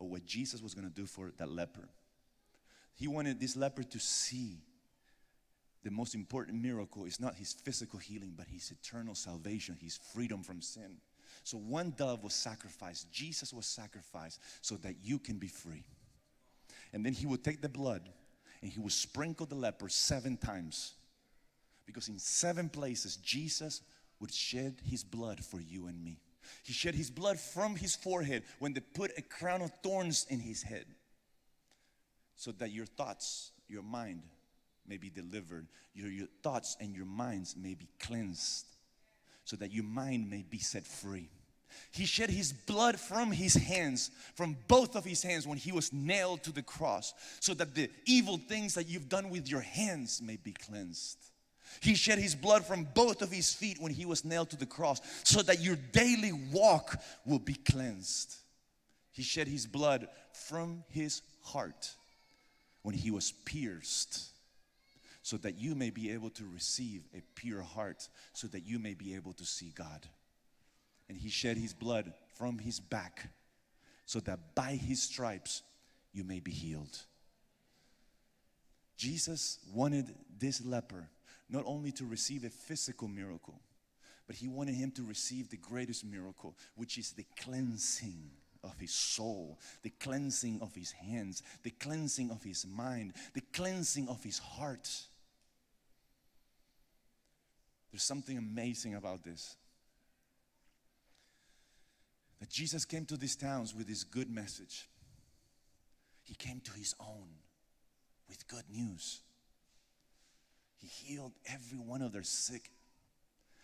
of 0.00 0.06
what 0.08 0.26
Jesus 0.26 0.60
was 0.60 0.74
going 0.74 0.88
to 0.88 0.92
do 0.92 1.06
for 1.06 1.30
that 1.36 1.48
leper. 1.48 1.88
He 2.96 3.06
wanted 3.06 3.38
this 3.38 3.54
leper 3.54 3.84
to 3.84 4.00
see 4.00 4.58
the 5.82 5.90
most 5.90 6.14
important 6.14 6.62
miracle 6.62 7.04
is 7.04 7.18
not 7.18 7.34
his 7.34 7.52
physical 7.52 7.98
healing, 7.98 8.34
but 8.36 8.46
his 8.46 8.70
eternal 8.70 9.14
salvation, 9.14 9.76
his 9.80 9.98
freedom 10.14 10.42
from 10.42 10.62
sin. 10.62 10.96
So 11.44 11.58
one 11.58 11.92
dove 11.96 12.22
was 12.22 12.34
sacrificed. 12.34 13.10
Jesus 13.10 13.52
was 13.52 13.66
sacrificed 13.66 14.40
so 14.60 14.76
that 14.76 14.96
you 15.02 15.18
can 15.18 15.38
be 15.38 15.48
free. 15.48 15.84
And 16.92 17.04
then 17.04 17.12
he 17.12 17.26
would 17.26 17.42
take 17.42 17.60
the 17.60 17.68
blood 17.68 18.08
and 18.60 18.70
he 18.70 18.78
would 18.78 18.92
sprinkle 18.92 19.46
the 19.46 19.56
leper 19.56 19.88
seven 19.88 20.36
times. 20.36 20.94
Because 21.84 22.08
in 22.08 22.18
seven 22.18 22.68
places, 22.68 23.16
Jesus 23.16 23.82
would 24.20 24.32
shed 24.32 24.76
his 24.88 25.02
blood 25.02 25.44
for 25.44 25.60
you 25.60 25.88
and 25.88 26.02
me. 26.02 26.20
He 26.62 26.72
shed 26.72 26.94
his 26.94 27.10
blood 27.10 27.40
from 27.40 27.74
his 27.74 27.96
forehead 27.96 28.44
when 28.60 28.72
they 28.72 28.80
put 28.80 29.10
a 29.18 29.22
crown 29.22 29.62
of 29.62 29.72
thorns 29.82 30.26
in 30.28 30.38
his 30.38 30.62
head 30.62 30.86
so 32.36 32.52
that 32.52 32.70
your 32.70 32.86
thoughts, 32.86 33.50
your 33.68 33.82
mind 33.82 34.22
may 34.86 34.96
be 34.96 35.10
delivered, 35.10 35.66
your, 35.94 36.10
your 36.10 36.28
thoughts 36.42 36.76
and 36.80 36.94
your 36.94 37.06
minds 37.06 37.56
may 37.56 37.74
be 37.74 37.88
cleansed, 38.00 38.66
so 39.44 39.56
that 39.56 39.72
your 39.72 39.84
mind 39.84 40.30
may 40.30 40.44
be 40.48 40.58
set 40.58 40.86
free. 40.86 41.28
He 41.90 42.04
shed 42.04 42.30
his 42.30 42.52
blood 42.52 43.00
from 43.00 43.32
his 43.32 43.54
hands, 43.54 44.10
from 44.34 44.56
both 44.68 44.94
of 44.94 45.04
his 45.04 45.22
hands 45.22 45.46
when 45.46 45.58
he 45.58 45.72
was 45.72 45.92
nailed 45.92 46.42
to 46.44 46.52
the 46.52 46.62
cross, 46.62 47.14
so 47.40 47.54
that 47.54 47.74
the 47.74 47.90
evil 48.04 48.38
things 48.38 48.74
that 48.74 48.88
you've 48.88 49.08
done 49.08 49.30
with 49.30 49.48
your 49.48 49.60
hands 49.60 50.20
may 50.22 50.36
be 50.36 50.52
cleansed. 50.52 51.18
He 51.80 51.94
shed 51.94 52.18
his 52.18 52.34
blood 52.34 52.66
from 52.66 52.86
both 52.94 53.22
of 53.22 53.30
his 53.30 53.54
feet 53.54 53.78
when 53.80 53.92
he 53.92 54.04
was 54.04 54.24
nailed 54.24 54.50
to 54.50 54.56
the 54.56 54.66
cross, 54.66 55.00
so 55.24 55.40
that 55.42 55.60
your 55.60 55.76
daily 55.92 56.32
walk 56.52 57.00
will 57.24 57.38
be 57.38 57.54
cleansed. 57.54 58.34
He 59.12 59.22
shed 59.22 59.48
his 59.48 59.66
blood 59.66 60.08
from 60.32 60.84
his 60.90 61.22
heart 61.42 61.94
when 62.82 62.94
he 62.94 63.10
was 63.10 63.32
pierced 63.32 64.31
so 65.22 65.36
that 65.38 65.58
you 65.58 65.74
may 65.74 65.90
be 65.90 66.10
able 66.10 66.30
to 66.30 66.44
receive 66.52 67.02
a 67.16 67.22
pure 67.34 67.62
heart, 67.62 68.08
so 68.32 68.46
that 68.48 68.66
you 68.66 68.78
may 68.78 68.94
be 68.94 69.14
able 69.14 69.32
to 69.34 69.44
see 69.44 69.72
God. 69.74 70.06
And 71.08 71.16
he 71.16 71.28
shed 71.28 71.56
his 71.56 71.72
blood 71.72 72.12
from 72.36 72.58
his 72.58 72.80
back, 72.80 73.30
so 74.04 74.20
that 74.20 74.54
by 74.54 74.72
his 74.72 75.02
stripes 75.02 75.62
you 76.12 76.24
may 76.24 76.40
be 76.40 76.50
healed. 76.50 76.98
Jesus 78.96 79.58
wanted 79.72 80.14
this 80.38 80.64
leper 80.64 81.08
not 81.48 81.64
only 81.66 81.92
to 81.92 82.04
receive 82.04 82.44
a 82.44 82.50
physical 82.50 83.08
miracle, 83.08 83.60
but 84.26 84.36
he 84.36 84.48
wanted 84.48 84.74
him 84.74 84.90
to 84.92 85.02
receive 85.02 85.50
the 85.50 85.56
greatest 85.56 86.04
miracle, 86.04 86.56
which 86.76 86.98
is 86.98 87.12
the 87.12 87.26
cleansing 87.40 88.30
of 88.64 88.78
his 88.78 88.92
soul, 88.92 89.58
the 89.82 89.90
cleansing 89.90 90.60
of 90.62 90.74
his 90.74 90.92
hands, 90.92 91.42
the 91.62 91.70
cleansing 91.70 92.30
of 92.30 92.42
his 92.42 92.64
mind, 92.66 93.12
the 93.34 93.42
cleansing 93.52 94.08
of 94.08 94.22
his 94.22 94.38
heart. 94.38 94.88
There's 97.92 98.02
something 98.02 98.38
amazing 98.38 98.94
about 98.94 99.22
this. 99.22 99.56
That 102.40 102.48
Jesus 102.48 102.84
came 102.84 103.04
to 103.06 103.16
these 103.16 103.36
towns 103.36 103.74
with 103.74 103.86
this 103.86 104.02
good 104.02 104.30
message. 104.30 104.88
He 106.24 106.34
came 106.34 106.60
to 106.60 106.72
his 106.72 106.94
own 106.98 107.28
with 108.28 108.48
good 108.48 108.64
news. 108.70 109.20
He 110.78 110.86
healed 110.86 111.32
every 111.46 111.78
one 111.78 112.02
of 112.02 112.12
their 112.12 112.22
sick. 112.22 112.70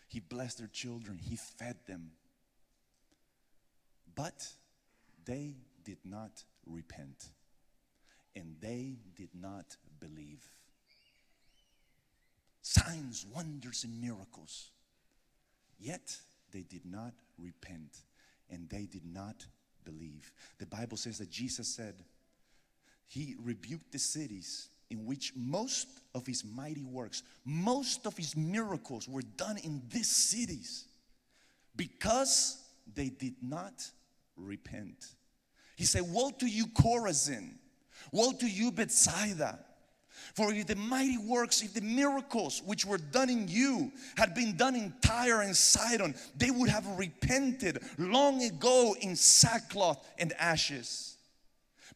He 0.07 0.21
blessed 0.21 0.59
their 0.59 0.69
children. 0.69 1.19
He 1.19 1.37
fed 1.37 1.77
them. 1.87 2.11
But 4.15 4.47
they 5.25 5.55
did 5.85 5.99
not 6.05 6.45
repent 6.67 7.31
and 8.37 8.57
they 8.61 8.99
did 9.17 9.31
not 9.35 9.77
believe. 10.01 10.47
Signs, 12.69 13.25
wonders, 13.35 13.85
and 13.85 13.99
miracles. 13.99 14.69
Yet 15.81 16.15
they 16.53 16.61
did 16.61 16.85
not 16.85 17.15
repent 17.39 17.97
and 18.51 18.69
they 18.69 18.85
did 18.85 19.07
not 19.07 19.47
believe. 19.87 20.31
The 20.59 20.67
Bible 20.67 20.99
says 20.99 21.17
that 21.17 21.31
Jesus 21.31 21.67
said, 21.67 21.95
He 23.07 23.37
rebuked 23.43 23.91
the 23.91 23.99
cities 23.99 24.69
in 24.91 25.07
which 25.07 25.33
most 25.35 25.89
of 26.15 26.27
His 26.27 26.45
mighty 26.45 26.85
works, 26.85 27.23
most 27.43 28.05
of 28.07 28.19
His 28.19 28.37
miracles 28.37 29.09
were 29.09 29.23
done 29.23 29.57
in 29.57 29.81
these 29.91 30.11
cities 30.11 30.85
because 31.75 32.63
they 32.95 33.09
did 33.09 33.37
not 33.41 33.83
repent. 34.37 35.07
He 35.75 35.85
said, 35.85 36.03
Woe 36.03 36.33
to 36.39 36.47
you, 36.47 36.67
Chorazin! 36.67 37.53
Woe 38.13 38.33
to 38.33 38.47
you, 38.47 38.73
Bethsaida! 38.73 39.59
For 40.35 40.53
if 40.53 40.67
the 40.67 40.77
mighty 40.77 41.19
works, 41.19 41.63
if 41.63 41.75
the 41.75 41.81
miracles 41.81 42.63
which 42.65 42.85
were 42.85 42.99
done 42.99 43.31
in 43.31 43.49
you 43.49 43.93
had 44.17 44.35
been 44.35 44.57
done 44.57 44.77
in 44.77 44.93
Tyre 45.01 45.43
and 45.43 45.57
Sidon, 45.57 46.15
they 46.37 46.51
would 46.51 46.69
have 46.69 46.87
repented 46.99 47.83
long 47.99 48.43
ago 48.43 48.95
in 49.01 49.17
sackcloth 49.17 50.07
and 50.19 50.33
ashes. 50.39 51.17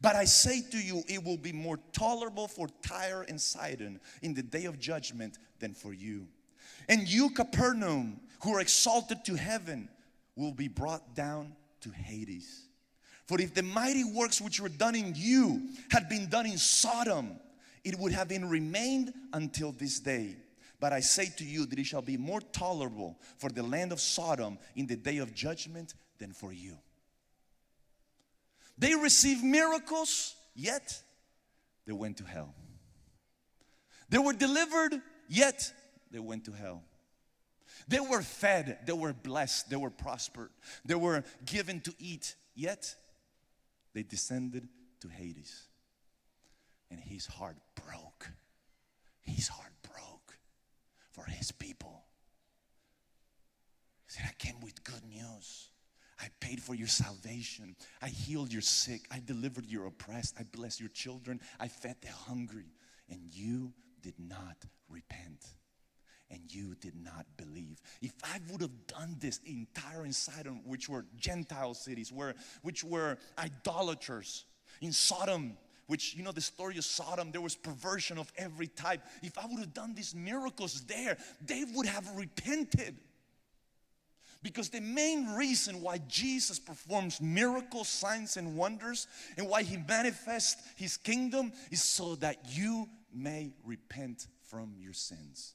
But 0.00 0.16
I 0.16 0.24
say 0.24 0.62
to 0.72 0.78
you, 0.78 1.04
it 1.06 1.22
will 1.22 1.36
be 1.36 1.52
more 1.52 1.78
tolerable 1.92 2.48
for 2.48 2.66
Tyre 2.82 3.24
and 3.28 3.40
Sidon 3.40 4.00
in 4.20 4.34
the 4.34 4.42
day 4.42 4.64
of 4.64 4.80
judgment 4.80 5.38
than 5.60 5.74
for 5.74 5.92
you. 5.92 6.26
And 6.88 7.08
you, 7.08 7.30
Capernaum, 7.30 8.20
who 8.42 8.54
are 8.56 8.60
exalted 8.60 9.24
to 9.26 9.36
heaven, 9.36 9.88
will 10.34 10.52
be 10.52 10.66
brought 10.66 11.14
down 11.14 11.52
to 11.82 11.90
Hades. 11.90 12.66
For 13.26 13.40
if 13.40 13.54
the 13.54 13.62
mighty 13.62 14.04
works 14.04 14.40
which 14.40 14.60
were 14.60 14.68
done 14.68 14.94
in 14.94 15.14
you 15.16 15.68
had 15.90 16.08
been 16.08 16.28
done 16.28 16.46
in 16.46 16.58
Sodom, 16.58 17.38
it 17.84 17.98
would 17.98 18.12
have 18.12 18.28
been 18.28 18.48
remained 18.48 19.12
until 19.32 19.72
this 19.72 20.00
day. 20.00 20.36
But 20.80 20.92
I 20.92 21.00
say 21.00 21.26
to 21.36 21.44
you 21.44 21.66
that 21.66 21.78
it 21.78 21.86
shall 21.86 22.02
be 22.02 22.16
more 22.16 22.40
tolerable 22.40 23.18
for 23.38 23.50
the 23.50 23.62
land 23.62 23.92
of 23.92 24.00
Sodom 24.00 24.58
in 24.74 24.86
the 24.86 24.96
day 24.96 25.18
of 25.18 25.34
judgment 25.34 25.94
than 26.18 26.32
for 26.32 26.52
you. 26.52 26.76
They 28.78 28.94
received 28.94 29.44
miracles, 29.44 30.34
yet 30.54 31.00
they 31.86 31.92
went 31.92 32.16
to 32.18 32.24
hell. 32.24 32.54
They 34.08 34.18
were 34.18 34.32
delivered, 34.32 35.00
yet 35.28 35.72
they 36.10 36.18
went 36.18 36.44
to 36.46 36.52
hell. 36.52 36.82
They 37.88 38.00
were 38.00 38.22
fed, 38.22 38.78
they 38.86 38.92
were 38.92 39.12
blessed, 39.12 39.70
they 39.70 39.76
were 39.76 39.90
prospered, 39.90 40.50
they 40.84 40.94
were 40.94 41.24
given 41.44 41.80
to 41.80 41.94
eat, 41.98 42.34
yet 42.54 42.94
they 43.94 44.02
descended 44.02 44.68
to 45.00 45.08
Hades. 45.08 45.68
And 46.92 47.00
his 47.00 47.24
heart 47.24 47.56
broke. 47.74 48.28
His 49.22 49.48
heart 49.48 49.72
broke 49.82 50.36
for 51.12 51.24
his 51.24 51.50
people. 51.50 52.04
He 54.06 54.12
said, 54.12 54.26
I 54.28 54.34
came 54.38 54.60
with 54.60 54.84
good 54.84 55.02
news. 55.08 55.70
I 56.20 56.26
paid 56.38 56.62
for 56.62 56.74
your 56.74 56.88
salvation. 56.88 57.76
I 58.02 58.08
healed 58.08 58.52
your 58.52 58.60
sick. 58.60 59.06
I 59.10 59.22
delivered 59.24 59.70
your 59.70 59.86
oppressed. 59.86 60.34
I 60.38 60.42
blessed 60.42 60.80
your 60.80 60.90
children. 60.90 61.40
I 61.58 61.68
fed 61.68 61.96
the 62.02 62.12
hungry. 62.12 62.74
And 63.08 63.22
you 63.32 63.72
did 64.02 64.14
not 64.18 64.56
repent. 64.90 65.46
And 66.30 66.40
you 66.48 66.74
did 66.74 66.94
not 66.94 67.24
believe. 67.38 67.80
If 68.02 68.12
I 68.22 68.38
would 68.50 68.60
have 68.60 68.86
done 68.86 69.16
this 69.18 69.40
in 69.46 69.66
Tyre 69.74 70.02
and 70.02 70.14
Sidon, 70.14 70.60
which 70.66 70.90
were 70.90 71.06
Gentile 71.16 71.72
cities, 71.72 72.12
where, 72.12 72.34
which 72.60 72.84
were 72.84 73.16
idolaters, 73.38 74.44
in 74.82 74.92
Sodom, 74.92 75.56
which 75.92 76.14
you 76.14 76.22
know 76.22 76.32
the 76.32 76.40
story 76.40 76.78
of 76.78 76.86
Sodom, 76.86 77.32
there 77.32 77.42
was 77.42 77.54
perversion 77.54 78.16
of 78.16 78.32
every 78.38 78.66
type. 78.66 79.02
If 79.22 79.36
I 79.36 79.44
would 79.44 79.58
have 79.58 79.74
done 79.74 79.94
these 79.94 80.14
miracles 80.14 80.80
there, 80.84 81.18
they 81.44 81.66
would 81.74 81.84
have 81.84 82.08
repented. 82.16 82.96
Because 84.42 84.70
the 84.70 84.80
main 84.80 85.34
reason 85.34 85.82
why 85.82 85.98
Jesus 86.08 86.58
performs 86.58 87.20
miracles, 87.20 87.90
signs, 87.90 88.38
and 88.38 88.56
wonders, 88.56 89.06
and 89.36 89.46
why 89.50 89.64
he 89.64 89.76
manifests 89.76 90.66
his 90.76 90.96
kingdom 90.96 91.52
is 91.70 91.82
so 91.82 92.14
that 92.14 92.38
you 92.48 92.88
may 93.12 93.52
repent 93.62 94.28
from 94.48 94.72
your 94.78 94.94
sins 94.94 95.52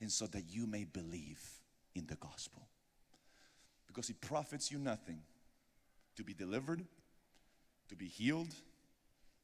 and 0.00 0.12
so 0.12 0.28
that 0.28 0.44
you 0.50 0.68
may 0.68 0.84
believe 0.84 1.42
in 1.96 2.06
the 2.06 2.14
gospel. 2.14 2.62
Because 3.88 4.08
it 4.08 4.20
profits 4.20 4.70
you 4.70 4.78
nothing 4.78 5.18
to 6.14 6.22
be 6.22 6.32
delivered, 6.32 6.84
to 7.88 7.96
be 7.96 8.06
healed, 8.06 8.54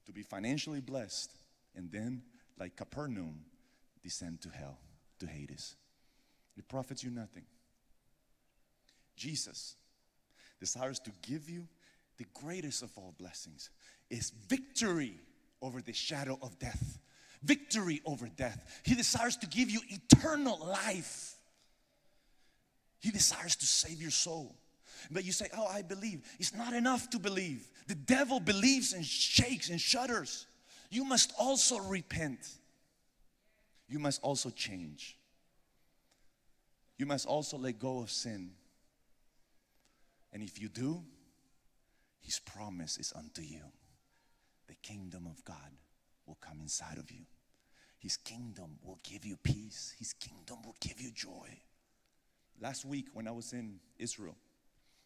to 0.09 0.13
be 0.13 0.23
financially 0.23 0.81
blessed, 0.81 1.31
and 1.77 1.93
then, 1.93 2.23
like 2.59 2.77
Capernaum, 2.77 3.45
descend 4.03 4.41
to 4.41 4.49
hell, 4.49 4.79
to 5.21 5.27
Hades. 5.27 5.77
It 6.57 6.67
profits 6.67 7.05
you 7.05 7.11
nothing. 7.11 7.45
Jesus 9.17 9.77
desires 10.59 10.99
to 11.01 11.13
give 11.23 11.51
you 11.51 11.69
the 12.17 12.25
greatest 12.35 12.83
of 12.83 12.91
all 12.97 13.15
blessings 13.19 13.69
is 14.11 14.31
victory 14.49 15.15
over 15.61 15.83
the 15.83 15.93
shadow 15.93 16.39
of 16.41 16.59
death. 16.59 16.99
Victory 17.43 18.01
over 18.07 18.29
death. 18.29 18.81
He 18.85 18.95
desires 18.95 19.37
to 19.37 19.47
give 19.47 19.71
you 19.71 19.81
eternal 19.89 20.59
life. 20.59 21.35
He 22.99 23.11
desires 23.11 23.57
to 23.57 23.67
save 23.67 24.01
your 24.01 24.11
soul. 24.11 24.57
But 25.11 25.25
you 25.25 25.33
say, 25.33 25.49
Oh, 25.57 25.67
I 25.67 25.83
believe. 25.83 26.23
It's 26.39 26.55
not 26.55 26.73
enough 26.73 27.11
to 27.11 27.19
believe. 27.19 27.69
The 27.87 27.95
devil 27.95 28.41
believes 28.41 28.93
and 28.93 29.05
shakes 29.05 29.71
and 29.71 29.81
shudders. 29.81 30.47
You 30.91 31.05
must 31.05 31.33
also 31.39 31.79
repent. 31.79 32.41
You 33.89 33.99
must 33.99 34.23
also 34.23 34.51
change. 34.51 35.17
You 36.99 37.07
must 37.07 37.27
also 37.27 37.57
let 37.57 37.79
go 37.79 38.01
of 38.01 38.11
sin. 38.11 38.51
And 40.33 40.43
if 40.43 40.61
you 40.61 40.69
do, 40.69 41.03
His 42.21 42.39
promise 42.39 42.99
is 42.99 43.13
unto 43.17 43.43
you. 43.43 43.63
The 44.67 44.75
kingdom 44.83 45.27
of 45.27 45.43
God 45.45 45.73
will 46.27 46.39
come 46.41 46.61
inside 46.61 46.99
of 46.99 47.11
you. 47.11 47.25
His 47.99 48.17
kingdom 48.17 48.79
will 48.83 48.99
give 49.03 49.25
you 49.25 49.37
peace. 49.37 49.95
His 49.99 50.13
kingdom 50.13 50.59
will 50.65 50.77
give 50.81 51.01
you 51.01 51.11
joy. 51.11 51.49
Last 52.61 52.85
week, 52.85 53.07
when 53.13 53.27
I 53.27 53.31
was 53.31 53.53
in 53.53 53.81
Israel, 53.99 54.37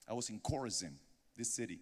I 0.08 0.12
was 0.12 0.30
in 0.30 0.40
Chorazin, 0.40 0.94
this 1.36 1.50
city. 1.50 1.80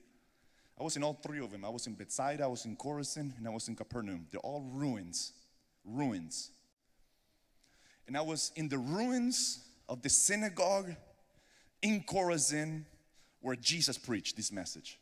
I 0.78 0.82
was 0.82 0.96
in 0.96 1.02
all 1.02 1.14
three 1.14 1.40
of 1.40 1.50
them. 1.50 1.64
I 1.64 1.68
was 1.68 1.86
in 1.86 1.94
Bethsaida, 1.94 2.44
I 2.44 2.46
was 2.46 2.64
in 2.64 2.76
Chorazin, 2.76 3.36
and 3.36 3.46
I 3.46 3.50
was 3.50 3.68
in 3.68 3.76
Capernaum. 3.76 4.26
They're 4.30 4.40
all 4.40 4.62
ruins, 4.72 5.32
ruins. 5.84 6.50
And 8.06 8.16
I 8.16 8.22
was 8.22 8.50
in 8.56 8.68
the 8.68 8.78
ruins 8.78 9.64
of 9.88 10.02
the 10.02 10.08
synagogue 10.08 10.94
in 11.82 12.02
Chorazin 12.02 12.84
where 13.40 13.56
Jesus 13.56 13.98
preached 13.98 14.36
this 14.36 14.52
message. 14.52 14.98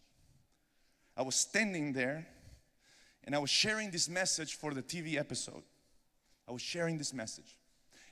I 1.17 1.23
was 1.23 1.35
standing 1.35 1.93
there 1.93 2.27
and 3.25 3.35
I 3.35 3.39
was 3.39 3.51
sharing 3.51 3.91
this 3.91 4.09
message 4.09 4.55
for 4.55 4.73
the 4.73 4.83
TV 4.83 5.19
episode. 5.19 5.63
I 6.49 6.53
was 6.53 6.63
sharing 6.63 6.97
this 6.97 7.13
message. 7.13 7.57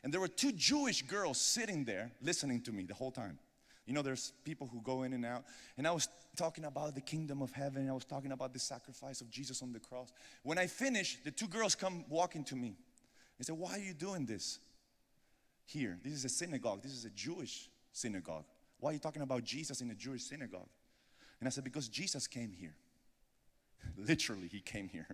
And 0.04 0.12
there 0.12 0.20
were 0.20 0.28
two 0.28 0.52
Jewish 0.52 1.02
girls 1.02 1.40
sitting 1.40 1.84
there 1.84 2.12
listening 2.20 2.60
to 2.62 2.72
me 2.72 2.84
the 2.84 2.94
whole 2.94 3.10
time. 3.10 3.38
You 3.86 3.94
know, 3.94 4.02
there's 4.02 4.32
people 4.44 4.66
who 4.66 4.80
go 4.82 5.04
in 5.04 5.12
and 5.12 5.24
out. 5.24 5.44
And 5.78 5.86
I 5.86 5.92
was 5.92 6.08
talking 6.36 6.64
about 6.64 6.94
the 6.96 7.00
kingdom 7.00 7.40
of 7.40 7.52
heaven. 7.52 7.88
I 7.88 7.92
was 7.92 8.04
talking 8.04 8.32
about 8.32 8.52
the 8.52 8.58
sacrifice 8.58 9.20
of 9.20 9.30
Jesus 9.30 9.62
on 9.62 9.72
the 9.72 9.78
cross. 9.78 10.12
When 10.42 10.58
I 10.58 10.66
finished, 10.66 11.24
the 11.24 11.30
two 11.30 11.46
girls 11.46 11.76
come 11.76 12.04
walking 12.08 12.42
to 12.44 12.56
me. 12.56 12.76
They 13.38 13.44
said, 13.44 13.56
Why 13.56 13.74
are 13.74 13.78
you 13.78 13.94
doing 13.94 14.26
this 14.26 14.58
here? 15.64 15.98
This 16.02 16.14
is 16.14 16.24
a 16.24 16.28
synagogue. 16.28 16.82
This 16.82 16.92
is 16.92 17.04
a 17.04 17.10
Jewish 17.10 17.70
synagogue. 17.92 18.44
Why 18.80 18.90
are 18.90 18.92
you 18.94 18.98
talking 18.98 19.22
about 19.22 19.44
Jesus 19.44 19.80
in 19.80 19.90
a 19.90 19.94
Jewish 19.94 20.22
synagogue? 20.22 20.68
And 21.38 21.46
I 21.46 21.50
said, 21.50 21.62
Because 21.62 21.88
Jesus 21.88 22.26
came 22.26 22.52
here. 22.52 22.74
Literally, 23.96 24.48
he 24.48 24.60
came 24.60 24.88
here. 24.88 25.06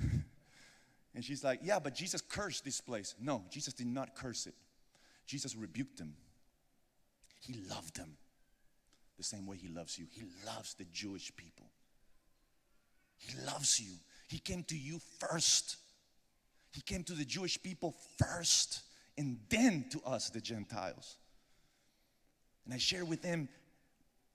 and 1.14 1.24
she's 1.24 1.44
like, 1.44 1.60
Yeah, 1.62 1.78
but 1.78 1.94
Jesus 1.94 2.20
cursed 2.20 2.64
this 2.64 2.80
place. 2.80 3.14
No, 3.20 3.44
Jesus 3.50 3.72
did 3.72 3.86
not 3.86 4.16
curse 4.16 4.48
it. 4.48 4.54
Jesus 5.26 5.54
rebuked 5.54 5.98
them. 5.98 6.14
He 7.40 7.54
loved 7.68 7.96
them. 7.96 8.16
the 9.16 9.24
same 9.24 9.46
way 9.46 9.56
He 9.56 9.68
loves 9.68 9.98
you. 9.98 10.06
He 10.10 10.24
loves 10.44 10.74
the 10.74 10.84
Jewish 10.92 11.34
people. 11.36 11.66
He 13.16 13.34
loves 13.46 13.80
you. 13.80 13.92
He 14.28 14.38
came 14.38 14.62
to 14.64 14.76
you 14.76 15.00
first. 15.18 15.76
He 16.72 16.80
came 16.82 17.02
to 17.04 17.14
the 17.14 17.24
Jewish 17.24 17.62
people 17.62 17.94
first 18.18 18.82
and 19.16 19.38
then 19.48 19.86
to 19.90 20.00
us, 20.02 20.28
the 20.30 20.40
Gentiles. 20.40 21.16
And 22.64 22.74
I 22.74 22.78
share 22.78 23.04
with 23.04 23.24
him 23.24 23.48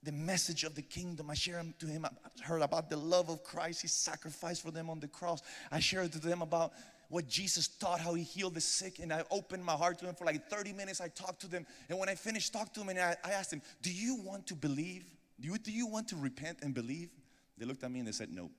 the 0.04 0.12
message 0.12 0.64
of 0.64 0.74
the 0.74 0.82
kingdom. 0.82 1.30
I 1.30 1.36
share 1.36 1.64
to 1.80 1.86
him, 1.86 2.06
I 2.06 2.44
heard 2.44 2.62
about 2.62 2.90
the 2.90 2.98
love 2.98 3.30
of 3.30 3.44
Christ, 3.44 3.84
his 3.84 3.92
sacrifice 3.92 4.60
for 4.60 4.72
them 4.72 4.90
on 4.90 5.00
the 5.00 5.08
cross. 5.08 5.42
I 5.72 5.80
share 5.80 6.08
to 6.08 6.20
them 6.20 6.42
about 6.42 6.74
what 7.12 7.28
Jesus 7.28 7.68
taught, 7.68 8.00
how 8.00 8.14
he 8.14 8.24
healed 8.24 8.54
the 8.54 8.62
sick, 8.62 9.00
and 9.00 9.12
I 9.12 9.26
opened 9.30 9.66
my 9.66 9.74
heart 9.74 10.00
to 10.00 10.06
him 10.06 10.16
for 10.16 10.24
like 10.24 10.50
30 10.50 10.72
minutes. 10.72 11.02
I 11.02 11.10
talked 11.10 11.42
to 11.42 11.48
them, 11.48 11.68
and 11.90 12.00
when 12.00 12.08
I 12.08 12.16
finished 12.16 12.54
talking 12.54 12.72
to 12.76 12.82
him, 12.82 12.90
and 12.90 12.98
I, 13.00 13.18
I 13.24 13.32
asked 13.34 13.52
him, 13.52 13.62
Do 13.82 13.92
you 13.92 14.16
want 14.16 14.48
to 14.48 14.56
believe? 14.56 15.04
Do 15.40 15.50
you, 15.50 15.58
do 15.58 15.74
you 15.74 15.88
want 15.88 16.08
to 16.10 16.16
repent 16.16 16.60
and 16.62 16.74
believe? 16.74 17.10
They 17.58 17.66
looked 17.66 17.84
at 17.84 17.92
me 17.92 18.00
and 18.00 18.08
they 18.08 18.14
said, 18.14 18.30
No. 18.32 18.50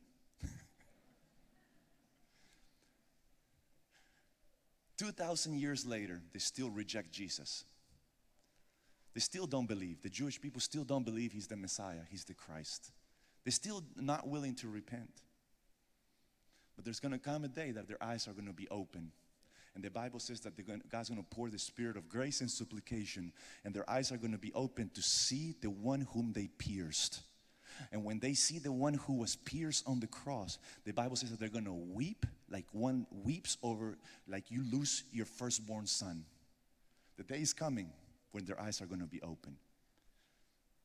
2,000 4.98 5.58
years 5.58 5.86
later, 5.86 6.20
they 6.34 6.38
still 6.38 6.68
reject 6.68 7.10
Jesus. 7.10 7.64
They 9.14 9.20
still 9.20 9.46
don't 9.46 9.66
believe. 9.66 10.02
The 10.02 10.10
Jewish 10.10 10.38
people 10.38 10.60
still 10.60 10.84
don't 10.84 11.04
believe 11.04 11.32
he's 11.32 11.46
the 11.46 11.56
Messiah, 11.56 12.02
he's 12.10 12.24
the 12.24 12.34
Christ. 12.34 12.90
They're 13.44 13.52
still 13.52 13.82
not 13.96 14.28
willing 14.28 14.54
to 14.56 14.68
repent. 14.68 15.10
But 16.82 16.86
there's 16.86 16.98
going 16.98 17.12
to 17.12 17.18
come 17.18 17.44
a 17.44 17.48
day 17.48 17.70
that 17.70 17.86
their 17.86 18.02
eyes 18.02 18.26
are 18.26 18.32
going 18.32 18.48
to 18.48 18.52
be 18.52 18.66
open. 18.68 19.12
And 19.76 19.84
the 19.84 19.90
Bible 19.90 20.18
says 20.18 20.40
that 20.40 20.56
going, 20.66 20.82
God's 20.90 21.10
going 21.10 21.22
to 21.22 21.28
pour 21.30 21.48
the 21.48 21.58
spirit 21.58 21.96
of 21.96 22.08
grace 22.08 22.40
and 22.40 22.50
supplication, 22.50 23.32
and 23.64 23.72
their 23.72 23.88
eyes 23.88 24.10
are 24.10 24.16
going 24.16 24.32
to 24.32 24.38
be 24.38 24.52
open 24.52 24.90
to 24.94 25.00
see 25.00 25.54
the 25.60 25.70
one 25.70 26.08
whom 26.12 26.32
they 26.32 26.48
pierced. 26.58 27.20
And 27.92 28.04
when 28.04 28.18
they 28.18 28.34
see 28.34 28.58
the 28.58 28.72
one 28.72 28.94
who 28.94 29.12
was 29.12 29.36
pierced 29.36 29.86
on 29.86 30.00
the 30.00 30.08
cross, 30.08 30.58
the 30.84 30.92
Bible 30.92 31.14
says 31.14 31.30
that 31.30 31.38
they're 31.38 31.48
going 31.48 31.66
to 31.66 31.72
weep 31.72 32.26
like 32.50 32.66
one 32.72 33.06
weeps 33.12 33.58
over, 33.62 33.96
like 34.26 34.50
you 34.50 34.64
lose 34.72 35.04
your 35.12 35.26
firstborn 35.26 35.86
son. 35.86 36.24
The 37.16 37.22
day 37.22 37.42
is 37.42 37.52
coming 37.52 37.92
when 38.32 38.44
their 38.44 38.60
eyes 38.60 38.82
are 38.82 38.86
going 38.86 39.02
to 39.02 39.06
be 39.06 39.22
open. 39.22 39.56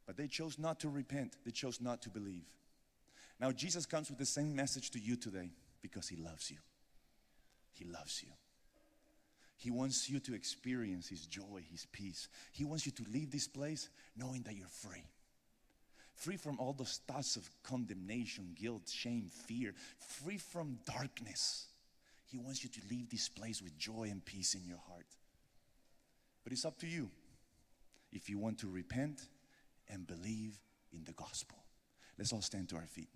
But 0.05 0.15
they 0.15 0.27
chose 0.27 0.59
not 0.59 0.79
to 0.81 0.89
repent, 0.89 1.37
they 1.43 1.49
chose 1.49 1.81
not 1.81 2.03
to 2.03 2.09
believe. 2.11 2.45
Now, 3.39 3.51
Jesus 3.51 3.87
comes 3.87 4.09
with 4.09 4.19
the 4.19 4.27
same 4.27 4.55
message 4.55 4.91
to 4.91 4.99
you 4.99 5.15
today 5.15 5.49
because 5.81 6.07
He 6.07 6.15
loves 6.15 6.51
you. 6.51 6.57
He 7.73 7.85
loves 7.85 8.23
you. 8.23 8.31
He 9.57 9.71
wants 9.71 10.09
you 10.09 10.19
to 10.19 10.35
experience 10.35 11.07
His 11.07 11.25
joy, 11.25 11.63
His 11.71 11.85
peace. 11.91 12.27
He 12.51 12.63
wants 12.63 12.85
you 12.85 12.91
to 12.93 13.05
leave 13.11 13.31
this 13.31 13.47
place 13.47 13.89
knowing 14.15 14.43
that 14.43 14.55
you're 14.55 14.67
free 14.67 15.03
free 16.17 16.35
from 16.35 16.59
all 16.59 16.73
those 16.73 16.99
thoughts 17.07 17.35
of 17.35 17.49
condemnation, 17.63 18.55
guilt, 18.59 18.89
shame, 18.89 19.29
fear, 19.45 19.73
free 19.99 20.37
from 20.37 20.79
darkness. 20.85 21.67
He 22.25 22.37
wants 22.37 22.63
you 22.63 22.69
to 22.69 22.81
leave 22.89 23.09
this 23.09 23.29
place 23.29 23.61
with 23.61 23.77
joy 23.77 24.09
and 24.11 24.25
peace 24.25 24.55
in 24.55 24.65
your 24.65 24.79
heart. 24.89 25.05
But 26.43 26.53
it's 26.53 26.65
up 26.65 26.79
to 26.79 26.87
you 26.87 27.09
if 28.11 28.29
you 28.29 28.39
want 28.39 28.59
to 28.59 28.67
repent 28.67 29.21
and 29.89 30.07
believe 30.07 30.57
in 30.91 31.03
the 31.05 31.13
gospel. 31.13 31.57
Let's 32.17 32.33
all 32.33 32.41
stand 32.41 32.69
to 32.69 32.77
our 32.77 32.87
feet. 32.87 33.09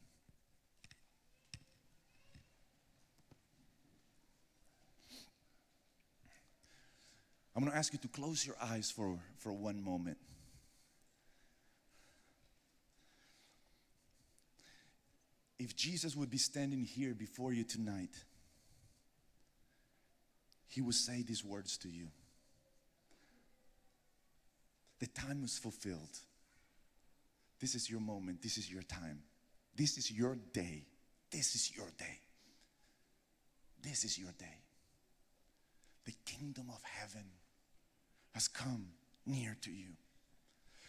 I'm 7.61 7.65
going 7.65 7.73
to 7.73 7.77
ask 7.77 7.93
you 7.93 7.99
to 7.99 8.07
close 8.07 8.43
your 8.43 8.55
eyes 8.59 8.89
for, 8.89 9.19
for 9.37 9.53
one 9.53 9.83
moment. 9.83 10.17
if 15.59 15.75
Jesus 15.75 16.15
would 16.15 16.31
be 16.31 16.39
standing 16.39 16.81
here 16.81 17.13
before 17.13 17.53
you 17.53 17.63
tonight, 17.63 18.09
he 20.67 20.81
would 20.81 20.95
say 20.95 21.21
these 21.21 21.45
words 21.45 21.77
to 21.77 21.87
you. 21.87 22.07
The 24.97 25.05
time 25.05 25.43
is 25.43 25.59
fulfilled. 25.59 26.17
This 27.59 27.75
is 27.75 27.91
your 27.91 27.99
moment. 27.99 28.41
This 28.41 28.57
is 28.57 28.71
your 28.71 28.81
time. 28.81 29.19
This 29.75 29.99
is 29.99 30.11
your 30.11 30.35
day. 30.51 30.85
This 31.29 31.53
is 31.53 31.77
your 31.77 31.91
day. 31.95 32.21
This 33.83 34.03
is 34.03 34.17
your 34.17 34.31
day. 34.39 34.63
The 36.05 36.13
kingdom 36.25 36.71
of 36.73 36.81
heaven 36.81 37.25
has 38.33 38.47
come 38.47 38.87
near 39.25 39.57
to 39.61 39.71
you. 39.71 39.89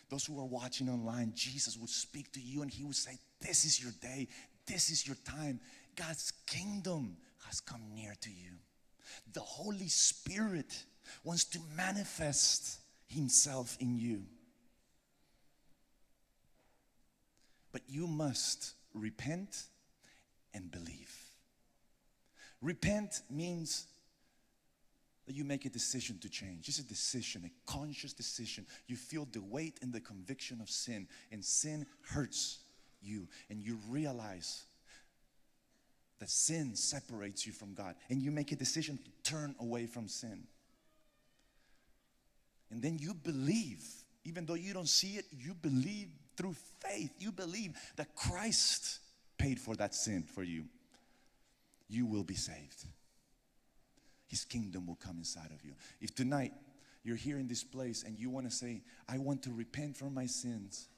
Those 0.08 0.26
who 0.26 0.38
are 0.38 0.46
watching 0.46 0.88
online, 0.88 1.32
Jesus 1.34 1.78
would 1.78 1.88
speak 1.88 2.32
to 2.32 2.40
you 2.40 2.62
and 2.62 2.70
he 2.70 2.84
would 2.84 2.96
say, 2.96 3.18
This 3.40 3.64
is 3.64 3.82
your 3.82 3.92
day. 4.00 4.28
This 4.66 4.90
is 4.90 5.06
your 5.06 5.16
time. 5.24 5.60
God's 5.96 6.32
kingdom 6.46 7.16
has 7.46 7.60
come 7.60 7.82
near 7.94 8.14
to 8.20 8.30
you. 8.30 8.52
The 9.32 9.40
Holy 9.40 9.88
Spirit 9.88 10.84
wants 11.24 11.44
to 11.44 11.58
manifest 11.76 12.78
Himself 13.06 13.76
in 13.80 13.96
you. 13.98 14.24
But 17.72 17.82
you 17.88 18.06
must 18.06 18.74
repent 18.94 19.64
and 20.54 20.70
believe. 20.70 21.14
Repent 22.60 23.22
means 23.30 23.86
that 25.26 25.36
you 25.36 25.44
make 25.44 25.64
a 25.64 25.70
decision 25.70 26.18
to 26.18 26.28
change. 26.28 26.68
It's 26.68 26.78
a 26.78 26.84
decision, 26.84 27.44
a 27.44 27.70
conscious 27.70 28.12
decision. 28.12 28.66
You 28.86 28.96
feel 28.96 29.28
the 29.30 29.42
weight 29.42 29.78
and 29.82 29.92
the 29.92 30.00
conviction 30.00 30.60
of 30.60 30.68
sin, 30.68 31.06
and 31.30 31.44
sin 31.44 31.86
hurts 32.08 32.58
you 33.02 33.28
and 33.50 33.60
you 33.62 33.78
realize 33.88 34.64
that 36.18 36.30
sin 36.30 36.76
separates 36.76 37.46
you 37.46 37.52
from 37.52 37.74
God 37.74 37.96
and 38.08 38.22
you 38.22 38.30
make 38.30 38.52
a 38.52 38.56
decision 38.56 38.98
to 38.98 39.30
turn 39.30 39.54
away 39.60 39.86
from 39.86 40.08
sin. 40.08 40.44
And 42.70 42.80
then 42.80 42.98
you 42.98 43.12
believe, 43.12 43.84
even 44.24 44.46
though 44.46 44.54
you 44.54 44.72
don't 44.72 44.88
see 44.88 45.16
it, 45.16 45.26
you 45.30 45.54
believe 45.54 46.08
through 46.36 46.54
faith. 46.80 47.12
You 47.18 47.32
believe 47.32 47.76
that 47.96 48.14
Christ 48.14 49.00
paid 49.36 49.60
for 49.60 49.74
that 49.76 49.94
sin 49.94 50.22
for 50.22 50.42
you. 50.42 50.64
You 51.88 52.06
will 52.06 52.24
be 52.24 52.36
saved. 52.36 52.86
His 54.32 54.46
kingdom 54.46 54.86
will 54.86 54.94
come 54.96 55.18
inside 55.18 55.50
of 55.52 55.62
you. 55.62 55.74
If 56.00 56.14
tonight 56.14 56.54
you're 57.04 57.16
here 57.16 57.36
in 57.36 57.48
this 57.48 57.62
place 57.62 58.02
and 58.02 58.18
you 58.18 58.30
want 58.30 58.48
to 58.48 58.50
say, 58.50 58.80
I 59.06 59.18
want 59.18 59.42
to 59.42 59.52
repent 59.52 59.94
from 59.94 60.14
my 60.14 60.24
sins, 60.24 60.88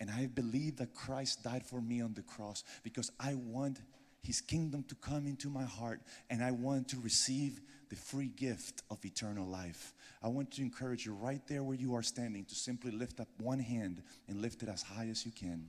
and 0.00 0.10
I 0.10 0.26
believe 0.26 0.78
that 0.78 0.92
Christ 0.92 1.44
died 1.44 1.64
for 1.64 1.80
me 1.80 2.00
on 2.00 2.12
the 2.12 2.22
cross 2.22 2.64
because 2.82 3.12
I 3.20 3.34
want 3.34 3.78
His 4.24 4.40
kingdom 4.40 4.82
to 4.88 4.96
come 4.96 5.28
into 5.28 5.48
my 5.48 5.62
heart 5.62 6.00
and 6.28 6.42
I 6.42 6.50
want 6.50 6.88
to 6.88 6.98
receive 6.98 7.60
the 7.88 7.94
free 7.94 8.32
gift 8.34 8.82
of 8.90 9.04
eternal 9.04 9.46
life. 9.46 9.94
I 10.20 10.26
want 10.26 10.50
to 10.54 10.62
encourage 10.62 11.06
you 11.06 11.14
right 11.14 11.46
there 11.46 11.62
where 11.62 11.76
you 11.76 11.94
are 11.94 12.02
standing 12.02 12.44
to 12.46 12.54
simply 12.56 12.90
lift 12.90 13.20
up 13.20 13.28
one 13.38 13.60
hand 13.60 14.02
and 14.26 14.42
lift 14.42 14.64
it 14.64 14.68
as 14.68 14.82
high 14.82 15.06
as 15.06 15.24
you 15.24 15.30
can. 15.30 15.68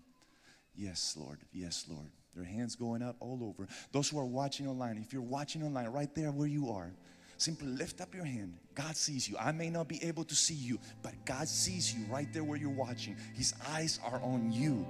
Yes, 0.76 1.16
Lord. 1.16 1.38
Yes, 1.54 1.86
Lord. 1.88 2.10
There 2.36 2.44
are 2.44 2.48
hands 2.48 2.76
going 2.76 3.02
up 3.02 3.18
all 3.20 3.40
over. 3.44 3.68
Those 3.92 4.10
who 4.10 4.20
are 4.20 4.26
watching 4.26 4.68
online, 4.68 4.98
if 4.98 5.12
you're 5.12 5.22
watching 5.22 5.64
online 5.64 5.88
right 5.90 6.14
there 6.16 6.32
where 6.32 6.48
you 6.48 6.70
are, 6.72 6.94
Simply 7.42 7.70
lift 7.70 8.02
up 8.02 8.14
your 8.14 8.24
hand. 8.24 8.54
God 8.76 8.96
sees 8.96 9.28
you. 9.28 9.36
I 9.36 9.52
may 9.52 9.72
not 9.72 9.88
be 9.88 10.00
able 10.04 10.24
to 10.26 10.36
see 10.36 10.54
you, 10.54 10.78
but 11.02 11.14
God 11.26 11.48
sees 11.48 11.92
you 11.92 12.06
right 12.06 12.32
there 12.32 12.44
where 12.44 12.56
you're 12.56 12.70
watching. 12.70 13.16
His 13.34 13.56
eyes 13.68 14.00
are 14.06 14.22
on 14.22 14.52
you. 14.52 14.86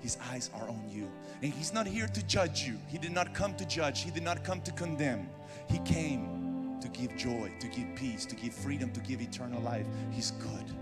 His 0.00 0.16
eyes 0.30 0.48
are 0.54 0.68
on 0.68 0.88
you. 0.88 1.10
And 1.42 1.52
He's 1.52 1.74
not 1.74 1.88
here 1.88 2.06
to 2.06 2.22
judge 2.28 2.62
you. 2.62 2.78
He 2.86 2.98
did 2.98 3.10
not 3.10 3.34
come 3.34 3.56
to 3.56 3.64
judge, 3.64 4.02
He 4.02 4.12
did 4.12 4.22
not 4.22 4.44
come 4.44 4.60
to 4.60 4.70
condemn. 4.70 5.28
He 5.68 5.80
came 5.80 6.78
to 6.80 6.88
give 6.90 7.16
joy, 7.16 7.50
to 7.58 7.66
give 7.66 7.96
peace, 7.96 8.24
to 8.26 8.36
give 8.36 8.54
freedom, 8.54 8.92
to 8.92 9.00
give 9.00 9.20
eternal 9.20 9.60
life. 9.60 9.86
He's 10.12 10.30
good. 10.30 10.72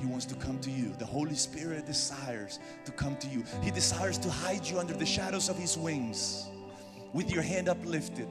He 0.00 0.06
wants 0.06 0.26
to 0.26 0.34
come 0.34 0.58
to 0.60 0.70
you. 0.70 0.94
The 0.98 1.06
Holy 1.06 1.34
Spirit 1.34 1.86
desires 1.86 2.58
to 2.84 2.92
come 2.92 3.16
to 3.16 3.28
you. 3.28 3.44
He 3.62 3.70
desires 3.70 4.18
to 4.18 4.30
hide 4.30 4.66
you 4.66 4.78
under 4.78 4.94
the 4.94 5.06
shadows 5.06 5.48
of 5.48 5.56
His 5.56 5.76
wings 5.78 6.48
with 7.14 7.30
your 7.30 7.42
hand 7.42 7.68
uplifted, 7.68 8.28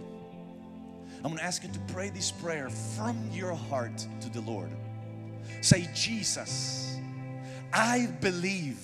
I'm 1.18 1.30
going 1.30 1.38
to 1.38 1.44
ask 1.44 1.64
you 1.64 1.70
to 1.70 1.80
pray 1.94 2.10
this 2.10 2.32
prayer 2.32 2.70
from 2.70 3.18
your 3.32 3.56
heart 3.56 4.06
to 4.20 4.30
the 4.30 4.42
Lord. 4.42 4.70
Say, 5.62 5.90
Jesus, 5.96 6.98
I 7.72 8.08
believe 8.20 8.78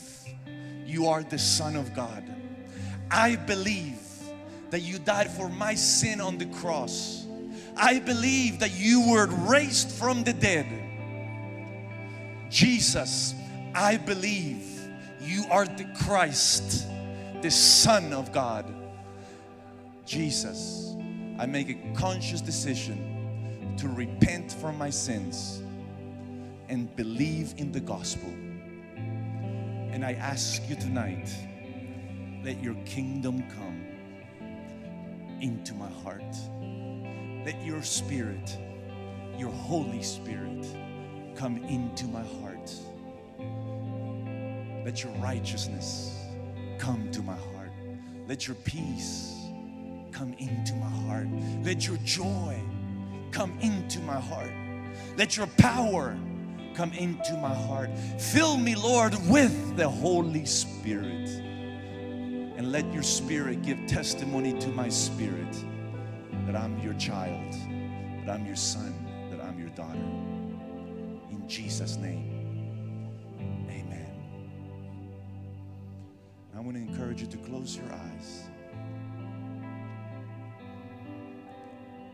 you 0.86 1.08
are 1.08 1.22
the 1.22 1.38
Son 1.38 1.76
of 1.76 1.94
God. 1.94 2.24
I 3.12 3.36
believe 3.36 4.00
that 4.70 4.80
you 4.80 5.00
died 5.00 5.30
for 5.30 5.50
my 5.50 5.76
sin 5.76 6.22
on 6.22 6.38
the 6.38 6.46
cross. 6.46 7.26
I 7.76 8.00
believe 8.00 8.60
that 8.60 8.72
you 8.72 9.10
were 9.10 9.28
raised 9.28 9.92
from 9.92 10.24
the 10.24 10.34
dead. 10.34 10.66
Jesus, 12.50 13.36
I 13.76 13.98
believe 13.98 14.66
you 15.22 15.46
are 15.52 15.66
the 15.66 15.86
Christ, 16.04 16.88
the 17.42 17.52
Son 17.52 18.12
of 18.14 18.32
God. 18.32 18.74
Jesus, 20.06 20.96
I 21.38 21.46
make 21.46 21.70
a 21.70 21.94
conscious 21.94 22.42
decision 22.42 23.76
to 23.78 23.88
repent 23.88 24.52
from 24.52 24.78
my 24.78 24.90
sins 24.90 25.62
and 26.68 26.94
believe 26.96 27.54
in 27.58 27.72
the 27.72 27.80
gospel. 27.80 28.30
And 29.92 30.04
I 30.04 30.14
ask 30.14 30.68
you 30.68 30.76
tonight, 30.76 31.30
let 32.44 32.62
your 32.64 32.76
kingdom 32.86 33.44
come 33.50 33.86
into 35.42 35.74
my 35.76 35.90
heart. 36.04 36.36
Let 37.46 37.64
your 37.64 37.84
spirit, 37.84 38.58
your 39.38 39.52
Holy 39.52 40.02
Spirit, 40.02 40.66
come 41.40 41.56
into 41.70 42.04
my 42.08 42.22
heart. 42.22 42.70
Let 44.84 45.02
your 45.06 45.14
righteousness 45.14 46.14
come 46.78 47.10
to 47.14 47.22
my 47.22 47.38
heart. 47.38 47.72
Let 48.28 48.46
your 48.46 48.56
peace 48.66 49.38
come 50.12 50.36
into 50.38 50.76
my 50.76 50.90
heart. 51.08 51.28
Let 51.64 51.88
your 51.88 51.96
joy 52.04 52.62
come 53.32 53.58
into 53.62 54.02
my 54.02 54.20
heart. 54.20 54.52
Let 55.16 55.38
your 55.38 55.48
power 55.58 56.18
come 56.74 56.92
into 56.92 57.38
my 57.38 57.54
heart. 57.54 57.90
Fill 58.20 58.58
me, 58.58 58.76
Lord, 58.76 59.16
with 59.30 59.78
the 59.78 59.88
Holy 59.88 60.44
Spirit. 60.44 61.30
And 62.58 62.70
let 62.74 62.92
your 62.94 63.04
spirit 63.04 63.62
give 63.62 63.78
testimony 63.88 64.60
to 64.60 64.68
my 64.68 64.90
spirit 64.90 65.56
that 66.46 66.58
I'm 66.58 66.78
your 66.80 66.96
child, 66.96 67.54
that 68.26 68.30
I'm 68.30 68.46
your 68.46 68.58
son, 68.58 68.94
that 69.32 69.40
I'm 69.40 69.58
your 69.58 69.70
daughter. 69.70 70.19
Jesus' 71.50 71.98
name, 71.98 73.10
amen. 73.68 74.06
I 76.56 76.60
want 76.60 76.78
to 76.78 76.82
encourage 76.82 77.22
you 77.22 77.28
to 77.28 77.38
close 77.38 77.76
your 77.76 77.92
eyes 77.92 78.44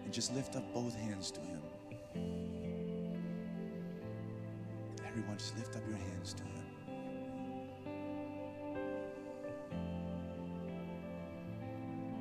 and 0.06 0.14
just 0.14 0.34
lift 0.34 0.56
up 0.56 0.74
both 0.74 0.96
hands 0.96 1.32
to 1.32 1.42
Him. 1.42 1.60
Everyone, 5.06 5.38
just 5.38 5.58
lift 5.58 5.76
up 5.76 5.84
your 5.86 5.98
hands 5.98 6.34
to 6.36 6.44
Him. 6.44 6.64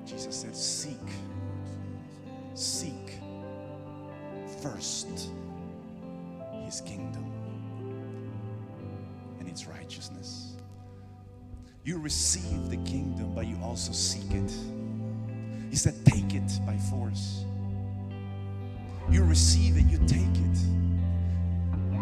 Jesus 0.04 0.34
said, 0.34 0.56
Seek, 0.56 0.98
seek 2.54 3.20
first 4.60 5.28
His 6.74 6.80
kingdom 6.80 7.24
and 9.38 9.48
its 9.48 9.68
righteousness. 9.68 10.56
You 11.84 11.98
receive 11.98 12.68
the 12.68 12.78
kingdom, 12.78 13.32
but 13.32 13.46
you 13.46 13.56
also 13.62 13.92
seek 13.92 14.28
it. 14.32 14.52
He 15.70 15.76
said, 15.76 15.94
Take 16.04 16.34
it 16.34 16.50
by 16.66 16.76
force. 16.76 17.44
You 19.08 19.22
receive 19.22 19.76
it, 19.76 19.84
you 19.84 19.98
take 20.08 20.18
it. 20.18 20.58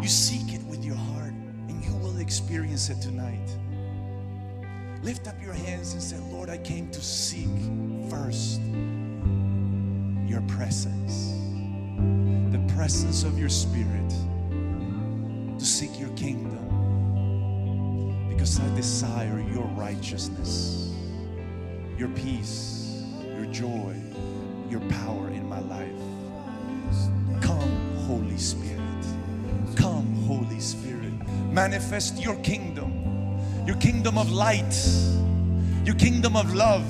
You 0.01 0.07
seek 0.07 0.55
it 0.55 0.63
with 0.63 0.83
your 0.83 0.95
heart, 0.95 1.33
and 1.67 1.85
you 1.85 1.95
will 1.97 2.17
experience 2.17 2.89
it 2.89 2.99
tonight. 2.99 3.55
Lift 5.03 5.27
up 5.27 5.39
your 5.39 5.53
hands 5.53 5.93
and 5.93 6.01
say, 6.01 6.17
Lord, 6.31 6.49
I 6.49 6.57
came 6.57 6.89
to 6.89 6.99
seek 6.99 7.45
first 8.09 8.59
your 10.25 10.41
presence, 10.47 11.35
the 12.51 12.73
presence 12.73 13.23
of 13.23 13.37
your 13.37 13.49
spirit, 13.49 14.11
to 15.63 15.69
seek 15.69 15.97
your 15.97 16.09
kingdom, 16.09 16.67
because 18.27 18.59
I 18.59 18.75
desire 18.75 19.39
your 19.53 19.63
righteousness, 19.67 20.93
your 21.97 22.09
peace, 22.09 23.05
your 23.37 23.45
joy, 23.45 23.95
your 24.69 24.81
power 24.89 25.29
in 25.29 25.47
my 25.47 25.61
life. 25.61 25.87
Come, 27.41 27.95
Holy 27.99 28.37
Spirit. 28.37 29.05
Come, 29.77 30.13
Holy 30.27 30.59
Spirit. 30.59 31.13
Manifest 31.53 32.21
your 32.21 32.35
kingdom, 32.41 33.39
your 33.65 33.77
kingdom 33.77 34.17
of 34.17 34.33
light, 34.33 34.75
your 35.85 35.95
kingdom 35.95 36.35
of 36.35 36.53
love, 36.53 36.85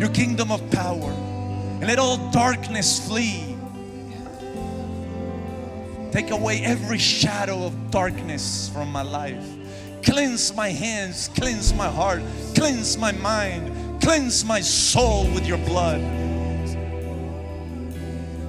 your 0.00 0.08
kingdom 0.08 0.50
of 0.50 0.62
power. 0.70 1.10
And 1.10 1.86
let 1.86 1.98
all 1.98 2.30
darkness 2.30 3.06
flee. 3.06 3.53
Take 6.14 6.30
away 6.30 6.60
every 6.62 6.98
shadow 6.98 7.64
of 7.64 7.90
darkness 7.90 8.70
from 8.72 8.92
my 8.92 9.02
life. 9.02 9.44
Cleanse 10.04 10.54
my 10.54 10.68
hands, 10.68 11.28
cleanse 11.34 11.74
my 11.74 11.88
heart, 11.88 12.22
cleanse 12.54 12.96
my 12.96 13.10
mind, 13.10 14.00
cleanse 14.00 14.44
my 14.44 14.60
soul 14.60 15.24
with 15.34 15.44
your 15.44 15.58
blood. 15.58 16.00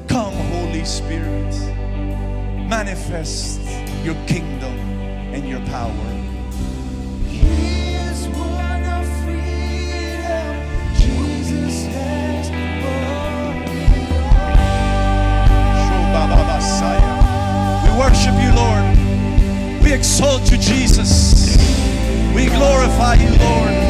Come, 0.07 0.35
Holy 0.53 0.85
Spirit, 0.85 1.55
manifest 2.69 3.59
your 4.03 4.13
kingdom 4.27 4.77
and 5.33 5.49
your 5.49 5.61
power. 5.61 5.91
He 7.27 7.95
is 7.95 8.27
worship 17.97 18.35
you, 18.41 18.53
Lord. 18.53 19.81
We 19.81 19.93
exalt 19.93 20.51
you, 20.51 20.57
Jesus. 20.57 21.55
We 22.35 22.47
glorify 22.47 23.15
you, 23.15 23.29
Lord. 23.37 23.84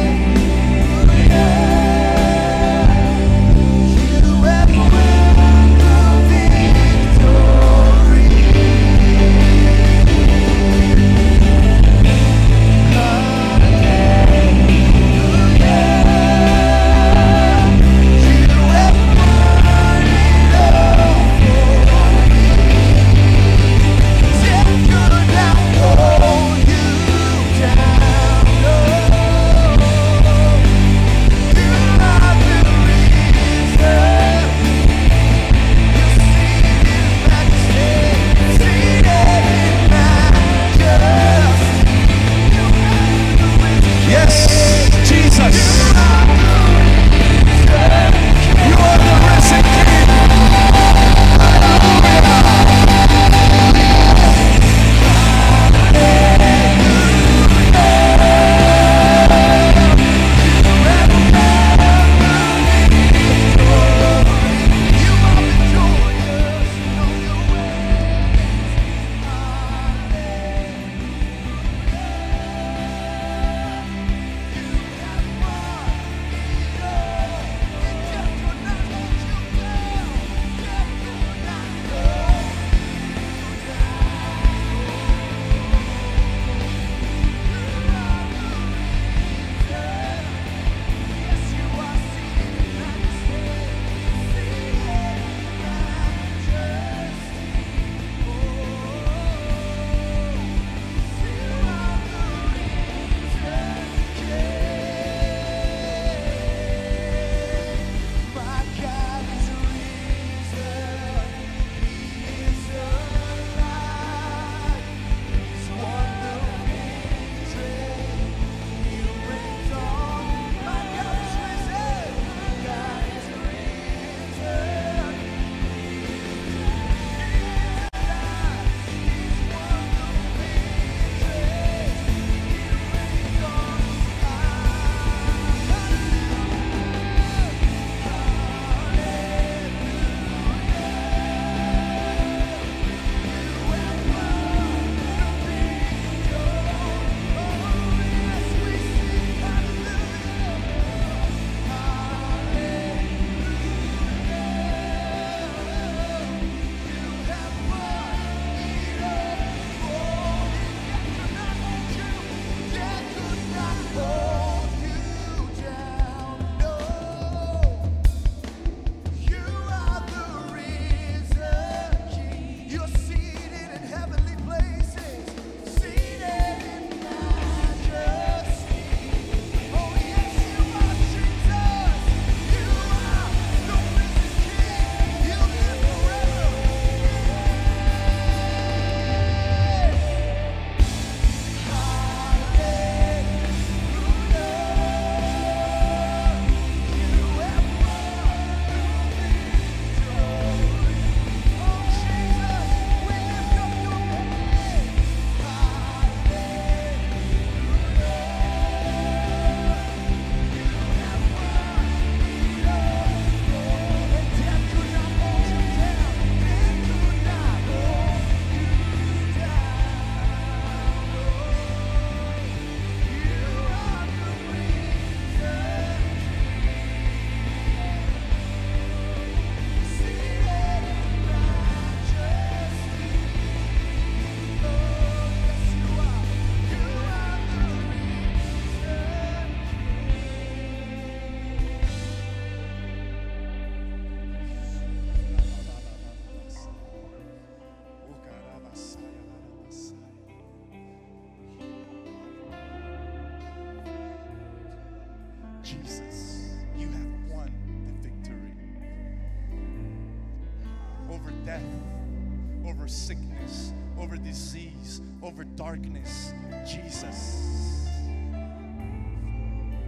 Darkness. 265.56 266.34
Jesus, 266.66 267.88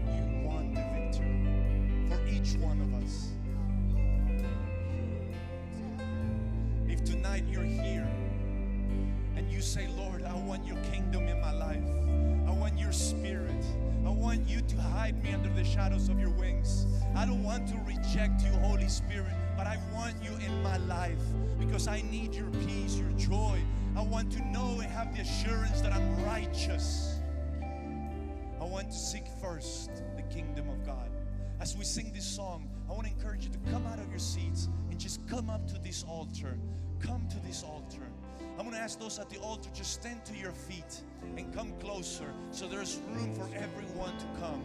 you 0.06 0.46
won 0.46 0.72
the 0.72 0.80
victory 0.94 1.44
for 2.08 2.26
each 2.26 2.54
one 2.62 2.80
of 2.80 2.94
us. 3.04 3.28
If 6.88 7.04
tonight 7.04 7.44
you're 7.50 7.62
here 7.62 8.08
and 9.36 9.50
you 9.52 9.60
say, 9.60 9.88
Lord, 9.88 10.22
I 10.22 10.34
want 10.34 10.66
your 10.66 10.78
kingdom 10.90 11.28
in 11.28 11.38
my 11.38 11.52
life, 11.52 11.84
I 12.48 12.52
want 12.52 12.78
your 12.78 12.92
spirit, 12.92 13.64
I 14.06 14.10
want 14.10 14.48
you 14.48 14.62
to 14.62 14.76
hide 14.80 15.22
me 15.22 15.34
under 15.34 15.50
the 15.50 15.64
shadows 15.64 16.08
of 16.08 16.18
your 16.18 16.30
wings. 16.30 16.86
I 17.14 17.26
don't 17.26 17.42
want 17.42 17.68
to 17.68 17.76
reject 17.86 18.42
you, 18.42 18.52
Holy 18.60 18.88
Spirit, 18.88 19.34
but 19.54 19.66
I 19.66 19.78
want 19.92 20.14
you 20.22 20.30
in 20.46 20.62
my 20.62 20.78
life 20.78 21.20
because 21.58 21.86
I 21.88 22.00
need 22.10 22.34
your 22.34 22.50
peace, 22.64 22.96
your 22.96 23.10
joy. 23.18 23.60
I 23.98 24.02
want 24.02 24.30
to 24.34 24.40
know 24.52 24.78
and 24.78 24.88
have 24.92 25.12
the 25.12 25.22
assurance 25.22 25.80
that 25.80 25.92
I'm 25.92 26.24
righteous. 26.24 27.16
I 28.60 28.64
want 28.64 28.92
to 28.92 28.96
seek 28.96 29.24
first 29.42 29.90
the 30.14 30.22
kingdom 30.32 30.68
of 30.68 30.86
God. 30.86 31.10
As 31.60 31.76
we 31.76 31.84
sing 31.84 32.12
this 32.14 32.24
song, 32.24 32.70
I 32.88 32.92
want 32.92 33.08
to 33.08 33.12
encourage 33.12 33.44
you 33.44 33.50
to 33.50 33.58
come 33.72 33.84
out 33.88 33.98
of 33.98 34.08
your 34.08 34.20
seats 34.20 34.68
and 34.88 35.00
just 35.00 35.26
come 35.26 35.50
up 35.50 35.66
to 35.72 35.80
this 35.80 36.04
altar. 36.04 36.56
Come 37.00 37.26
to 37.28 37.40
this 37.44 37.64
altar. 37.64 38.06
I'm 38.56 38.64
going 38.64 38.76
to 38.76 38.80
ask 38.80 39.00
those 39.00 39.18
at 39.18 39.30
the 39.30 39.38
altar 39.38 39.68
just 39.74 39.94
stand 39.94 40.24
to 40.26 40.34
your 40.36 40.52
feet 40.52 41.02
and 41.36 41.52
come 41.52 41.72
closer 41.80 42.32
so 42.52 42.68
there's 42.68 43.00
room 43.10 43.34
for 43.34 43.48
everyone 43.56 44.16
to 44.16 44.26
come. 44.40 44.62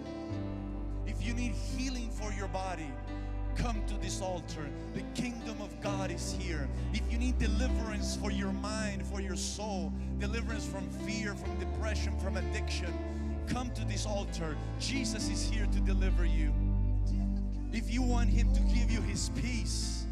If 1.07 1.25
you 1.25 1.33
need 1.33 1.53
healing 1.75 2.11
for 2.11 2.31
your 2.33 2.49
body, 2.49 2.91
come 3.55 3.83
to 3.87 3.95
this 3.95 4.21
altar. 4.21 4.69
The 4.93 5.01
kingdom 5.19 5.61
of 5.61 5.79
God 5.81 6.11
is 6.11 6.35
here. 6.39 6.67
If 6.93 7.01
you 7.11 7.17
need 7.17 7.37
deliverance 7.39 8.17
for 8.17 8.31
your 8.31 8.51
mind, 8.51 9.05
for 9.05 9.21
your 9.21 9.35
soul, 9.35 9.91
deliverance 10.19 10.65
from 10.65 10.89
fear, 11.05 11.35
from 11.35 11.57
depression, 11.59 12.17
from 12.19 12.37
addiction, 12.37 12.93
come 13.47 13.69
to 13.71 13.85
this 13.85 14.05
altar. 14.05 14.57
Jesus 14.79 15.29
is 15.29 15.49
here 15.49 15.67
to 15.67 15.79
deliver 15.79 16.25
you. 16.25 16.53
If 17.71 17.91
you 17.91 18.01
want 18.01 18.29
Him 18.29 18.53
to 18.53 18.61
give 18.61 18.91
you 18.91 19.01
His 19.01 19.29
peace, 19.29 20.05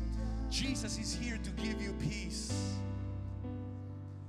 Jesus 0.50 0.98
is 0.98 1.14
here 1.14 1.38
to 1.44 1.50
give 1.52 1.82
you 1.82 1.94
peace. 1.94 2.76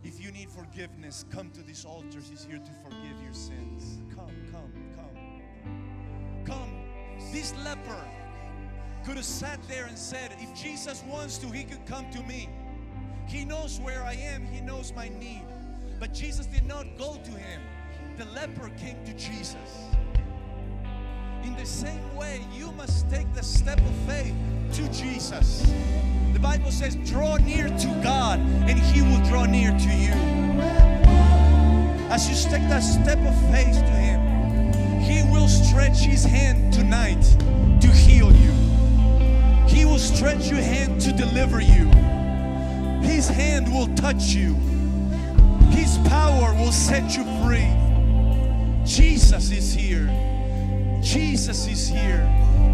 If 0.05 0.21
you 0.21 0.31
need 0.33 0.51
forgiveness, 0.51 1.25
come 1.31 1.51
to 1.51 1.63
this 1.63 1.85
altar. 1.85 2.19
He's 2.29 2.45
here 2.45 2.59
to 2.59 2.71
forgive 2.83 3.23
your 3.23 3.33
sins. 3.33 3.99
Come, 4.15 4.35
come, 4.53 4.73
come. 4.97 6.45
Come. 6.45 6.83
This 7.33 7.55
leper 7.65 8.05
could 9.05 9.17
have 9.17 9.25
sat 9.25 9.61
there 9.69 9.87
and 9.87 9.99
said, 9.99 10.35
If 10.39 10.55
Jesus 10.55 11.03
wants 11.05 11.39
to, 11.39 11.47
He 11.49 11.65
could 11.65 11.85
come 11.87 12.11
to 12.11 12.23
me. 12.23 12.49
He 13.27 13.45
knows 13.45 13.81
where 13.81 14.03
I 14.03 14.15
am, 14.15 14.47
He 14.47 14.61
knows 14.61 14.93
my 14.95 15.09
need. 15.09 15.45
But 16.03 16.13
Jesus 16.13 16.47
did 16.47 16.67
not 16.67 16.85
go 16.99 17.15
to 17.15 17.31
him, 17.31 17.63
the 18.17 18.25
leper 18.25 18.71
came 18.71 18.97
to 19.05 19.13
Jesus. 19.13 19.55
In 21.45 21.55
the 21.55 21.65
same 21.65 22.17
way, 22.17 22.41
you 22.53 22.73
must 22.73 23.09
take 23.09 23.33
the 23.35 23.43
step 23.43 23.79
of 23.79 23.95
faith 24.09 24.35
to 24.73 24.89
Jesus. 24.93 25.73
The 26.33 26.41
Bible 26.41 26.73
says, 26.73 26.97
Draw 26.97 27.37
near 27.37 27.69
to 27.69 28.01
God, 28.03 28.41
and 28.41 28.79
He 28.79 29.03
will 29.03 29.25
draw 29.29 29.45
near 29.45 29.71
to 29.71 29.95
you. 29.95 30.13
As 32.11 32.29
you 32.29 32.51
take 32.51 32.69
that 32.69 32.81
step 32.83 33.19
of 33.19 33.51
faith 33.53 33.79
to 33.79 33.93
Him, 33.93 35.01
He 35.01 35.23
will 35.33 35.47
stretch 35.47 36.01
His 36.01 36.25
hand 36.25 36.73
tonight 36.73 37.23
to 37.81 37.87
heal 37.87 38.33
you. 38.33 38.42
He 39.73 39.85
will 39.87 39.99
stretch 39.99 40.51
your 40.51 40.61
hand 40.61 41.01
to 41.01 41.13
deliver 41.13 41.61
you. 41.61 41.87
His 43.03 43.27
hand 43.27 43.73
will 43.73 43.89
touch 43.95 44.35
you. 44.35 44.55
His 45.71 45.97
power 46.09 46.53
will 46.55 46.73
set 46.73 47.17
you 47.17 47.25
free. 47.43 47.69
Jesus 48.85 49.51
is 49.51 49.73
here. 49.73 50.07
Jesus 51.03 51.67
is 51.67 51.89
here. 51.89 52.23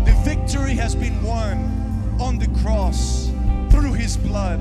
The 0.04 0.12
victory 0.24 0.74
has 0.74 0.94
been 0.94 1.22
won 1.22 2.16
on 2.20 2.38
the 2.38 2.48
cross 2.62 3.30
through 3.70 3.92
His 3.92 4.16
blood. 4.16 4.60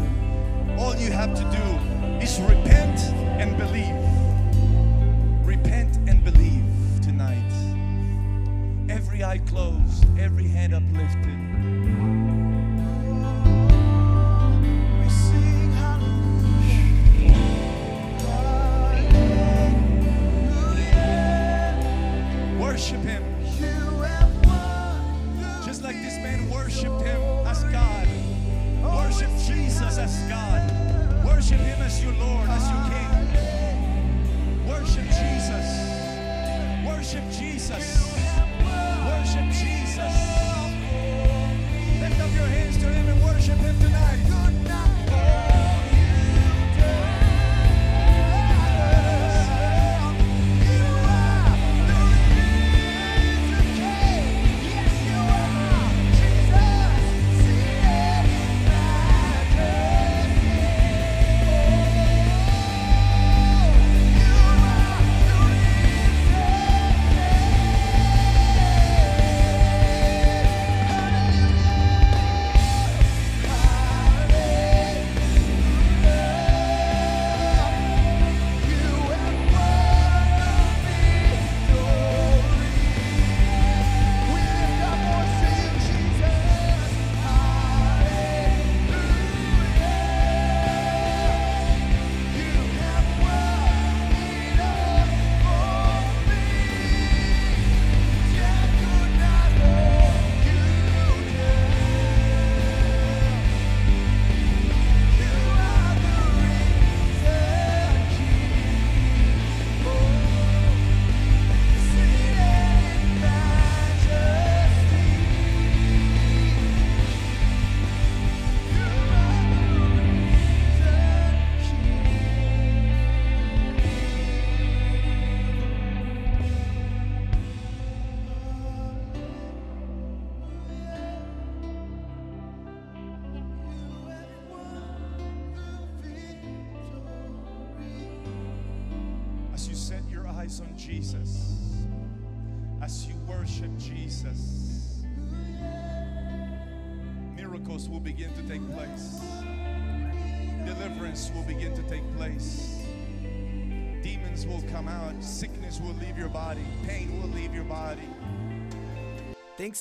All 0.77 0.95
you 0.95 1.11
have 1.11 1.33
to 1.33 1.43
do 1.43 2.23
is 2.23 2.39
repent 2.41 2.99
and 3.41 3.57
believe. 3.57 3.95
Repent 5.45 5.97
and 6.07 6.23
believe 6.23 6.63
tonight. 7.01 7.51
Every 8.89 9.23
eye 9.23 9.39
closed, 9.39 10.05
every 10.19 10.47
hand 10.47 10.75
uplifted. 10.75 11.46
Worship 22.77 23.01
Him. 23.01 23.23
Just 25.65 25.81
like 25.81 25.95
this 25.95 26.15
man 26.17 26.47
worshiped 26.47 27.01
him 27.01 27.21
as 27.47 27.63
God. 27.63 28.07
Worship 28.83 29.31
Jesus 29.47 29.97
as 29.97 30.15
God. 30.29 31.25
Worship 31.25 31.57
him 31.57 31.81
as 31.81 32.03
your 32.03 32.13
Lord, 32.13 32.47
as 32.47 32.69
your 32.69 32.83
King. 32.93 34.67
Worship 34.67 35.05
Jesus. 35.05 35.67
Worship 36.85 37.23
Jesus. 37.31 38.13
Worship 39.09 39.49
Jesus. 39.57 40.13
Lift 41.99 42.21
up 42.21 42.31
your 42.35 42.45
hands 42.45 42.77
to 42.77 42.85
him 42.85 43.07
and 43.07 43.23
worship 43.23 43.57
him 43.57 43.79
tonight. 43.79 44.86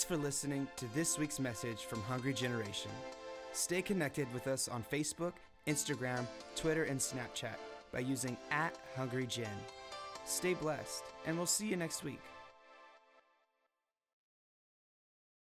For 0.07 0.17
listening 0.17 0.69
to 0.77 0.87
this 0.95 1.19
week's 1.19 1.41
message 1.41 1.81
from 1.81 2.01
Hungry 2.03 2.33
Generation. 2.33 2.93
Stay 3.53 3.83
connected 3.83 4.33
with 4.33 4.47
us 4.47 4.69
on 4.69 4.85
Facebook, 4.85 5.33
Instagram, 5.67 6.25
Twitter, 6.55 6.85
and 6.85 7.01
Snapchat 7.01 7.57
by 7.93 7.99
using 7.99 8.37
at 8.53 8.79
Hungry 8.95 9.27
Gen. 9.27 9.49
Stay 10.25 10.55
blessed, 10.55 11.03
and 11.27 11.37
we'll 11.37 11.45
see 11.45 11.67
you 11.67 11.77
next 11.77 12.05
week. 12.05 12.21